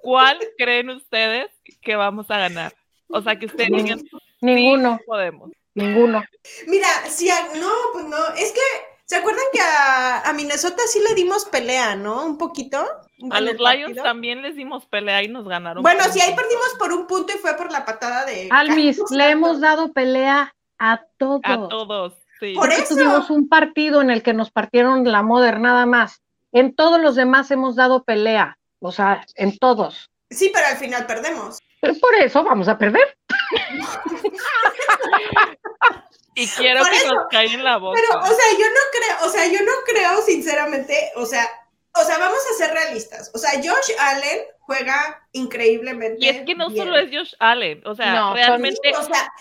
¿cuál 0.01 0.37
creen 0.57 0.89
ustedes 0.89 1.49
que 1.81 1.95
vamos 1.95 2.29
a 2.29 2.39
ganar? 2.39 2.73
O 3.07 3.21
sea, 3.21 3.39
que 3.39 3.45
ustedes 3.45 3.69
digan, 3.71 4.01
ninguno 4.41 4.99
podemos. 5.05 5.51
Ninguno. 5.75 6.23
Mira, 6.67 6.87
si 7.07 7.27
no, 7.27 7.71
pues 7.93 8.05
no, 8.05 8.17
es 8.35 8.51
que 8.51 8.88
¿Se 9.09 9.15
acuerdan 9.15 9.45
que 9.51 9.59
a, 9.59 10.31
Minnesota 10.33 10.83
sí 10.87 10.99
le 11.07 11.15
dimos 11.15 11.45
pelea, 11.45 11.95
¿no? 11.95 12.23
Un 12.23 12.37
poquito. 12.37 12.85
a 13.31 13.41
los 13.41 13.55
Lions 13.55 13.97
también 14.03 14.43
les 14.43 14.55
dimos 14.55 14.85
pelea 14.85 15.23
y 15.23 15.27
nos 15.27 15.47
ganaron. 15.47 15.81
Bueno, 15.81 16.03
sí, 16.11 16.21
ahí 16.21 16.35
perdimos 16.35 16.75
por 16.77 16.93
un 16.93 17.07
punto 17.07 17.33
y 17.35 17.39
fue 17.39 17.57
por 17.57 17.71
la 17.71 17.85
patada 17.85 18.23
de. 18.25 18.49
Almis, 18.51 19.01
le 19.09 19.31
hemos 19.31 19.61
dado 19.61 19.91
pelea 19.93 20.53
a 20.77 21.01
todos. 21.17 21.41
A 21.43 21.67
todos, 21.67 22.13
sí. 22.39 22.53
Por 22.53 22.71
eso. 22.71 22.93
Tuvimos 22.93 23.31
un 23.31 23.49
partido 23.49 23.99
en 24.01 24.11
el 24.11 24.21
que 24.21 24.33
nos 24.33 24.51
partieron 24.51 25.03
la 25.03 25.23
Modern 25.23 25.63
nada 25.63 25.87
más. 25.87 26.21
En 26.51 26.75
todos 26.75 27.01
los 27.01 27.15
demás 27.15 27.49
hemos 27.49 27.75
dado 27.75 28.03
pelea. 28.03 28.59
O 28.79 28.91
sea, 28.91 29.25
en 29.33 29.57
todos. 29.57 30.11
Sí, 30.29 30.51
pero 30.53 30.67
al 30.67 30.77
final 30.77 31.07
perdemos. 31.07 31.57
por 31.81 32.13
eso 32.13 32.43
vamos 32.43 32.67
a 32.67 32.77
perder. 32.77 33.17
Y 36.39 36.47
quiero 36.47 36.83
que 36.83 37.07
nos 37.07 37.27
caiga 37.29 37.53
en 37.53 37.63
la 37.63 37.77
boca. 37.77 37.99
Pero, 37.99 38.19
o 38.21 38.27
sea, 38.27 38.45
yo 38.57 38.65
no 38.65 38.81
creo, 38.91 39.27
o 39.27 39.29
sea, 39.29 39.45
yo 39.47 39.59
no 39.63 39.71
creo 39.85 40.21
sinceramente, 40.25 41.11
o 41.15 41.25
sea, 41.25 41.47
o 41.95 42.03
sea, 42.03 42.17
vamos 42.17 42.39
a 42.51 42.57
ser 42.57 42.71
realistas. 42.71 43.31
O 43.33 43.37
sea, 43.37 43.51
Josh 43.55 43.91
Allen 43.99 44.39
juega 44.61 45.27
increíblemente. 45.33 46.23
Y 46.23 46.29
es 46.29 46.45
que 46.45 46.55
no 46.55 46.69
solo 46.69 46.97
es 46.97 47.09
Josh 47.11 47.33
Allen, 47.39 47.81
o 47.85 47.95
sea, 47.95 48.33
realmente 48.33 48.91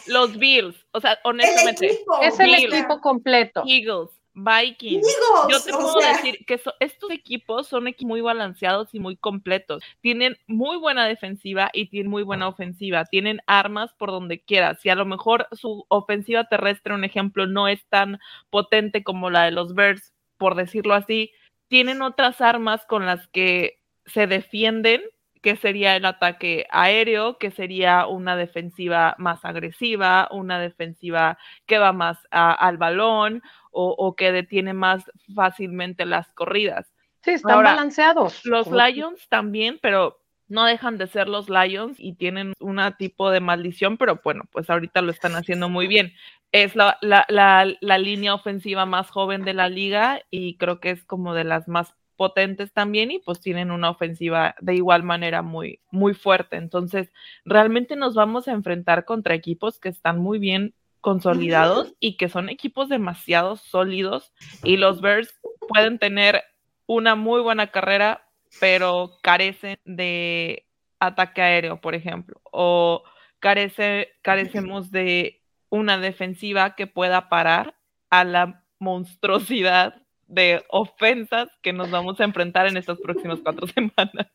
los 0.07 0.37
Bills, 0.39 0.77
o 0.93 1.01
sea, 1.01 1.19
honestamente. 1.25 2.01
es 2.23 2.41
el 2.41 2.55
equipo 2.55 3.01
completo. 3.01 3.63
Eagles, 3.67 4.11
Vikings. 4.39 5.07
Yo 5.51 5.63
te 5.63 5.73
puedo 5.73 5.99
decir 5.99 6.45
que 6.47 6.61
estos 6.81 7.11
equipos 7.11 7.67
son 7.67 7.93
muy 8.01 8.21
balanceados 8.21 8.95
y 8.95 9.01
muy 9.01 9.17
completos. 9.17 9.83
Tienen 10.01 10.37
muy 10.47 10.77
buena 10.77 11.07
defensiva 11.07 11.71
y 11.73 11.87
tienen 11.89 12.11
muy 12.11 12.23
buena 12.23 12.49
ofensiva. 12.49 13.05
Tienen 13.05 13.41
armas 13.47 13.93
por 13.95 14.11
donde 14.11 14.41
quieras. 14.41 14.81
Si 14.81 14.89
a 14.89 14.95
lo 14.95 15.07
mejor 15.07 15.49
su 15.53 15.85
ofensiva 15.89 16.45
terrestre, 16.45 16.95
un 16.95 17.05
ejemplo, 17.05 17.47
no 17.47 17.69
es 17.69 17.85
tan 17.89 18.19
potente 18.51 19.03
como 19.03 19.31
la 19.31 19.45
de 19.45 19.51
los 19.51 19.75
Bears, 19.75 20.13
por 20.37 20.55
decirlo 20.55 20.95
así, 20.95 21.33
tienen 21.69 22.03
otras 22.03 22.41
armas 22.41 22.87
con 22.87 23.07
las 23.07 23.27
que 23.29 23.81
se 24.07 24.27
defienden 24.27 25.03
que 25.43 25.57
sería 25.57 25.97
el 25.97 26.05
ataque 26.05 26.67
aéreo, 26.71 27.39
que 27.39 27.51
sería 27.51 28.07
una 28.07 28.37
defensiva 28.37 29.15
más 29.19 29.45
agresiva, 29.45 30.29
una 30.31 30.59
defensiva 30.59 31.39
que 31.67 31.79
va 31.79 31.93
más 31.93 32.19
al 32.31 32.77
balón 32.77 33.43
o, 33.71 34.15
que 34.17 34.33
detiene 34.33 34.73
más 34.73 35.05
fácilmente 35.35 36.07
las 36.07 36.33
corridas. 36.33 36.93
Sí, 37.23 37.33
están 37.33 37.63
balanceados. 37.63 38.45
Los 38.45 38.71
Lions 38.71 39.29
también, 39.29 39.79
pero 39.83 40.21
no 40.49 40.65
dejan 40.65 40.99
de 40.99 41.07
ser 41.07 41.29
los 41.29 41.49
Lions 41.49 41.97
y 41.99 42.15
tienen 42.15 42.55
un 42.59 42.81
tipo 42.99 43.31
de 43.31 43.41
maldición, 43.41 43.99
pero 43.99 44.21
bueno, 44.25 44.45
pues 44.51 44.71
ahorita 44.71 45.03
lo 45.03 45.11
están 45.11 45.33
haciendo 45.33 45.69
muy 45.69 45.87
bien. 45.87 46.13
Es 46.53 46.75
la, 46.75 46.97
la, 47.03 47.27
la, 47.29 47.71
la 47.81 47.99
línea 47.99 48.35
ofensiva 48.35 48.87
más 48.87 49.11
joven 49.11 49.45
de 49.45 49.53
la 49.53 49.69
liga 49.69 50.23
y 50.31 50.57
creo 50.57 50.81
que 50.81 50.91
es 50.91 51.05
como 51.05 51.35
de 51.35 51.45
las 51.45 51.69
más 51.69 51.95
potentes 52.19 52.73
también 52.73 53.11
y 53.11 53.21
pues 53.21 53.41
tienen 53.41 53.71
una 53.71 53.91
ofensiva 53.91 54.57
de 54.61 54.75
igual 54.75 55.05
manera 55.05 55.41
muy, 55.41 55.81
muy 55.91 56.15
fuerte. 56.15 56.57
Entonces, 56.57 57.13
realmente 57.45 57.95
nos 57.95 58.15
vamos 58.15 58.49
a 58.49 58.53
enfrentar 58.53 59.05
contra 59.05 59.35
equipos 59.35 59.79
que 59.79 59.89
están 59.89 60.19
muy 60.19 60.39
bien 60.39 60.75
consolidados 61.01 61.95
y 62.01 62.17
que 62.17 62.29
son 62.29 62.49
equipos 62.49 62.89
demasiado 62.89 63.57
sólidos 63.57 64.33
y 64.63 64.77
los 64.77 65.01
Bears 65.01 65.39
pueden 65.69 65.99
tener 65.99 66.43
una 66.87 67.15
muy 67.15 67.41
buena 67.41 67.69
carrera, 67.69 68.27
pero 68.61 69.19
carecen 69.23 69.79
de 69.85 70.67
ataque 70.99 71.43
aéreo, 71.43 71.81
por 71.81 71.95
ejemplo, 71.95 72.41
o 72.51 73.05
carece, 73.39 74.09
carecemos 74.23 74.91
de 74.91 75.43
una 75.71 75.99
defensiva 75.99 76.75
que 76.75 76.87
pueda 76.87 77.29
parar 77.29 77.77
a 78.11 78.25
la 78.25 78.65
monstruosidad 78.79 80.03
de 80.27 80.65
ofensas 80.69 81.49
que 81.63 81.73
nos 81.73 81.91
vamos 81.91 82.21
a 82.21 82.25
enfrentar 82.25 82.67
en 82.67 82.77
estas 82.77 82.99
próximas 83.01 83.41
cuatro 83.43 83.67
semanas. 83.75 84.29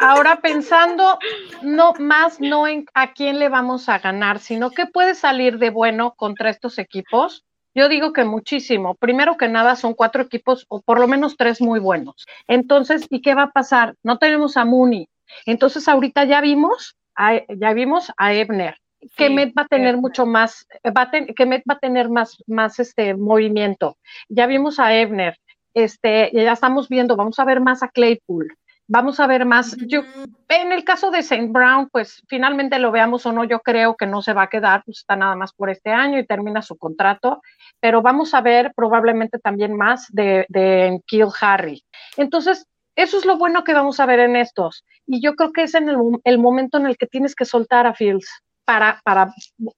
Ahora 0.00 0.40
pensando 0.40 1.18
no 1.62 1.92
más 1.98 2.40
no 2.40 2.66
en 2.66 2.86
a 2.94 3.12
quién 3.12 3.38
le 3.38 3.48
vamos 3.48 3.88
a 3.88 3.98
ganar, 3.98 4.38
sino 4.38 4.70
qué 4.70 4.86
puede 4.86 5.14
salir 5.14 5.58
de 5.58 5.70
bueno 5.70 6.14
contra 6.16 6.50
estos 6.50 6.78
equipos. 6.78 7.44
Yo 7.74 7.88
digo 7.88 8.12
que 8.12 8.24
muchísimo. 8.24 8.94
Primero 8.94 9.36
que 9.36 9.48
nada 9.48 9.76
son 9.76 9.94
cuatro 9.94 10.22
equipos 10.22 10.66
o 10.68 10.80
por 10.80 10.98
lo 10.98 11.06
menos 11.06 11.36
tres 11.36 11.60
muy 11.60 11.80
buenos. 11.80 12.26
Entonces, 12.46 13.06
¿y 13.10 13.20
qué 13.22 13.34
va 13.34 13.44
a 13.44 13.50
pasar? 13.50 13.94
No 14.02 14.18
tenemos 14.18 14.56
a 14.56 14.64
Mooney. 14.64 15.08
Entonces, 15.46 15.86
ahorita 15.86 16.24
ya 16.24 16.40
vimos, 16.40 16.96
a, 17.14 17.40
ya 17.48 17.72
vimos 17.72 18.10
a 18.16 18.32
Ebner. 18.32 18.76
que 19.16 19.30
Met 19.30 19.52
va 19.56 19.62
a 19.62 19.68
tener 19.68 19.96
mucho 19.96 20.26
más, 20.26 20.66
va 20.84 21.10
que 21.10 21.46
Met 21.46 21.62
va 21.70 21.74
a 21.74 21.78
tener 21.78 22.08
más, 22.08 22.42
más 22.48 22.80
este 22.80 23.14
movimiento. 23.14 23.96
Ya 24.28 24.46
vimos 24.46 24.80
a 24.80 24.92
Ebner, 24.92 25.38
este, 25.74 26.30
ya 26.32 26.52
estamos 26.52 26.88
viendo, 26.88 27.14
vamos 27.14 27.38
a 27.38 27.44
ver 27.44 27.60
más 27.60 27.84
a 27.84 27.88
Claypool 27.88 28.56
vamos 28.88 29.20
a 29.20 29.26
ver 29.26 29.44
más. 29.44 29.76
Yo, 29.86 30.02
en 30.48 30.72
el 30.72 30.82
caso 30.82 31.10
de 31.10 31.22
Saint 31.22 31.52
Brown, 31.52 31.88
pues 31.92 32.22
finalmente 32.26 32.78
lo 32.78 32.90
veamos 32.90 33.24
o 33.26 33.32
no, 33.32 33.44
yo 33.44 33.60
creo 33.60 33.96
que 33.96 34.06
no 34.06 34.22
se 34.22 34.32
va 34.32 34.44
a 34.44 34.48
quedar, 34.48 34.82
pues 34.84 34.98
está 34.98 35.14
nada 35.14 35.36
más 35.36 35.52
por 35.52 35.70
este 35.70 35.90
año 35.90 36.18
y 36.18 36.26
termina 36.26 36.62
su 36.62 36.76
contrato, 36.76 37.40
pero 37.78 38.02
vamos 38.02 38.34
a 38.34 38.40
ver 38.40 38.72
probablemente 38.74 39.38
también 39.38 39.76
más 39.76 40.06
de, 40.10 40.46
de 40.48 41.00
Kill 41.06 41.28
Harry. 41.40 41.84
Entonces, 42.16 42.66
eso 42.96 43.18
es 43.18 43.24
lo 43.24 43.36
bueno 43.36 43.62
que 43.62 43.74
vamos 43.74 44.00
a 44.00 44.06
ver 44.06 44.18
en 44.20 44.34
estos. 44.34 44.84
Y 45.06 45.22
yo 45.22 45.36
creo 45.36 45.52
que 45.52 45.62
es 45.62 45.74
en 45.74 45.88
el, 45.88 46.38
momento 46.38 46.78
en 46.78 46.86
el 46.86 46.96
que 46.96 47.06
tienes 47.06 47.36
que 47.36 47.44
soltar 47.44 47.86
a 47.86 47.94
Fields. 47.94 48.28
Para, 48.64 49.00
para, 49.02 49.32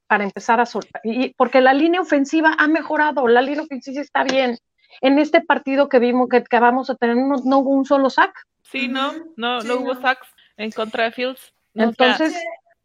para 0.09 0.25
empezar 0.25 0.59
a 0.59 0.67
soltar, 0.67 1.01
y 1.05 1.33
porque 1.35 1.61
la 1.61 1.73
línea 1.73 2.01
ofensiva 2.01 2.57
ha 2.59 2.67
mejorado, 2.67 3.29
la 3.29 3.41
línea 3.41 3.63
ofensiva 3.63 4.01
está 4.01 4.25
bien. 4.25 4.59
En 5.01 5.21
este 5.21 5.43
partido 5.43 5.89
que 5.89 6.01
vimos 6.01 6.29
que, 6.29 6.43
que 6.43 6.59
vamos 6.59 6.91
a 6.91 6.97
tener, 6.97 7.15
no, 7.15 7.37
no 7.45 7.59
hubo 7.61 7.71
un 7.71 7.85
solo 7.85 8.11
sack, 8.11 8.35
Sí, 8.71 8.89
no, 8.89 9.13
no, 9.37 9.61
no 9.61 9.77
hubo 9.77 9.95
sacks 10.01 10.29
en 10.57 10.71
contra 10.71 11.05
de 11.05 11.13
Fields. 11.13 11.53
Entonces, 11.75 12.37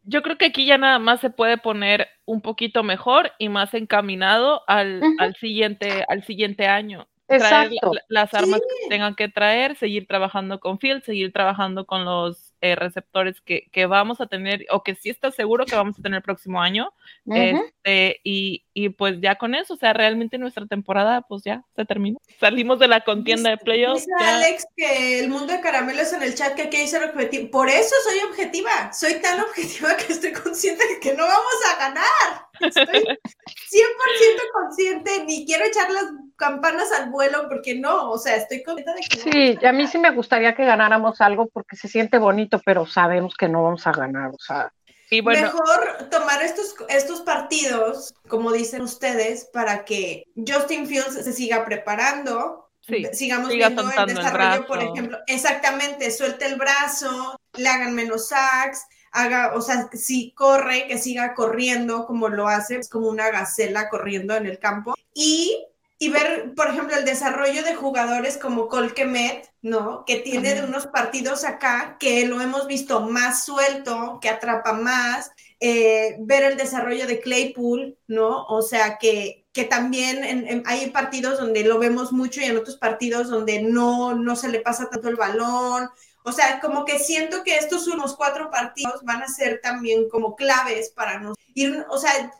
yo 0.04 0.22
creo 0.22 0.38
que 0.38 0.46
aquí 0.46 0.66
ya 0.66 0.78
nada 0.78 1.00
más 1.00 1.20
se 1.20 1.30
puede 1.30 1.58
poner 1.58 2.08
un 2.26 2.42
poquito 2.42 2.84
mejor 2.84 3.32
y 3.38 3.50
más 3.50 3.74
encaminado 3.74 4.64
al, 4.68 5.02
al 5.20 5.36
siguiente, 5.36 6.04
al 6.08 6.24
siguiente 6.24 6.68
año. 6.68 7.08
Traer 7.28 7.72
las 8.08 8.34
armas 8.34 8.62
que 8.62 8.90
tengan 8.90 9.16
que 9.16 9.30
traer, 9.30 9.76
seguir 9.78 10.08
trabajando 10.08 10.60
con 10.60 10.80
Fields, 10.80 11.06
seguir 11.06 11.34
trabajando 11.34 11.86
con 11.86 12.06
los 12.06 12.55
eh, 12.62 12.76
receptores 12.76 13.42
que, 13.42 13.68
que, 13.72 13.86
vamos 13.86 14.22
a 14.22 14.28
tener 14.28 14.66
o 14.72 14.84
que 14.84 14.96
sí 14.96 15.10
está 15.10 15.32
seguro 15.32 15.66
que 15.66 15.76
vamos 15.76 16.00
a 16.00 16.02
tener 16.02 16.18
el 16.18 16.24
próximo 16.24 16.62
año. 16.62 16.92
este, 17.26 18.22
y, 18.24 18.66
y, 18.74 18.90
pues 18.90 19.20
ya 19.22 19.36
con 19.36 19.56
eso, 19.56 19.74
o 19.74 19.78
sea, 19.78 19.94
realmente 19.94 20.38
nuestra 20.38 20.66
temporada 20.66 21.22
pues 21.22 21.44
ya 21.44 21.64
se 21.76 21.86
terminó. 21.86 22.20
Salimos 22.40 22.80
de 22.80 22.88
la 22.88 23.02
contienda 23.02 23.52
de 23.52 23.58
playoffs. 23.58 24.06
Dice 24.06 24.12
Alex 24.20 24.66
que 24.76 25.20
el 25.20 25.30
mundo 25.30 25.54
de 25.54 25.62
caramelos 25.62 26.14
en 26.14 26.24
el 26.24 26.36
chat 26.36 26.56
que 26.56 26.64
aquí 26.64 26.78
hay 26.78 26.88
ser 26.88 27.04
objetivo. 27.04 27.52
Por 27.52 27.70
eso 27.70 27.96
soy 28.04 28.20
objetiva. 28.30 28.92
Soy 28.94 29.16
tan 29.22 29.40
objetiva 29.42 29.96
que 29.98 30.14
estoy 30.14 30.32
consciente 30.34 30.88
de 30.88 31.00
que 31.00 31.14
no 31.14 31.24
vamos 31.24 31.54
a 31.74 31.80
ganar. 31.80 32.48
Estoy 32.62 32.86
100% 33.76 34.42
consciente, 34.54 35.24
ni 35.26 35.46
quiero 35.46 35.66
echar 35.66 35.92
las 35.92 36.06
campanas 36.36 36.92
al 36.92 37.10
vuelo 37.10 37.48
porque 37.48 37.76
no, 37.76 38.12
o 38.12 38.18
sea, 38.18 38.36
estoy 38.36 38.64
contenta 38.64 38.94
de 38.94 39.02
que... 39.02 39.18
Sí, 39.18 39.66
a 39.66 39.72
mí 39.72 39.88
sí 39.88 39.98
me 39.98 40.12
gustaría 40.12 40.56
que 40.56 40.66
ganáramos 40.66 41.22
algo 41.22 41.48
porque 41.48 41.76
se 41.76 41.88
siente 41.88 42.18
bonito, 42.18 42.62
pero 42.66 42.86
sabemos 42.86 43.36
que 43.36 43.48
no 43.48 43.64
vamos 43.64 43.86
a 43.88 43.92
ganar, 43.92 44.32
o 44.32 44.40
sea... 44.40 44.72
Y 45.12 45.22
bueno, 45.22 45.44
Mejor 45.44 46.10
tomar 46.10 46.42
estos, 46.42 46.76
estos 46.90 47.22
partidos, 47.22 48.16
como 48.28 48.52
dicen 48.52 48.82
ustedes, 48.82 49.46
para 49.54 49.86
que 49.86 50.24
Justin 50.36 50.88
Fields 50.88 51.14
se 51.14 51.32
siga 51.32 51.64
preparando, 51.64 52.72
sigamos 53.14 53.50
viendo 53.50 53.84
el 53.84 54.16
desarrollo, 54.16 54.66
por 54.66 54.82
ejemplo, 54.82 55.20
exactamente, 55.28 56.10
suelte 56.10 56.46
el 56.48 56.56
brazo, 56.56 57.40
le 57.54 57.70
hagan 57.70 57.94
menos 57.94 58.30
sacks, 58.30 58.86
haga, 59.12 59.54
o 59.56 59.62
sea, 59.62 59.90
si 59.94 60.34
corre, 60.34 60.88
que 60.88 60.98
siga 60.98 61.34
corriendo 61.34 62.06
como 62.06 62.28
lo 62.28 62.48
hace, 62.48 62.78
es 62.78 62.90
como 62.90 63.08
una 63.08 63.30
gacela 63.30 63.90
corriendo 63.90 64.36
en 64.36 64.46
el 64.46 64.60
campo. 64.60 64.96
Y, 65.14 65.66
y 65.98 66.10
ver, 66.10 66.54
por 66.56 66.68
ejemplo, 66.68 66.98
el 66.98 67.06
desarrollo 67.06 67.64
de 67.64 67.76
jugadores 67.76 68.38
como 68.38 68.68
Colquemet, 68.68 69.50
¿no? 69.62 70.04
Que 70.06 70.18
tiene 70.18 70.54
de 70.54 70.64
unos 70.64 70.88
partidos 70.88 71.46
acá 71.46 71.96
que 72.00 72.26
lo 72.28 72.42
hemos 72.42 72.68
visto 72.68 73.02
más 73.02 73.46
suelto, 73.46 74.20
que 74.22 74.30
atrapa 74.30 74.74
más. 74.74 75.32
Eh, 75.62 76.18
ver 76.20 76.44
el 76.44 76.58
desarrollo 76.58 77.08
de 77.08 77.22
Claypool, 77.22 77.98
¿no? 78.08 78.46
O 78.48 78.62
sea, 78.62 78.98
que, 78.98 79.46
que 79.54 79.64
también 79.64 80.64
hay 80.66 80.90
partidos 80.90 81.40
donde 81.40 81.64
lo 81.64 81.80
vemos 81.80 82.12
mucho 82.12 82.42
y 82.42 82.44
en 82.44 82.58
otros 82.58 82.76
partidos 82.76 83.30
donde 83.30 83.62
no, 83.62 84.16
no 84.16 84.36
se 84.36 84.50
le 84.50 84.60
pasa 84.60 84.90
tanto 84.90 85.08
el 85.08 85.16
balón. 85.16 85.90
O 86.26 86.32
sea, 86.34 86.60
como 86.60 86.84
que 86.84 87.00
siento 87.00 87.44
que 87.44 87.56
estos 87.56 87.88
unos 87.88 88.18
cuatro 88.18 88.52
partidos 88.52 89.02
van 89.04 89.22
a 89.22 89.30
ser 89.30 89.62
también 89.62 90.10
como 90.10 90.36
claves 90.36 90.90
para 90.90 91.20
nos 91.20 91.38
ir, 91.54 91.86
o 91.90 91.98
sea, 91.98 92.32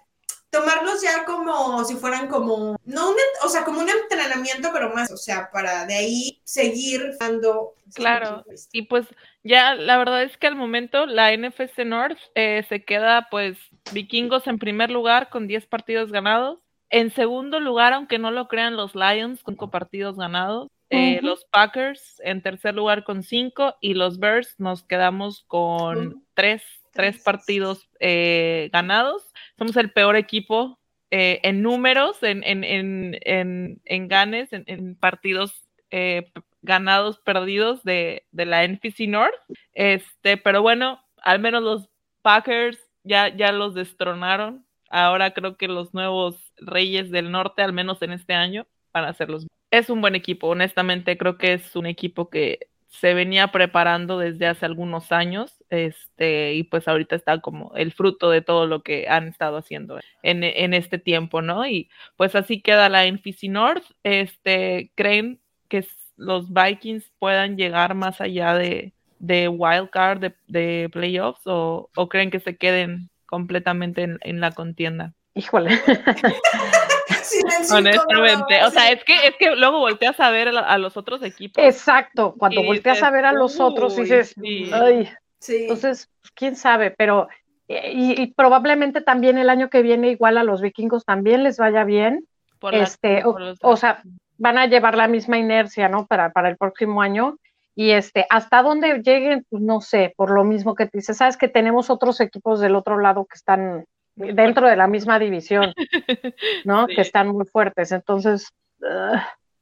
tomarlos 0.56 1.02
ya 1.02 1.26
como 1.26 1.84
si 1.84 1.96
fueran 1.96 2.28
como, 2.28 2.78
no 2.86 3.10
un, 3.10 3.16
o 3.44 3.50
sea, 3.50 3.66
como 3.66 3.82
un 3.82 3.90
entrenamiento, 3.90 4.70
pero 4.72 4.94
más, 4.94 5.12
o 5.12 5.18
sea, 5.18 5.50
para 5.52 5.86
de 5.86 5.96
ahí 5.96 6.42
seguir 6.46 7.16
dando. 7.20 7.74
Claro, 7.94 8.46
y 8.72 8.84
pues 8.84 9.06
ya 9.44 9.76
la 9.76 9.98
verdad 9.98 10.24
es 10.24 10.38
que 10.38 10.48
al 10.48 10.56
momento 10.56 11.06
la 11.06 11.36
NFC 11.36 11.80
North 11.86 12.18
eh, 12.36 12.66
se 12.70 12.84
queda 12.86 13.28
pues 13.30 13.58
vikingos 13.92 14.48
en 14.48 14.58
primer 14.58 14.90
lugar 14.92 15.30
con 15.30 15.48
10 15.48 15.66
partidos 15.68 16.12
ganados. 16.12 16.60
En 16.90 17.12
segundo 17.12 17.60
lugar, 17.60 17.94
aunque 17.94 18.20
no 18.20 18.32
lo 18.32 18.48
crean 18.48 18.78
los 18.78 18.96
Lions 18.96 19.44
con 19.44 19.56
partidos 19.70 20.16
ganados. 20.16 20.70
Eh, 20.92 21.20
los 21.24 21.46
Packers 21.46 22.22
en 22.24 22.44
tercer 22.44 22.76
lugar 22.76 23.04
con 23.04 23.24
cinco 23.24 23.76
y 23.82 23.96
los 23.96 24.20
Bears 24.20 24.56
nos 24.60 24.84
quedamos 24.84 25.44
con 25.48 26.24
tres, 26.36 26.64
tres 26.94 27.22
partidos 27.24 27.90
eh, 28.00 28.70
ganados. 28.72 29.34
Somos 29.58 29.76
el 29.78 29.92
peor 29.92 30.16
equipo 30.16 30.80
eh, 31.12 31.40
en 31.44 31.62
números, 31.62 32.22
en, 32.24 32.44
en, 32.44 32.64
en, 32.64 33.82
en 33.86 34.08
ganes, 34.08 34.50
en, 34.52 34.96
partidos 34.96 35.62
ganados, 36.62 37.20
perdidos 37.20 37.84
de, 37.84 38.26
de, 38.32 38.46
la 38.46 38.68
NFC 38.68 39.02
North. 39.08 39.34
Este, 39.74 40.36
pero 40.36 40.62
bueno, 40.62 41.00
al 41.22 41.40
menos 41.40 41.64
los 41.64 41.90
Packers 42.22 42.80
ya, 43.04 43.34
ya 43.34 43.54
los 43.54 43.74
destronaron. 43.74 44.66
Ahora 44.90 45.34
creo 45.34 45.56
que 45.56 45.70
los 45.70 45.94
nuevos 45.94 46.54
reyes 46.58 47.12
del 47.12 47.32
norte, 47.32 47.62
al 47.62 47.72
menos 47.72 48.02
en 48.02 48.12
este 48.12 48.34
año, 48.34 48.68
van 48.92 49.06
a 49.06 49.14
ser 49.14 49.30
los 49.30 49.48
es 49.72 49.90
un 49.90 50.02
buen 50.02 50.16
equipo, 50.16 50.48
honestamente 50.48 51.18
creo 51.18 51.38
que 51.38 51.54
es 51.54 51.76
un 51.76 51.86
equipo 51.86 52.30
que 52.30 52.70
se 53.00 53.14
venía 53.14 53.48
preparando 53.48 54.18
desde 54.18 54.48
hace 54.48 54.66
algunos 54.66 55.12
años, 55.12 55.64
este, 55.70 56.54
y 56.54 56.64
pues 56.64 56.88
ahorita 56.88 57.16
está 57.16 57.40
como 57.40 57.74
el 57.76 57.92
fruto 57.92 58.30
de 58.30 58.42
todo 58.42 58.68
lo 58.68 58.84
que 58.84 59.08
han 59.10 59.28
estado 59.28 59.58
haciendo 59.58 60.00
en, 60.24 60.44
en 60.44 60.74
este 60.74 60.98
tiempo, 60.98 61.42
¿no? 61.42 61.68
Y 61.68 61.90
pues 62.16 62.36
así 62.36 62.62
queda 62.62 62.90
la 62.90 63.06
NFC 63.06 63.44
North, 63.44 63.84
este, 64.04 64.92
¿creen 64.96 65.40
que 65.68 65.86
los 66.18 66.54
Vikings 66.54 67.12
puedan 67.20 67.58
llegar 67.58 67.96
más 67.96 68.22
allá 68.22 68.54
de, 68.54 68.94
de 69.20 69.50
wild 69.50 69.90
card, 69.90 70.20
de, 70.20 70.36
de 70.48 70.90
playoffs, 70.92 71.46
o, 71.46 71.90
o, 71.96 72.10
creen 72.10 72.32
que 72.32 72.40
se 72.40 72.56
queden 72.56 73.10
completamente 73.26 74.04
en, 74.04 74.20
en 74.22 74.40
la 74.40 74.52
contienda? 74.52 75.14
Híjole. 75.34 75.72
Honestamente, 77.72 78.64
o 78.64 78.72
sea, 78.72 78.92
es 78.92 79.04
que, 79.04 79.14
es 79.28 79.36
que 79.38 79.56
luego 79.56 79.80
volteas 79.80 80.20
a 80.20 80.30
ver 80.32 80.50
a, 80.50 80.78
los 80.78 80.98
otros 80.98 81.24
equipos. 81.24 81.64
Exacto, 81.64 82.36
cuando 82.38 82.64
volteas 82.64 83.02
a 83.04 83.12
ver 83.12 83.26
a 83.26 83.34
los 83.34 83.60
otros 83.60 83.96
dices, 83.96 84.36
ay, 84.74 85.10
entonces, 85.48 86.10
quién 86.34 86.56
sabe, 86.56 86.92
pero 86.92 87.28
y, 87.68 88.34
probablemente 88.34 89.02
también 89.02 89.38
el 89.38 89.50
año 89.50 89.70
que 89.70 89.82
viene 89.82 90.10
igual 90.10 90.38
a 90.38 90.44
los 90.44 90.62
vikingos 90.62 91.06
también 91.06 91.44
les 91.44 91.58
vaya 91.58 91.84
bien, 91.84 92.26
este, 92.72 93.24
o, 93.62 93.78
sea, 93.78 94.02
van 94.38 94.58
a 94.58 94.68
llevar 94.68 94.96
la 94.96 95.08
misma 95.08 95.38
inercia, 95.38 95.90
¿no? 95.90 96.06
Para, 96.06 96.32
para 96.32 96.50
el 96.50 96.58
próximo 96.58 97.02
año. 97.02 97.38
Y 97.76 97.92
este, 97.92 98.26
hasta 98.30 98.62
dónde 98.62 99.02
lleguen, 99.04 99.46
pues 99.50 99.62
no 99.62 99.82
sé, 99.82 100.14
por 100.16 100.32
lo 100.32 100.44
mismo 100.46 100.76
que 100.76 100.86
te 100.86 101.00
dices, 101.00 101.18
sabes 101.18 101.36
que 101.36 101.50
tenemos 101.50 101.90
otros 101.90 102.22
equipos 102.22 102.62
del 102.62 102.76
otro 102.76 103.00
lado 103.00 103.26
que 103.26 103.36
están 103.36 103.86
dentro 104.16 104.68
de 104.68 104.76
la 104.76 104.88
misma 104.88 105.20
división, 105.20 105.74
¿no? 106.66 106.88
Que 106.88 107.02
están 107.02 107.30
muy 107.30 107.46
fuertes. 107.46 107.92
Entonces, 107.92 108.52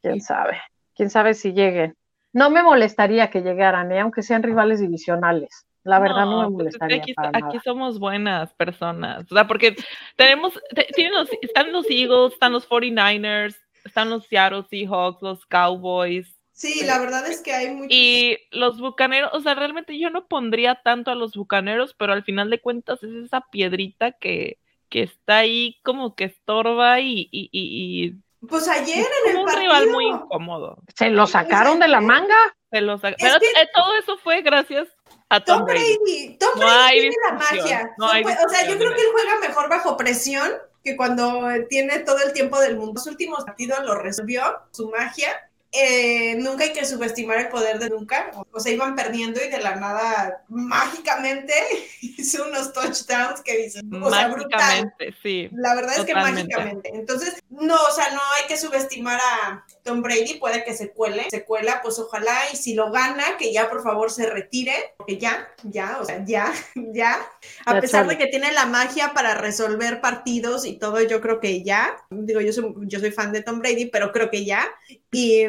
quién 0.02 0.22
sabe, 0.22 0.62
quién 0.96 1.10
sabe 1.10 1.34
si 1.34 1.54
lleguen. 1.54 1.96
no 2.34 2.50
me 2.50 2.64
molestaría 2.64 3.30
que 3.30 3.42
llegaran, 3.42 3.92
¿eh? 3.92 4.00
aunque 4.00 4.24
sean 4.24 4.44
rivales 4.44 4.80
divisionales. 4.80 5.66
La 5.84 6.00
verdad 6.00 6.26
no, 6.26 6.50
me 6.50 6.56
pues 6.56 6.80
molestaría. 6.80 6.98
aquí, 6.98 7.14
aquí 7.18 7.60
somos 7.64 8.00
buenas 8.00 8.54
personas. 8.54 9.30
O 9.30 9.36
sea, 9.36 9.46
porque 9.48 9.76
tenemos, 10.16 10.58
tienen 10.96 11.14
los, 11.14 11.30
están 11.42 11.74
los 11.74 11.86
Eagles, 11.90 12.34
están 12.34 12.54
los 12.54 12.68
49ers, 12.70 13.58
están 13.84 14.10
los 14.10 14.26
Seattle 14.28 14.64
Seahawks, 14.70 15.22
los 15.22 15.46
Cowboys. 15.46 16.34
Sí, 16.54 16.86
la 16.86 17.00
verdad 17.00 17.28
es 17.28 17.42
que 17.42 17.52
hay 17.52 17.72
muchos. 17.72 17.92
Y 17.92 18.38
los 18.52 18.80
bucaneros, 18.80 19.32
o 19.34 19.42
sea, 19.42 19.56
realmente 19.56 19.98
yo 20.00 20.10
no 20.10 20.28
pondría 20.28 20.82
tanto 20.84 21.12
a 21.12 21.16
los 21.16 21.36
bucaneros, 21.36 21.96
pero 21.98 22.14
al 22.14 22.24
final 22.24 22.50
de 22.50 22.62
cuentas 22.62 23.02
es 23.04 23.12
esa 23.26 23.42
piedrita 23.52 24.12
que, 24.12 24.60
que 24.88 25.04
está 25.04 25.38
ahí 25.38 25.80
como 25.84 26.16
que 26.16 26.26
estorba 26.26 27.00
y, 27.00 27.28
y, 27.32 27.50
y, 27.52 28.16
pues 28.48 28.68
ayer 28.68 29.06
en 29.26 29.32
el 29.32 29.38
un 29.38 29.46
partido. 29.46 29.62
rival 29.64 29.90
muy 29.90 30.06
incómodo. 30.06 30.78
¿Se 30.96 31.10
lo 31.10 31.26
sacaron 31.28 31.80
de 31.80 31.88
la 31.88 32.02
manga? 32.02 32.36
Se 32.72 32.82
lo 32.82 32.98
sacaron. 32.98 33.18
Pero 33.20 33.36
eh, 33.36 33.70
todo 33.74 33.96
eso 33.96 34.18
fue 34.18 34.42
gracias 34.42 34.88
a 35.30 35.40
Tom, 35.44 35.66
Brady. 35.66 36.38
Tom 36.40 36.60
Brady 36.60 37.00
tiene 37.00 37.16
la 37.30 37.34
magia. 37.36 37.96
o 37.98 38.50
sea, 38.50 38.68
yo 38.68 38.78
creo 38.78 38.94
que 38.94 39.02
él 39.02 39.08
juega 39.12 39.40
mejor 39.40 39.70
bajo 39.70 39.98
presión 39.98 40.52
que 40.84 40.98
cuando 40.98 41.48
tiene 41.70 42.00
todo 42.00 42.18
el 42.20 42.34
tiempo 42.34 42.60
del 42.60 42.76
mundo. 42.78 42.94
Los 42.96 43.08
últimos 43.08 43.46
partidos 43.46 43.84
lo 43.86 43.96
resolvió, 43.96 44.44
su 44.72 44.90
magia. 44.90 45.50
Eh, 45.76 46.36
nunca 46.36 46.66
hay 46.66 46.72
que 46.72 46.86
subestimar 46.86 47.40
el 47.40 47.50
poder 47.50 47.80
de 47.80 47.90
nunca. 47.90 48.32
O 48.52 48.60
sea, 48.60 48.72
iban 48.72 48.96
perdiendo 48.96 49.44
y 49.44 49.50
de 49.50 49.60
la 49.60 49.76
nada, 49.76 50.44
mágicamente, 50.48 51.54
hizo 52.02 52.46
unos 52.46 52.72
touchdowns 52.74 53.42
que 53.42 53.58
dicen, 53.58 53.92
o 54.04 54.10
sea, 54.12 54.28
brutal. 54.28 54.94
sí. 55.24 55.50
La 55.52 55.74
verdad 55.74 55.98
es 55.98 56.06
que 56.06 56.14
mágicamente. 56.14 56.92
Entonces, 56.94 57.42
no, 57.50 57.76
o 57.76 57.92
sea, 57.92 58.12
no 58.12 58.22
hay 58.40 58.48
que 58.48 58.56
subestimar 58.56 59.20
a 59.20 59.66
Tom 59.82 60.04
Brady, 60.04 60.36
puede 60.36 60.64
que 60.64 60.76
se 60.76 60.92
cuele, 60.92 61.26
se 61.32 61.44
cuela, 61.44 61.82
pues 61.82 61.98
ojalá, 61.98 62.38
y 62.52 62.56
si 62.56 62.76
lo 62.76 62.92
gana, 62.92 63.38
que 63.40 63.52
ya 63.52 63.68
por 63.68 63.82
favor 63.82 64.12
se 64.12 64.30
retire, 64.30 64.94
porque 64.98 65.18
ya, 65.18 65.50
ya, 65.64 65.98
o 66.00 66.06
sea, 66.06 66.24
ya, 66.24 66.54
ya. 66.94 67.18
A 67.66 67.80
pesar 67.82 68.08
de 68.08 68.18
que 68.18 68.28
tiene 68.28 68.52
la 68.52 68.68
magia 68.68 69.14
para 69.16 69.34
resolver 69.34 70.02
partidos 70.02 70.66
y 70.66 70.74
todo, 70.74 71.02
yo 71.02 71.20
creo 71.20 71.40
que 71.40 71.64
ya. 71.64 71.98
Digo, 72.12 72.42
yo 72.42 72.54
soy, 72.54 72.74
yo 72.82 73.00
soy 73.00 73.12
fan 73.12 73.32
de 73.32 73.42
Tom 73.42 73.58
Brady, 73.60 73.88
pero 73.88 74.12
creo 74.12 74.30
que 74.30 74.46
ya. 74.46 74.70
Y 75.12 75.46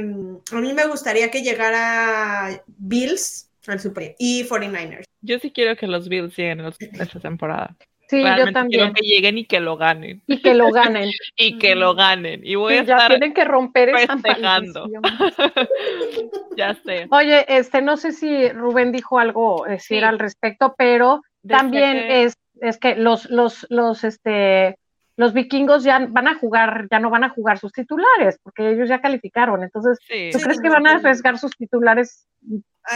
a 0.52 0.60
mí 0.60 0.72
me 0.72 0.86
gustaría 0.86 1.30
que 1.30 1.42
llegara 1.42 2.62
Bills 2.66 3.50
al 3.66 3.80
Super 3.80 4.14
y 4.18 4.44
49ers. 4.44 5.04
Yo 5.22 5.38
sí 5.38 5.50
quiero 5.50 5.76
que 5.76 5.86
los 5.86 6.08
Bills 6.08 6.36
lleguen 6.36 6.60
esta 6.60 7.20
temporada. 7.20 7.74
Sí, 8.08 8.22
yo 8.22 8.52
también. 8.52 8.80
Quiero 8.80 8.94
que 8.94 9.02
lleguen 9.02 9.38
y 9.38 9.46
que 9.46 9.60
lo 9.60 9.76
ganen. 9.76 10.22
Y 10.26 10.42
que 10.42 10.54
lo 10.54 10.70
ganen. 10.70 11.10
y 11.36 11.58
que 11.58 11.74
lo 11.74 11.94
ganen. 11.94 12.42
Y 12.44 12.54
voy 12.54 12.74
a 12.74 12.84
ya 12.84 12.96
estar 12.96 13.08
tienen 13.08 13.32
que 13.32 13.44
romper 13.44 13.90
esa 13.90 14.16
ya 16.56 16.74
sé. 16.84 17.06
Oye, 17.10 17.46
este, 17.48 17.80
no 17.80 17.96
sé 17.96 18.12
si 18.12 18.48
Rubén 18.50 18.92
dijo 18.92 19.18
algo 19.18 19.64
decir 19.66 20.00
sí. 20.00 20.04
al 20.04 20.18
respecto, 20.18 20.74
pero 20.76 21.22
también 21.48 21.96
es, 21.96 22.36
es 22.60 22.78
que 22.78 22.96
los, 22.96 23.30
los, 23.30 23.66
los, 23.70 24.04
este, 24.04 24.76
los 25.16 25.32
vikingos 25.32 25.84
ya 25.84 26.06
van 26.10 26.28
a 26.28 26.34
jugar, 26.34 26.88
ya 26.90 26.98
no 26.98 27.10
van 27.10 27.24
a 27.24 27.30
jugar 27.30 27.58
sus 27.58 27.72
titulares, 27.72 28.38
porque 28.42 28.70
ellos 28.70 28.88
ya 28.88 29.00
calificaron. 29.00 29.62
Entonces, 29.62 29.98
¿tú 30.32 30.38
crees 30.40 30.60
que 30.60 30.68
van 30.68 30.86
a 30.86 30.96
arriesgar 30.96 31.38
sus 31.38 31.56
titulares 31.56 32.26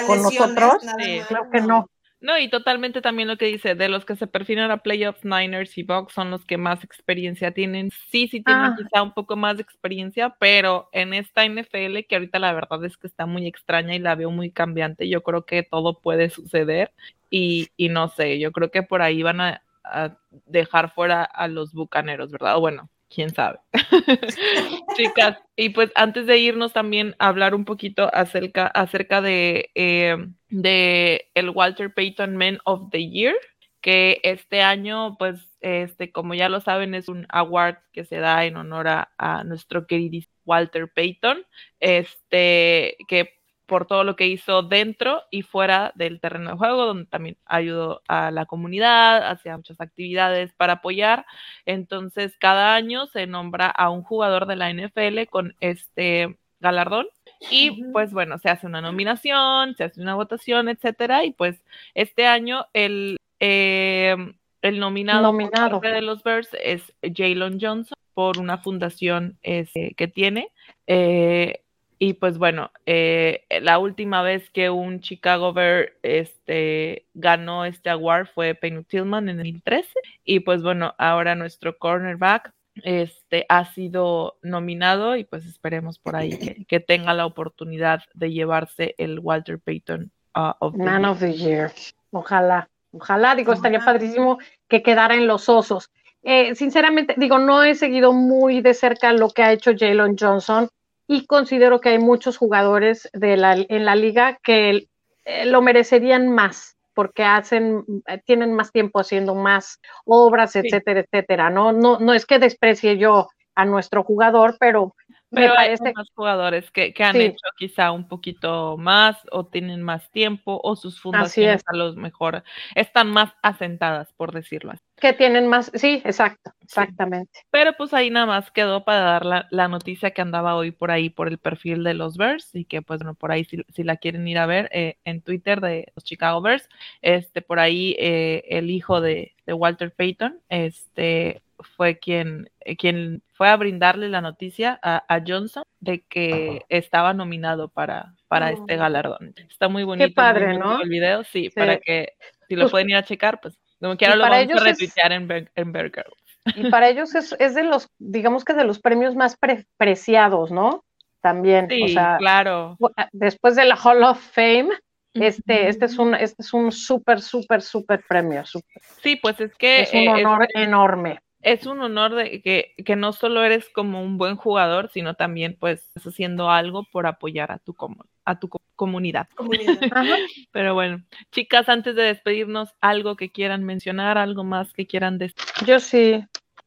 con 0.07 0.23
nosotros? 0.23 0.85
Claro 1.29 1.51
que 1.51 1.61
no. 1.61 1.89
No, 2.21 2.37
y 2.37 2.49
totalmente 2.51 3.01
también 3.01 3.29
lo 3.29 3.37
que 3.39 3.47
dice, 3.47 3.77
de 3.77 3.89
los 3.89 4.05
que 4.05 4.17
se 4.17 4.27
perfilan 4.27 4.73
a 4.73 4.79
playoffs, 4.79 5.25
Niners 5.25 5.79
y 5.79 5.85
Bucks 5.85 6.13
son 6.13 6.33
los 6.33 6.45
que 6.45 6.59
más 6.59 6.83
experiencia 6.83 7.53
tienen. 7.53 7.93
Sí, 8.11 8.27
sí 8.27 8.43
tienen 8.43 8.65
ah. 8.65 8.77
quizá 8.77 9.03
un 9.05 9.15
poco 9.15 9.37
más 9.37 9.57
de 9.57 9.63
experiencia, 9.63 10.35
pero 10.41 10.89
en 10.91 11.15
esta 11.15 11.47
NFL, 11.47 12.01
que 12.09 12.17
ahorita 12.17 12.41
la 12.41 12.53
verdad 12.53 12.85
es 12.85 12.97
que 12.97 13.07
está 13.07 13.27
muy 13.27 13.47
extraña 13.47 13.95
y 13.95 14.01
la 14.01 14.17
veo 14.17 14.33
muy 14.33 14.51
cambiante, 14.51 15.09
yo 15.09 15.23
creo 15.23 15.47
que 15.47 15.63
todo 15.63 16.01
puede 16.01 16.29
suceder 16.29 16.91
y, 17.31 17.69
y 17.77 17.89
no 17.89 18.09
sé, 18.09 18.41
yo 18.41 18.51
creo 18.51 18.73
que 18.73 18.83
por 18.83 19.01
ahí 19.01 19.23
van 19.23 19.41
a, 19.41 19.63
a 19.93 20.19
dejar 20.47 20.93
fuera 20.95 21.25
a 21.25 21.49
los 21.49 21.73
bucaneros, 21.73 22.31
¿verdad? 22.31 22.59
Bueno, 22.59 22.91
quién 23.09 23.31
sabe. 23.31 23.59
Chicas, 24.97 25.39
y 25.57 25.71
pues 25.71 25.91
antes 25.95 26.27
de 26.27 26.39
irnos 26.39 26.73
también 26.73 27.15
a 27.19 27.29
hablar 27.29 27.55
un 27.55 27.65
poquito 27.65 28.11
acerca, 28.15 28.67
acerca 28.67 29.21
de, 29.21 29.71
eh, 29.75 30.17
de 30.49 31.31
el 31.35 31.51
Walter 31.51 31.93
Payton 31.93 32.37
Men 32.37 32.59
of 32.65 32.91
the 32.91 33.09
Year, 33.09 33.35
que 33.81 34.21
este 34.25 34.63
año, 34.63 35.17
pues, 35.19 35.57
este, 35.61 36.13
como 36.13 36.35
ya 36.35 36.49
lo 36.49 36.61
saben, 36.61 36.95
es 36.95 37.09
un 37.09 37.27
award 37.31 37.77
que 37.93 38.05
se 38.05 38.19
da 38.19 38.45
en 38.45 38.57
honor 38.57 38.89
a, 38.89 39.13
a 39.19 39.45
nuestro 39.45 39.87
querido 39.87 40.27
Walter 40.45 40.91
Payton, 40.95 41.45
este, 41.81 42.97
que 43.07 43.38
por 43.69 43.87
todo 43.87 44.03
lo 44.03 44.17
que 44.17 44.27
hizo 44.27 44.63
dentro 44.63 45.23
y 45.31 45.43
fuera 45.43 45.93
del 45.95 46.21
terreno 46.21 46.51
de 46.51 46.57
juego, 46.57 46.87
donde 46.87 47.05
también 47.05 47.37
ayudó 47.45 48.03
a 48.09 48.31
la 48.31 48.47
comunidad, 48.47 49.31
hacía 49.31 49.57
muchas 49.57 49.81
actividades 49.81 50.55
para 50.55 50.75
apoyar. 50.75 51.27
Entonces, 51.67 52.37
cada 52.39 52.75
año 52.75 53.07
se 53.07 53.27
nombra 53.27 53.69
a 53.69 53.91
un 53.91 54.03
jugador 54.03 54.47
de 54.47 54.57
la 54.57 54.73
NFL 54.73 55.29
con 55.31 55.55
este 55.61 56.39
galardón. 56.61 57.07
Y 57.51 57.85
pues 57.93 58.13
bueno, 58.13 58.39
se 58.39 58.49
hace 58.49 58.67
una 58.67 58.81
nominación, 58.81 59.77
se 59.77 59.85
hace 59.85 60.01
una 60.01 60.15
votación, 60.15 60.69
etcétera. 60.69 61.25
Y 61.25 61.33
pues 61.33 61.63
este 61.95 62.27
año 62.27 62.67
el, 62.73 63.19
eh, 63.39 64.17
el 64.63 64.81
nominado, 64.81 65.23
nominado. 65.23 65.79
de 65.79 66.03
los 66.03 66.23
Bears 66.25 66.49
es 66.61 66.95
Jalen 67.03 67.61
Johnson 67.61 67.97
por 68.15 68.39
una 68.39 68.59
fundación 68.59 69.39
este, 69.43 69.95
que 69.95 70.09
tiene. 70.09 70.51
Eh, 70.87 71.61
y 71.99 72.15
pues 72.15 72.39
bueno, 72.39 72.71
eh, 72.87 73.45
la 73.61 73.79
última 73.79 74.23
vez 74.23 74.51
que 74.51 74.71
un 74.71 75.01
Chicago 75.01 75.53
Bear 75.53 75.95
este, 76.03 77.07
ganó 77.15 77.65
este 77.65 77.91
award 77.91 78.29
fue 78.29 78.55
Penny 78.55 78.85
Tillman 78.85 79.29
en 79.29 79.41
el 79.41 79.47
2013. 79.47 79.89
Y 80.25 80.41
pues 80.41 80.63
bueno, 80.63 80.95
ahora 80.99 81.35
nuestro 81.35 81.77
cornerback 81.77 82.53
este, 82.85 83.47
ha 83.49 83.65
sido 83.65 84.39
nominado 84.43 85.17
y 85.17 85.25
pues 85.25 85.45
esperemos 85.45 85.99
por 85.99 86.15
ahí 86.15 86.39
que, 86.39 86.65
que 86.67 86.79
tenga 86.79 87.15
la 87.15 87.27
oportunidad 87.27 88.03
de 88.15 88.31
llevarse 88.31 88.95
el 88.99 89.19
Walter 89.19 89.59
Payton 89.59 90.13
uh, 90.37 90.53
of 90.61 90.77
the 90.77 90.85
Man 90.85 91.05
of 91.05 91.19
the 91.19 91.33
Year. 91.33 91.73
Ojalá, 92.13 92.69
ojalá, 92.93 93.35
digo, 93.35 93.53
estaría 93.53 93.81
padrísimo 93.81 94.39
que 94.69 94.83
quedara 94.83 95.17
en 95.17 95.27
los 95.27 95.49
osos. 95.49 95.91
Eh, 96.23 96.55
sinceramente, 96.55 97.15
digo, 97.17 97.39
no 97.39 97.65
he 97.65 97.75
seguido 97.75 98.13
muy 98.13 98.61
de 98.61 98.75
cerca 98.75 99.13
lo 99.13 99.31
que 99.31 99.43
ha 99.43 99.53
hecho 99.53 99.73
Jalen 99.77 100.17
Johnson 100.19 100.69
y 101.09 101.27
considero 101.27 101.81
que 101.81 101.89
hay 101.89 101.99
muchos 101.99 102.37
jugadores 102.37 103.09
de 103.15 103.37
la, 103.37 103.55
en 103.55 103.85
la 103.85 103.97
liga 103.97 104.39
que 104.43 104.89
eh, 105.25 105.47
lo 105.47 105.63
merecerían 105.63 106.29
más 106.29 106.77
porque 106.95 107.23
hacen, 107.23 107.85
eh, 108.07 108.21
tienen 108.27 108.55
más 108.55 108.73
tiempo 108.73 109.01
haciendo 109.01 109.35
más 109.35 109.81
obras, 110.05 110.55
etcétera, 110.57 111.01
etcétera. 111.01 111.49
No, 111.49 111.73
no, 111.73 111.99
no 111.99 112.13
es 112.13 112.27
que 112.27 112.39
desprecie 112.39 112.99
yo 112.99 113.29
a 113.55 113.65
nuestro 113.65 114.05
jugador, 114.05 114.57
pero 114.59 114.95
pero 115.31 115.49
me 115.51 115.55
parece 115.57 115.87
hay 115.89 115.93
más 115.95 116.09
jugadores 116.15 116.71
que, 116.71 116.93
que 116.95 117.05
han 117.05 117.17
Sí. 117.17 117.23
hecho 117.23 117.47
quizá 117.59 117.93
un 117.93 118.09
poquito 118.09 118.77
más 118.79 119.17
o 119.31 119.47
tienen 119.47 119.83
más 119.83 120.11
tiempo 120.11 120.61
o 120.63 120.77
sus 120.77 121.01
fundaciones 121.01 121.57
es. 121.57 121.63
a 121.67 121.77
los 121.77 121.97
mejor 121.97 122.43
están 122.75 123.11
más 123.11 123.33
asentadas, 123.43 124.13
por 124.15 124.33
decirlo 124.33 124.73
así. 124.73 124.83
que 124.97 125.13
tienen 125.13 125.47
más, 125.47 125.71
sí, 125.75 126.03
exacto, 126.05 126.53
exactamente. 126.63 127.41
Pero 127.51 127.73
pues 127.77 127.95
ahí 127.95 128.11
nada 128.11 128.27
más 128.27 128.51
quedó 128.51 128.85
para 128.85 129.01
dar 129.01 129.25
la, 129.27 129.47
la 129.51 129.69
noticia 129.69 130.11
que 130.13 130.23
andaba 130.23 130.57
hoy 130.57 130.73
por 130.73 130.91
ahí 130.91 131.09
por 131.11 131.29
el 131.29 131.39
perfil 131.39 131.85
de 131.85 131.95
los 131.95 132.17
Bears 132.17 132.55
y 132.55 132.65
que 132.65 132.83
pues 132.83 132.99
bueno, 133.01 133.15
por 133.15 133.31
ahí 133.31 133.45
si, 133.45 133.63
si 133.75 133.85
la 133.85 133.97
quieren 133.97 134.27
ir 134.27 134.39
a 134.39 134.47
ver 134.47 134.69
eh, 134.73 134.99
en 135.05 135.23
Twitter 135.23 135.61
de 135.61 135.93
los 135.95 136.05
Chicago 136.05 136.41
Bears, 136.41 136.69
este 137.03 137.43
por 137.43 137.59
ahí 137.61 137.95
eh, 137.99 138.45
el 138.49 138.71
hijo 138.71 139.01
de, 139.01 139.35
de 139.47 139.53
Walter 139.53 139.95
Payton, 139.95 140.41
este 140.49 141.43
fue 141.77 141.99
quien, 141.99 142.51
eh, 142.61 142.77
quien 142.77 143.23
fue 143.35 143.49
a 143.49 143.57
brindarle 143.57 144.09
la 144.09 144.21
noticia 144.21 144.79
a, 144.83 145.05
a 145.15 145.23
Johnson 145.27 145.65
de 145.81 146.03
que 146.09 146.63
estaba 146.69 147.15
nominado 147.15 147.69
para, 147.69 148.15
para 148.29 148.51
este 148.53 148.77
galardón. 148.77 149.35
Está 149.49 149.69
muy 149.69 149.85
bonito. 149.85 150.07
muy 150.07 150.15
padre, 150.15 150.57
¿no? 150.59 150.81
El 150.81 150.89
video, 150.89 151.25
sí, 151.25 151.45
Sí. 151.45 151.51
para 151.51 151.79
que 151.79 152.15
si 152.49 152.55
lo 152.57 152.63
Pues- 152.65 152.73
pueden 152.73 152.91
ir 152.91 152.97
a 152.97 153.03
checar, 153.05 153.41
pues 153.41 153.59
como 153.81 153.97
quiera 153.97 154.17
lo 154.17 154.23
vamos 154.23 154.37
a 154.39 154.43
es- 154.43 154.63
retuitear 154.63 155.13
en, 155.13 155.29
Bear- 155.29 155.51
en 155.55 155.73
Bear 155.73 155.91
Girls. 155.93 156.57
Y 156.57 156.71
para 156.71 156.89
ellos 156.89 157.15
es, 157.15 157.35
es 157.39 157.55
de 157.55 157.63
los, 157.65 157.89
digamos 157.99 158.45
que 158.45 158.55
de 158.55 158.65
los 158.65 158.81
premios 158.81 159.15
más 159.15 159.37
pre- 159.37 159.67
preciados, 159.77 160.51
¿no? 160.51 160.85
También, 161.21 161.69
Sí, 161.69 161.83
o 161.83 161.89
sea, 161.89 162.17
claro. 162.19 162.77
después 163.13 163.55
de 163.57 163.65
la 163.67 163.77
Hall 163.77 164.03
of 164.05 164.19
Fame, 164.33 164.69
este, 165.15 165.69
este 165.69 165.87
es 165.87 165.99
un, 165.99 166.15
este 166.15 166.43
es 166.43 166.55
un 166.55 166.71
súper, 166.71 167.21
súper, 167.21 167.61
súper 167.61 168.05
premio, 168.09 168.47
súper. 168.47 168.83
Sí, 169.03 169.17
pues 169.17 169.41
es 169.41 169.55
que 169.57 169.81
es 169.83 169.93
un 169.93 170.01
eh, 170.01 170.09
honor 170.25 170.47
enorme. 170.55 171.21
Es 171.43 171.67
un 171.67 171.81
honor 171.81 172.15
de 172.15 172.43
que, 172.43 172.75
que 172.85 172.97
no 172.97 173.13
solo 173.13 173.45
eres 173.45 173.69
como 173.71 174.03
un 174.03 174.19
buen 174.19 174.37
jugador, 174.37 174.91
sino 174.93 175.15
también 175.15 175.57
pues 175.59 175.85
estás 175.85 176.07
haciendo 176.07 176.51
algo 176.51 176.85
por 176.85 177.07
apoyar 177.07 177.53
a 177.53 177.59
tu, 177.59 177.77
a 178.25 178.39
tu 178.39 178.49
co- 178.49 178.61
comunidad. 178.75 179.29
Pero 180.53 180.75
bueno, 180.75 181.03
chicas, 181.31 181.69
antes 181.69 181.95
de 181.95 182.03
despedirnos, 182.03 182.75
algo 182.81 183.17
que 183.17 183.31
quieran 183.31 183.65
mencionar, 183.65 184.19
algo 184.19 184.45
más 184.45 184.73
que 184.73 184.87
quieran 184.87 185.19
decir. 185.19 185.37
Yo 185.65 185.81
sí, 185.81 186.25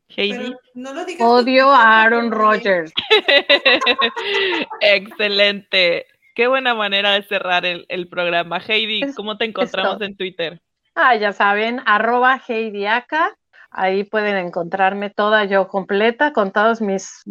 Heidi. 0.09 0.53
No 0.73 0.93
lo 0.93 1.05
digas 1.05 1.19
tú, 1.19 1.25
odio 1.25 1.69
a 1.71 2.03
Aaron 2.03 2.31
Rodgers. 2.31 2.93
Excelente. 4.81 6.05
Qué 6.33 6.47
buena 6.47 6.73
manera 6.73 7.11
de 7.11 7.23
cerrar 7.23 7.65
el, 7.65 8.07
programa. 8.09 8.61
Heidi, 8.65 9.13
¿cómo 9.15 9.37
te 9.37 9.45
encontramos 9.45 10.01
en 10.01 10.15
Twitter? 10.15 10.61
Ah, 10.95 11.15
ya 11.15 11.33
saben, 11.33 11.81
arroba 11.85 12.41
Heidiaca. 12.47 13.37
Ahí 13.73 14.03
pueden 14.03 14.35
encontrarme 14.35 15.09
toda 15.09 15.45
yo 15.45 15.69
completa 15.69 16.33
con 16.33 16.51
todos 16.51 16.81
mis 16.81 17.23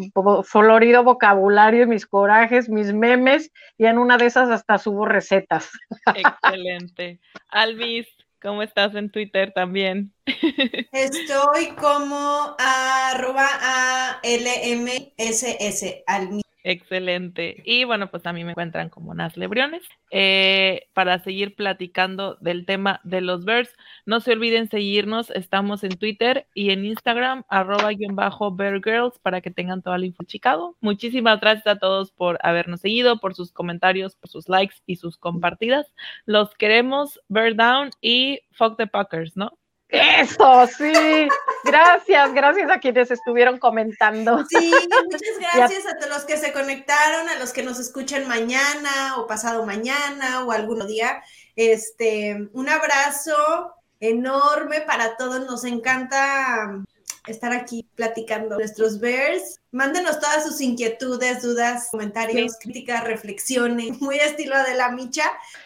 florido 0.45 1.05
vocabulario, 1.05 1.87
mis 1.87 2.07
corajes, 2.07 2.71
mis 2.71 2.95
memes 2.95 3.53
y 3.77 3.85
en 3.85 3.99
una 3.99 4.17
de 4.17 4.27
esas 4.27 4.49
hasta 4.49 4.79
subo 4.79 5.05
recetas. 5.05 5.71
Excelente. 6.15 7.21
Alvis, 7.51 8.09
¿cómo 8.41 8.63
estás 8.63 8.95
en 8.95 9.11
Twitter 9.11 9.53
también? 9.53 10.15
Estoy 10.93 11.73
como 11.79 12.57
arroba 12.59 13.47
a 13.61 14.21
LMSS, 14.25 16.03
Alvis. 16.07 16.50
Excelente. 16.63 17.63
Y 17.65 17.85
bueno, 17.85 18.11
pues 18.11 18.27
a 18.27 18.33
mí 18.33 18.45
me 18.45 18.51
encuentran 18.51 18.91
como 18.91 19.15
Nas 19.15 19.37
Lebriones. 19.37 19.83
Eh, 20.11 20.89
para 20.93 21.19
seguir 21.21 21.55
platicando 21.55 22.37
del 22.41 22.67
tema 22.67 23.01
de 23.05 23.21
los 23.21 23.45
Bears, 23.45 23.75
no 24.05 24.21
se 24.21 24.33
olviden 24.33 24.69
seguirnos. 24.69 25.31
Estamos 25.31 25.85
en 25.85 25.97
Twitter 25.97 26.47
y 26.55 26.71
en 26.71 26.85
Instagram, 26.85 27.45
arroba 27.49 27.91
guion 27.93 28.15
bajo 28.15 28.55
Girls, 28.57 29.19
para 29.21 29.41
que 29.41 29.51
tengan 29.51 29.83
toda 29.83 29.99
la 29.99 30.07
info 30.07 30.25
Chicago. 30.25 30.77
Muchísimas 30.81 31.41
gracias 31.41 31.67
a 31.67 31.79
todos 31.79 32.13
por 32.13 32.39
habernos 32.43 32.81
seguido, 32.81 33.21
por 33.21 33.35
sus 33.35 33.53
comentarios, 33.53 34.17
por 34.17 34.29
sus 34.29 34.49
likes 34.49 34.77
y 34.87 34.97
sus 34.97 35.17
compartidas. 35.17 35.93
Los 36.27 36.55
queremos, 36.57 37.21
Bear 37.29 37.55
Down 37.55 37.91
y 38.01 38.41
Fuck 38.53 38.77
the 38.77 38.87
Packers, 38.87 39.37
¿no? 39.37 39.60
Eso, 39.91 40.69
sí. 40.79 41.29
Gracias, 41.65 42.33
gracias 42.33 42.71
a 42.71 42.79
quienes 42.79 43.11
estuvieron 43.11 43.59
comentando. 43.59 44.45
Sí, 44.49 44.73
muchas 45.05 45.21
gracias 45.55 45.87
a 45.87 45.97
todos 45.99 46.11
los 46.11 46.25
que 46.25 46.37
se 46.37 46.53
conectaron, 46.53 47.29
a 47.29 47.39
los 47.39 47.53
que 47.53 47.63
nos 47.63 47.79
escuchan 47.81 48.29
mañana 48.29 49.17
o 49.17 49.27
pasado 49.27 49.67
mañana 49.67 50.45
o 50.45 50.53
algún 50.53 50.87
día. 50.87 51.23
Este, 51.57 52.49
un 52.53 52.69
abrazo 52.69 53.75
enorme 53.99 54.81
para 54.83 55.17
todos. 55.17 55.45
Nos 55.47 55.65
encanta 55.65 56.83
estar 57.31 57.53
aquí 57.53 57.87
platicando 57.95 58.57
nuestros 58.57 58.99
bears. 59.01 59.61
Mándenos 59.73 60.21
todas 60.21 60.45
sus 60.45 60.61
inquietudes, 60.61 61.41
dudas, 61.43 61.89
comentarios, 61.91 62.57
críticas, 62.61 63.03
reflexiones, 63.05 64.01
muy 64.01 64.17
estilo 64.17 64.57
de 64.65 64.75
la 64.75 64.91
micha. 64.91 65.25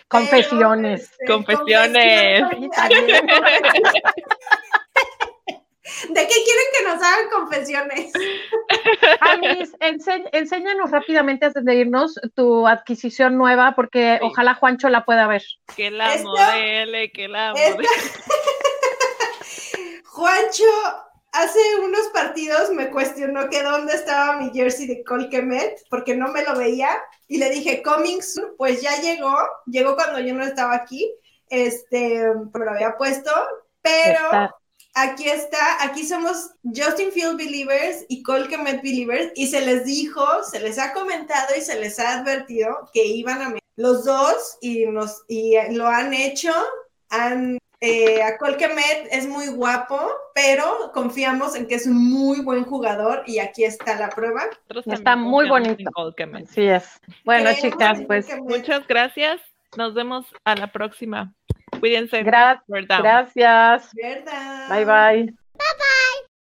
Confesiones. 0.09 1.03
Este, 1.03 1.27
confesiones. 1.27 2.43
¿De 6.09 6.21
qué 6.21 6.27
quieren 6.27 6.67
que 6.77 6.85
nos 6.85 7.01
hagan 7.03 7.29
confesiones? 7.31 8.13
Alice, 9.21 9.77
enséñanos 10.33 10.91
rápidamente 10.91 11.47
antes 11.47 11.65
de 11.65 11.75
irnos 11.75 12.19
tu 12.35 12.67
adquisición 12.67 13.37
nueva, 13.37 13.75
porque 13.77 14.19
ojalá 14.23 14.55
Juancho 14.55 14.89
la 14.89 15.05
pueda 15.05 15.27
ver. 15.27 15.43
Que 15.77 15.91
la 15.91 16.17
modele, 16.23 17.13
que 17.13 17.29
la 17.29 17.53
modele. 17.53 17.87
Juancho 20.05 20.65
hace 21.35 21.59
unos 21.83 22.07
partidos 22.13 22.71
me 22.71 22.91
cuestionó 22.91 23.51
que 23.51 23.63
dónde 23.63 23.95
estaba 23.95 24.39
mi 24.39 24.51
jersey 24.51 24.87
de 24.87 25.03
Colquemet, 25.03 25.85
porque 25.91 26.17
no 26.17 26.29
me 26.29 26.45
lo 26.45 26.57
veía, 26.57 26.97
y 27.27 27.39
le 27.39 27.51
dije, 27.51 27.83
coming 27.83 28.21
pues 28.57 28.81
ya 28.81 29.01
llegó, 29.01 29.37
llegó 29.67 29.97
cuando 29.97 30.21
yo 30.21 30.33
no 30.33 30.45
estaba 30.45 30.75
aquí, 30.75 31.13
este, 31.49 32.23
pero 32.53 32.65
lo 32.65 32.71
había 32.71 32.97
puesto, 32.97 33.31
pero 33.83 34.21
aquí 34.95 35.29
está, 35.29 35.83
aquí 35.83 36.07
somos 36.07 36.53
Justin 36.63 37.11
Field 37.11 37.37
Believers 37.37 38.07
y 38.09 38.23
Colquemet 38.23 38.81
Believers, 38.81 39.33
y 39.35 39.49
se 39.49 39.61
les 39.61 39.85
dijo, 39.85 40.25
se 40.45 40.61
les 40.61 40.79
ha 40.79 40.93
comentado 40.93 41.55
y 41.57 41.61
se 41.61 41.81
les 41.81 41.99
ha 41.99 42.21
advertido 42.21 42.89
que 42.93 43.05
iban 43.05 43.43
a 43.43 43.55
los 43.77 44.05
dos 44.05 44.57
y, 44.61 44.87
nos, 44.87 45.25
y 45.27 45.57
lo 45.73 45.89
han 45.89 46.15
hecho, 46.15 46.53
han 47.11 47.59
eh, 47.81 48.23
a 48.23 48.39
Colquemet 48.39 49.09
es 49.11 49.27
muy 49.27 49.49
guapo, 49.49 50.01
pero 50.35 50.91
confiamos 50.93 51.55
en 51.55 51.67
que 51.67 51.75
es 51.75 51.87
un 51.87 51.97
muy 51.97 52.41
buen 52.41 52.65
jugador 52.65 53.23
y 53.27 53.39
aquí 53.39 53.65
está 53.65 53.99
la 53.99 54.11
prueba. 54.11 54.43
Está 54.87 55.17
muy 55.17 55.49
bonito. 55.49 55.91
Sí 56.51 56.63
es. 56.63 57.01
Bueno, 57.25 57.51
chicas, 57.61 58.01
pues 58.07 58.29
muchas 58.41 58.87
gracias. 58.87 59.41
Nos 59.77 59.95
vemos 59.95 60.27
a 60.45 60.55
la 60.55 60.69
próxima. 60.69 61.33
Cuídense. 61.81 62.23
gracias. 63.03 63.91
Bye 64.69 64.85
bye. 64.85 65.25
Bye 65.25 65.35
bye. 65.79 66.34